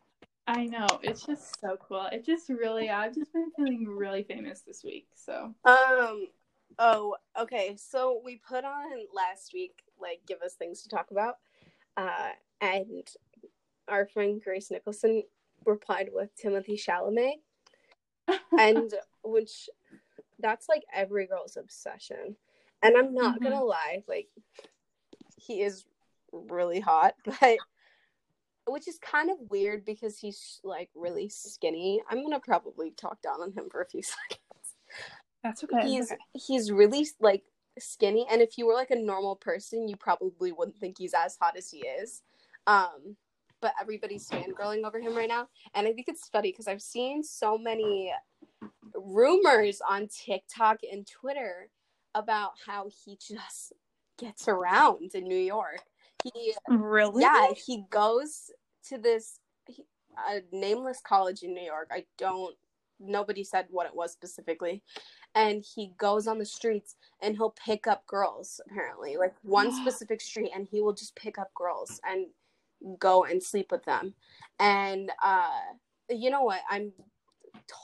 I 0.47 0.65
know 0.65 0.87
it's 1.03 1.25
just 1.25 1.59
so 1.59 1.77
cool. 1.77 2.07
It 2.11 2.25
just 2.25 2.49
really 2.49 2.89
I've 2.89 3.15
just 3.15 3.33
been 3.33 3.51
feeling 3.55 3.87
really 3.87 4.23
famous 4.23 4.61
this 4.61 4.83
week. 4.83 5.07
So 5.15 5.53
Um. 5.65 6.27
Oh, 6.77 7.15
okay. 7.37 7.75
So 7.77 8.21
we 8.23 8.37
put 8.37 8.63
on 8.63 8.91
last 9.13 9.53
week, 9.53 9.83
like, 9.99 10.21
give 10.27 10.41
us 10.41 10.53
things 10.53 10.81
to 10.83 10.89
talk 10.89 11.11
about, 11.11 11.35
uh, 11.97 12.29
and 12.61 13.07
our 13.87 14.05
friend 14.05 14.41
Grace 14.41 14.69
Nicholson 14.71 15.23
replied 15.65 16.09
with 16.13 16.29
Timothée 16.37 16.79
Chalamet, 16.79 17.41
and 18.59 18.93
which 19.23 19.69
that's 20.39 20.69
like 20.69 20.85
every 20.93 21.27
girl's 21.27 21.57
obsession. 21.57 22.37
And 22.81 22.95
I'm 22.95 23.13
not 23.13 23.39
Mhm. 23.39 23.43
gonna 23.43 23.63
lie, 23.63 24.03
like, 24.07 24.29
he 25.35 25.61
is 25.61 25.85
really 26.31 26.79
hot, 26.79 27.15
but 27.41 27.59
which 28.67 28.87
is 28.87 28.99
kind 28.99 29.31
of 29.31 29.37
weird 29.49 29.83
because 29.83 30.19
he's 30.19 30.61
like 30.63 30.89
really 30.95 31.27
skinny. 31.27 32.01
I'm 32.09 32.21
gonna 32.21 32.39
probably 32.39 32.91
talk 32.91 33.21
down 33.21 33.41
on 33.41 33.51
him 33.51 33.69
for 33.69 33.81
a 33.81 33.85
few 33.89 34.01
seconds 34.03 34.39
that's 35.43 35.63
okay. 35.63 35.87
he's 35.87 36.13
he's 36.33 36.71
really 36.71 37.07
like 37.19 37.43
skinny 37.77 38.27
and 38.29 38.41
if 38.41 38.57
you 38.57 38.65
were 38.65 38.73
like 38.73 38.91
a 38.91 38.95
normal 38.95 39.35
person 39.35 39.87
you 39.87 39.95
probably 39.95 40.51
wouldn't 40.51 40.77
think 40.77 40.97
he's 40.97 41.13
as 41.13 41.37
hot 41.39 41.55
as 41.57 41.69
he 41.69 41.79
is. 41.79 42.21
Um 42.67 43.15
but 43.61 43.73
everybody's 43.81 44.29
fangirling 44.29 44.85
over 44.85 45.01
him 45.01 45.15
right 45.15 45.27
now 45.27 45.47
and 45.73 45.85
i 45.85 45.91
think 45.91 46.07
it's 46.07 46.29
funny 46.29 46.49
because 46.49 46.67
i've 46.67 46.81
seen 46.81 47.21
so 47.21 47.57
many 47.57 48.09
rumors 48.95 49.81
on 49.89 50.07
tiktok 50.07 50.79
and 50.89 51.05
twitter 51.05 51.69
about 52.15 52.51
how 52.65 52.89
he 53.03 53.17
just 53.17 53.73
gets 54.17 54.47
around 54.47 55.11
in 55.13 55.23
new 55.23 55.37
york. 55.37 55.81
He 56.23 56.53
really? 56.67 57.21
yeah 57.21 57.51
he 57.53 57.85
goes 57.89 58.51
to 58.89 58.97
this 58.97 59.39
he- 59.67 59.85
a 60.29 60.41
nameless 60.51 60.99
college 61.05 61.43
in 61.43 61.53
new 61.53 61.63
york. 61.63 61.89
I 61.91 62.05
don't 62.17 62.55
nobody 62.99 63.43
said 63.43 63.67
what 63.69 63.87
it 63.87 63.95
was 63.95 64.11
specifically 64.11 64.83
and 65.35 65.63
he 65.75 65.91
goes 65.97 66.27
on 66.27 66.39
the 66.39 66.45
streets 66.45 66.95
and 67.21 67.35
he'll 67.35 67.55
pick 67.65 67.87
up 67.87 68.05
girls 68.07 68.59
apparently 68.69 69.17
like 69.17 69.33
one 69.43 69.71
specific 69.81 70.21
street 70.21 70.51
and 70.53 70.67
he 70.69 70.81
will 70.81 70.93
just 70.93 71.15
pick 71.15 71.37
up 71.37 71.53
girls 71.53 71.99
and 72.07 72.27
go 72.97 73.25
and 73.25 73.43
sleep 73.43 73.71
with 73.71 73.83
them 73.83 74.13
and 74.59 75.11
uh 75.23 75.49
you 76.09 76.29
know 76.29 76.43
what 76.43 76.61
i'm 76.69 76.91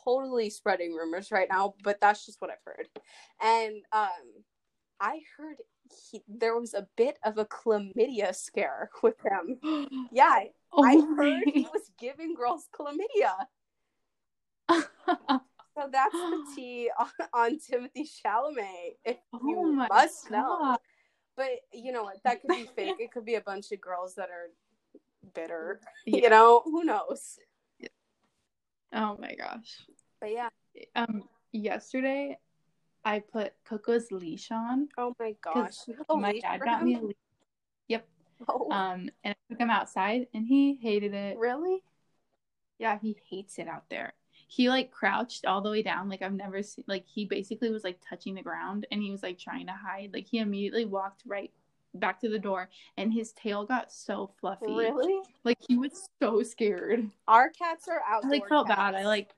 totally 0.06 0.50
spreading 0.50 0.94
rumors 0.94 1.32
right 1.32 1.48
now 1.52 1.74
but 1.84 2.00
that's 2.00 2.26
just 2.26 2.42
what 2.42 2.50
i've 2.50 2.58
heard 2.66 2.88
and 3.42 3.76
um 3.92 4.44
i 5.00 5.20
heard 5.38 5.58
he, 6.12 6.24
there 6.28 6.58
was 6.58 6.74
a 6.74 6.88
bit 6.96 7.18
of 7.24 7.38
a 7.38 7.46
chlamydia 7.46 8.36
scare 8.36 8.90
with 9.04 9.16
him. 9.24 9.60
Yeah, 10.12 10.30
I, 10.30 10.52
oh 10.74 10.84
I 10.84 11.16
heard 11.16 11.44
he 11.54 11.68
was 11.74 11.92
giving 12.00 12.36
girls 12.36 12.68
chlamydia. 12.74 13.48
So 15.78 15.90
that's 15.92 16.14
the 16.14 16.46
tea 16.56 16.90
on, 16.98 17.08
on 17.34 17.60
Timothée 17.60 18.08
Chalamet. 18.08 18.96
If 19.04 19.18
you 19.34 19.58
oh 19.60 19.72
my 19.72 19.88
must 19.88 20.32
know. 20.32 20.78
But 21.36 21.50
you 21.74 21.92
know 21.92 22.04
what? 22.04 22.24
That 22.24 22.42
could 22.42 22.50
be 22.50 22.70
fake. 22.76 22.96
It 23.00 23.12
could 23.12 23.26
be 23.26 23.36
a 23.36 23.42
bunch 23.42 23.72
of 23.72 23.82
girls 23.82 24.16
that 24.16 24.30
are 24.30 24.50
bitter. 25.34 25.82
Yeah. 26.06 26.22
You 26.22 26.30
know, 26.30 26.62
who 26.64 26.84
knows? 26.84 27.40
Oh 28.94 29.18
my 29.20 29.36
gosh. 29.36 29.82
But 30.22 30.32
yeah. 30.32 30.50
Um, 30.96 31.24
yesterday 31.52 32.38
I 33.04 33.20
put 33.20 33.54
Coco's 33.68 34.12
leash 34.12 34.52
on. 34.52 34.88
Oh 34.98 35.14
my 35.20 35.36
gosh. 35.42 35.76
You 35.88 35.98
my 36.18 36.40
dad 36.40 36.62
got 36.62 36.84
me 36.84 36.96
a 36.96 37.02
leash. 37.02 37.16
Yep. 37.90 38.08
Oh, 38.48 38.72
Um, 38.72 39.10
and 39.24 39.36
I 39.36 39.36
took 39.50 39.60
him 39.60 39.70
outside, 39.70 40.28
and 40.34 40.46
he 40.48 40.80
hated 40.82 41.14
it. 41.14 41.38
really? 41.38 41.84
Yeah, 42.80 43.00
he 43.02 43.18
hates 43.30 43.58
it 43.58 43.68
out 43.68 43.86
there. 43.90 44.14
He 44.56 44.70
like 44.70 44.90
crouched 44.90 45.46
all 45.46 45.60
the 45.60 45.70
way 45.70 45.82
down, 45.82 46.08
like 46.08 46.22
I've 46.22 46.32
never 46.32 46.64
seen. 46.64 46.86
Like 46.88 47.06
he 47.06 47.26
basically 47.26 47.70
was 47.72 47.84
like 47.84 48.00
touching 48.08 48.36
the 48.36 48.42
ground, 48.42 48.88
and 48.90 49.02
he 49.02 49.12
was 49.12 49.22
like 49.22 49.38
trying 49.38 49.66
to 49.68 49.74
hide. 49.74 50.12
Like 50.14 50.28
he 50.28 50.38
immediately 50.38 50.86
walked 50.86 51.24
right 51.26 51.52
back 51.94 52.22
to 52.22 52.30
the 52.30 52.40
door, 52.40 52.70
and 52.96 53.12
his 53.12 53.34
tail 53.34 53.66
got 53.66 53.92
so 53.92 54.32
fluffy. 54.40 54.68
Really? 54.72 55.20
Like 55.44 55.58
he 55.68 55.78
was 55.78 56.08
so 56.22 56.42
scared. 56.42 57.10
Our 57.28 57.50
cats 57.50 57.90
are 57.90 58.00
I 58.10 58.16
outdoor. 58.16 58.32
like 58.32 58.48
felt 58.48 58.68
bad. 58.70 58.96
I 58.96 59.06
like, 59.06 59.36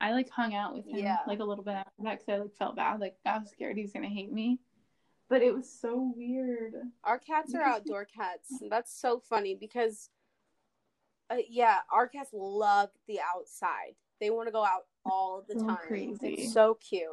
I 0.00 0.12
like 0.12 0.30
hung 0.30 0.54
out 0.54 0.72
with 0.76 0.86
him 0.86 0.98
Yeah. 0.98 1.18
like 1.26 1.40
a 1.40 1.44
little 1.44 1.64
bit 1.64 1.74
after 1.74 2.02
that 2.04 2.20
because 2.20 2.28
I 2.28 2.42
like 2.42 2.54
felt 2.56 2.76
bad. 2.76 3.00
Like 3.00 3.16
I 3.26 3.38
was 3.38 3.50
scared 3.50 3.76
he's 3.76 3.92
gonna 3.92 4.08
hate 4.08 4.32
me. 4.32 4.60
But 5.28 5.42
it 5.42 5.52
was 5.52 5.68
so 5.68 6.12
weird. 6.16 6.74
Our 7.02 7.18
cats 7.18 7.56
are 7.56 7.62
outdoor 7.62 8.04
cats. 8.04 8.52
That's 8.70 8.92
so 8.96 9.18
funny 9.18 9.56
because, 9.56 10.10
uh, 11.28 11.38
yeah, 11.48 11.78
our 11.92 12.06
cats 12.06 12.30
love 12.32 12.90
the 13.08 13.18
outside. 13.34 13.96
They 14.20 14.30
want 14.30 14.48
to 14.48 14.52
go 14.52 14.64
out 14.64 14.84
all 15.04 15.44
the 15.48 15.58
So 15.58 15.66
time. 15.66 15.76
crazy. 15.88 16.18
It's 16.22 16.52
so 16.52 16.74
cute. 16.74 17.08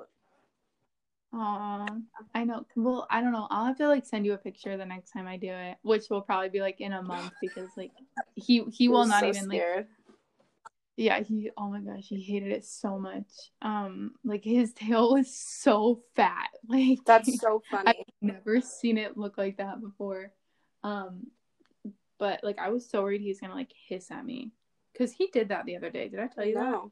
Aw, 1.34 1.96
I 2.34 2.44
know. 2.46 2.66
Well, 2.76 3.06
I 3.10 3.22
don't 3.22 3.34
know. 3.34 3.48
I'll 3.50 3.66
have 3.66 3.78
to 3.78 3.88
like 3.88 4.06
send 4.06 4.26
you 4.26 4.34
a 4.34 4.38
picture 4.38 4.78
the 4.78 4.86
next 4.86 5.12
time 5.12 5.28
I 5.28 5.38
do 5.38 5.50
it, 5.50 5.78
which 5.82 6.10
will 6.10 6.22
probably 6.22 6.50
be 6.50 6.62
like 6.62 6.80
in 6.80 6.94
a 6.94 7.02
month 7.02 7.34
because 7.42 7.70
like 7.76 7.92
he 8.36 8.64
he 8.72 8.88
will 8.88 9.06
not 9.06 9.22
so 9.22 9.30
even 9.30 9.48
like 9.50 9.88
yeah 10.96 11.20
he 11.20 11.52
oh 11.58 11.70
my 11.70 11.80
gosh 11.82 12.06
he 12.08 12.22
hated 12.22 12.52
it 12.52 12.66
so 12.66 12.98
much. 12.98 13.28
Um, 13.62 14.12
like 14.24 14.44
his 14.44 14.74
tail 14.74 15.14
was 15.14 15.34
so 15.34 16.02
fat. 16.16 16.50
Like 16.70 17.00
That's 17.06 17.40
so 17.40 17.64
funny. 17.72 17.88
I've 17.88 18.06
never 18.22 18.60
seen 18.60 18.98
it 18.98 19.18
look 19.18 19.38
like 19.38 19.58
that 19.58 19.80
before. 19.80 20.32
Um, 20.84 21.28
but 22.20 22.42
like 22.44 22.58
I 22.60 22.70
was 22.70 22.90
so 22.90 23.04
worried 23.04 23.22
he 23.22 23.30
was 23.30 23.40
gonna 23.40 23.54
like 23.56 23.72
hiss 23.88 24.12
at 24.12 24.26
me 24.26 24.52
because 24.92 25.14
he 25.14 25.28
did 25.28 25.50
that 25.50 25.66
the 25.66 25.78
other 25.78 25.90
day. 25.90 26.10
Did 26.10 26.20
I 26.20 26.28
tell 26.28 26.46
you 26.46 26.56
that? 26.56 26.64
no. 26.72 26.92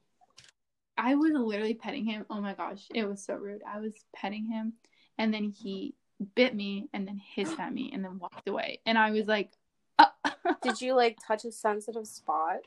I 0.97 1.15
was 1.15 1.33
literally 1.33 1.73
petting 1.73 2.05
him. 2.05 2.25
Oh 2.29 2.41
my 2.41 2.53
gosh, 2.53 2.85
it 2.93 3.07
was 3.07 3.23
so 3.23 3.35
rude. 3.35 3.61
I 3.67 3.79
was 3.79 3.93
petting 4.15 4.45
him, 4.45 4.73
and 5.17 5.33
then 5.33 5.49
he 5.51 5.93
bit 6.35 6.55
me, 6.55 6.87
and 6.93 7.07
then 7.07 7.17
hissed 7.17 7.59
at 7.59 7.73
me, 7.73 7.91
and 7.93 8.03
then 8.03 8.19
walked 8.19 8.47
away. 8.47 8.79
And 8.85 8.97
I 8.97 9.11
was 9.11 9.27
like, 9.27 9.51
uh, 9.99 10.05
Did 10.61 10.81
you 10.81 10.93
like 10.95 11.17
touch 11.25 11.45
a 11.45 11.51
sensitive 11.51 12.07
spot? 12.07 12.59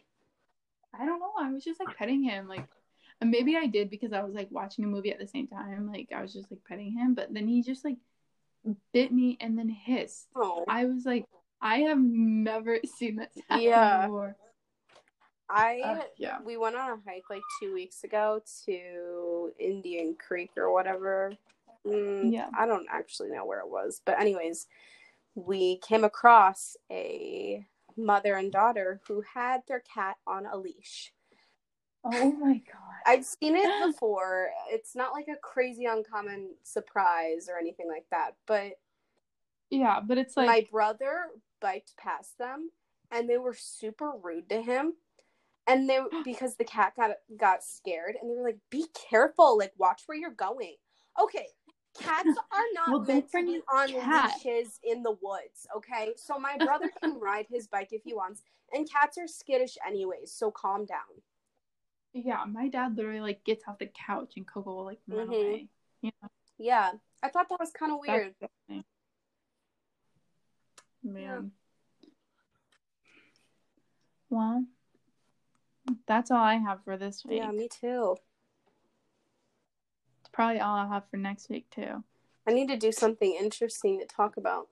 I 0.98 1.06
don't 1.06 1.20
know. 1.20 1.32
I 1.38 1.52
was 1.52 1.64
just 1.64 1.80
like 1.80 1.96
petting 1.96 2.22
him, 2.22 2.48
like 2.48 2.64
maybe 3.22 3.56
I 3.56 3.66
did 3.66 3.90
because 3.90 4.12
I 4.12 4.22
was 4.22 4.34
like 4.34 4.48
watching 4.50 4.84
a 4.84 4.88
movie 4.88 5.12
at 5.12 5.18
the 5.18 5.26
same 5.26 5.46
time. 5.46 5.90
Like 5.90 6.10
I 6.14 6.22
was 6.22 6.32
just 6.32 6.50
like 6.50 6.60
petting 6.68 6.92
him, 6.92 7.14
but 7.14 7.32
then 7.32 7.46
he 7.48 7.62
just 7.62 7.84
like 7.84 7.96
bit 8.92 9.12
me 9.12 9.36
and 9.40 9.58
then 9.58 9.68
hissed. 9.68 10.28
Oh, 10.36 10.64
I 10.68 10.84
was 10.84 11.04
like, 11.06 11.24
I 11.60 11.78
have 11.80 11.98
never 11.98 12.78
seen 12.98 13.16
that 13.16 13.30
happen 13.48 13.64
Yeah. 13.64 14.02
before. 14.02 14.36
I 15.50 15.80
Uh, 15.80 16.00
yeah. 16.16 16.38
we 16.44 16.56
went 16.56 16.76
on 16.76 16.90
a 16.90 17.10
hike 17.10 17.30
like 17.30 17.42
two 17.60 17.72
weeks 17.72 18.04
ago 18.04 18.42
to 18.66 19.52
Indian 19.58 20.14
Creek 20.14 20.50
or 20.56 20.72
whatever. 20.72 21.32
Mm, 21.86 22.32
Yeah. 22.32 22.50
I 22.56 22.66
don't 22.66 22.86
actually 22.90 23.30
know 23.30 23.46
where 23.46 23.60
it 23.60 23.68
was, 23.68 24.02
but 24.04 24.20
anyways, 24.20 24.66
we 25.34 25.78
came 25.78 26.04
across 26.04 26.76
a 26.90 27.66
mother 27.96 28.34
and 28.34 28.52
daughter 28.52 29.00
who 29.06 29.22
had 29.22 29.62
their 29.66 29.80
cat 29.80 30.16
on 30.26 30.46
a 30.46 30.56
leash. 30.56 31.12
Oh 32.04 32.32
my 32.32 32.54
god. 32.72 33.02
I've 33.06 33.24
seen 33.24 33.56
it 33.56 33.70
before. 33.92 34.50
It's 34.70 34.94
not 34.94 35.12
like 35.12 35.28
a 35.28 35.36
crazy 35.36 35.86
uncommon 35.86 36.54
surprise 36.62 37.48
or 37.48 37.58
anything 37.58 37.88
like 37.88 38.06
that, 38.10 38.36
but 38.46 38.78
Yeah, 39.70 40.00
but 40.00 40.18
it's 40.18 40.36
like 40.36 40.46
my 40.46 40.66
brother 40.70 41.26
biked 41.60 41.96
past 41.96 42.36
them 42.38 42.70
and 43.10 43.28
they 43.28 43.38
were 43.38 43.54
super 43.54 44.12
rude 44.22 44.48
to 44.50 44.60
him 44.62 44.94
and 45.68 45.88
they 45.88 46.00
because 46.24 46.56
the 46.56 46.64
cat 46.64 46.94
got 46.96 47.10
got 47.38 47.62
scared 47.62 48.16
and 48.20 48.30
they 48.30 48.34
were 48.34 48.42
like 48.48 48.58
be 48.70 48.86
careful 49.10 49.56
like 49.58 49.72
watch 49.78 50.02
where 50.06 50.18
you're 50.18 50.30
going 50.30 50.74
okay 51.20 51.46
cats 52.00 52.24
are 52.52 52.64
not 52.74 52.90
Well, 52.90 53.00
meant 53.00 53.30
to 53.32 53.42
be 53.44 53.60
on 53.72 53.88
cat. 53.92 54.32
leashes 54.34 54.80
in 54.82 55.02
the 55.02 55.16
woods 55.22 55.66
okay 55.76 56.12
so 56.16 56.38
my 56.38 56.58
brother 56.58 56.90
can 57.00 57.18
ride 57.20 57.46
his 57.50 57.66
bike 57.68 57.88
if 57.92 58.02
he 58.04 58.14
wants 58.14 58.42
and 58.72 58.90
cats 58.90 59.16
are 59.18 59.28
skittish 59.28 59.76
anyways 59.86 60.32
so 60.32 60.50
calm 60.50 60.84
down 60.84 61.22
yeah, 62.14 62.42
my 62.48 62.68
dad 62.68 62.96
literally 62.96 63.20
like 63.20 63.44
gets 63.44 63.64
off 63.68 63.78
the 63.78 63.86
couch 63.86 64.32
and 64.36 64.46
Coco 64.46 64.74
will 64.74 64.84
like 64.84 64.98
run 65.06 65.28
Mhm. 65.28 65.34
away. 65.38 65.68
You 66.00 66.10
know, 66.22 66.28
yeah 66.58 66.92
i 67.22 67.28
thought 67.28 67.48
that 67.48 67.60
was 67.60 67.70
kind 67.70 67.92
of 67.92 67.98
weird 68.00 68.34
That's 68.40 68.50
the 68.68 68.74
thing. 68.74 68.84
Man. 71.02 71.52
Well, 74.30 74.64
that's 76.06 76.30
all 76.30 76.38
I 76.38 76.54
have 76.56 76.82
for 76.84 76.96
this 76.96 77.24
week. 77.24 77.38
yeah 77.38 77.50
me 77.50 77.68
too 77.68 78.16
It's 80.20 80.30
probably 80.32 80.60
all 80.60 80.76
I'll 80.76 80.88
have 80.88 81.04
for 81.10 81.16
next 81.16 81.48
week 81.48 81.66
too. 81.70 82.02
i 82.46 82.52
need 82.52 82.68
to 82.68 82.76
do 82.76 82.92
something 82.92 83.34
interesting 83.38 83.98
to 84.00 84.06
talk 84.06 84.36
about 84.36 84.68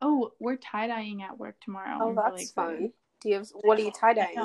Oh, 0.00 0.30
we're 0.38 0.54
tie 0.56 0.86
dyeing 0.86 1.22
at 1.22 1.38
work 1.38 1.56
tomorrow. 1.60 1.98
oh 2.00 2.08
I'm 2.10 2.14
that's 2.14 2.30
really 2.32 2.44
fun 2.54 2.92
do 3.20 3.28
you 3.30 3.34
have 3.36 3.48
what 3.62 3.78
are 3.78 3.82
you 3.82 3.90
tie 3.90 4.14
dyeing. 4.14 4.38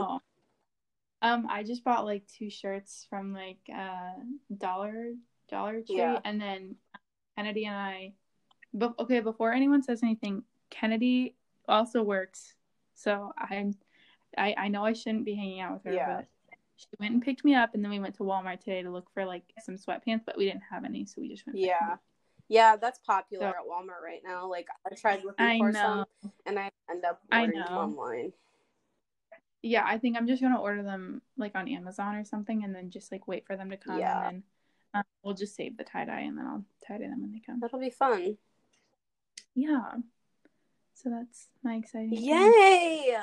Um, 1.21 1.47
I 1.49 1.63
just 1.63 1.83
bought 1.85 2.03
like 2.05 2.23
two 2.27 2.49
shirts 2.49 3.05
from 3.09 3.33
like 3.33 3.59
uh 3.73 4.11
Dollar 4.57 5.13
Dollar 5.49 5.73
Tree, 5.81 5.97
Yeah. 5.97 6.19
and 6.25 6.41
then 6.41 6.75
Kennedy 7.37 7.65
and 7.65 7.75
I. 7.75 8.13
But 8.73 8.95
okay, 8.99 9.19
before 9.21 9.53
anyone 9.53 9.83
says 9.83 10.01
anything, 10.03 10.43
Kennedy 10.71 11.35
also 11.67 12.01
works, 12.03 12.55
so 12.95 13.31
I'm. 13.37 13.75
I 14.37 14.55
I 14.57 14.67
know 14.67 14.83
I 14.85 14.93
shouldn't 14.93 15.25
be 15.25 15.35
hanging 15.35 15.59
out 15.61 15.73
with 15.73 15.83
her, 15.85 15.93
Yeah. 15.93 16.15
but 16.17 16.27
she 16.75 16.87
went 16.99 17.13
and 17.13 17.21
picked 17.23 17.45
me 17.45 17.55
up, 17.55 17.73
and 17.75 17.83
then 17.83 17.91
we 17.91 17.99
went 17.99 18.15
to 18.15 18.23
Walmart 18.23 18.59
today 18.59 18.81
to 18.81 18.89
look 18.89 19.09
for 19.13 19.25
like 19.25 19.43
some 19.63 19.75
sweatpants, 19.75 20.25
but 20.25 20.37
we 20.37 20.45
didn't 20.45 20.63
have 20.69 20.83
any, 20.85 21.05
so 21.05 21.21
we 21.21 21.29
just 21.29 21.45
went. 21.45 21.57
Yeah. 21.59 21.97
Yeah, 22.49 22.75
that's 22.75 22.99
popular 22.99 23.45
So- 23.45 23.49
at 23.49 23.65
Walmart 23.69 24.01
right 24.03 24.21
now. 24.23 24.47
Like 24.49 24.67
I 24.89 24.95
tried 24.95 25.23
looking 25.23 25.45
I 25.45 25.57
for 25.59 25.71
know. 25.71 26.05
some 26.21 26.31
and 26.45 26.59
I 26.59 26.71
end 26.89 27.05
up 27.05 27.21
ordering 27.31 27.59
online. 27.61 28.33
Yeah, 29.61 29.83
I 29.85 29.97
think 29.97 30.17
I'm 30.17 30.27
just 30.27 30.41
gonna 30.41 30.59
order 30.59 30.83
them 30.83 31.21
like 31.37 31.55
on 31.55 31.69
Amazon 31.69 32.15
or 32.15 32.25
something, 32.25 32.63
and 32.63 32.75
then 32.75 32.89
just 32.89 33.11
like 33.11 33.27
wait 33.27 33.45
for 33.47 33.55
them 33.55 33.69
to 33.69 33.77
come, 33.77 33.99
Yeah. 33.99 34.27
and 34.27 34.35
then 34.35 34.43
um, 34.95 35.03
we'll 35.23 35.33
just 35.35 35.55
save 35.55 35.77
the 35.77 35.83
tie 35.85 36.05
dye, 36.05 36.19
and 36.21 36.37
then 36.37 36.45
I'll 36.45 36.65
tie 36.85 36.97
dye 36.97 37.07
them 37.07 37.21
when 37.21 37.31
they 37.31 37.39
come. 37.39 37.59
That'll 37.61 37.79
be 37.79 37.89
fun. 37.89 38.37
Yeah. 39.55 39.93
So 40.95 41.09
that's 41.09 41.47
my 41.63 41.75
exciting. 41.75 42.09
thing. 42.11 43.15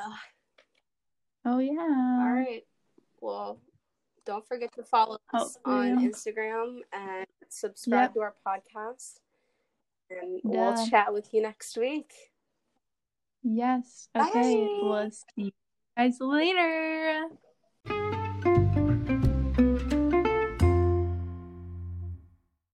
Oh 1.52 1.58
yeah. 1.58 1.72
All 2.22 2.32
right. 2.32 2.64
Well, 3.20 3.58
don't 4.24 4.46
forget 4.46 4.72
to 4.76 4.84
follow 4.84 5.16
us 5.34 5.58
oh, 5.64 5.72
Hopefully. 5.72 5.90
on 5.90 6.08
Instagram 6.08 6.78
and 6.92 7.26
subscribe 7.48 8.10
Yep. 8.10 8.14
to 8.14 8.20
our 8.20 8.34
podcast. 8.46 9.18
And 10.10 10.40
we'll 10.44 10.86
chat 10.88 11.12
with 11.12 11.34
you 11.34 11.42
next 11.42 11.76
week. 11.76 12.12
Yes. 13.42 14.08
Okay. 14.16 14.64
Bye. 14.64 14.78
We'll 14.82 15.10
see 15.10 15.22
you 15.36 15.52
guys 15.96 16.18
later. 16.20 17.26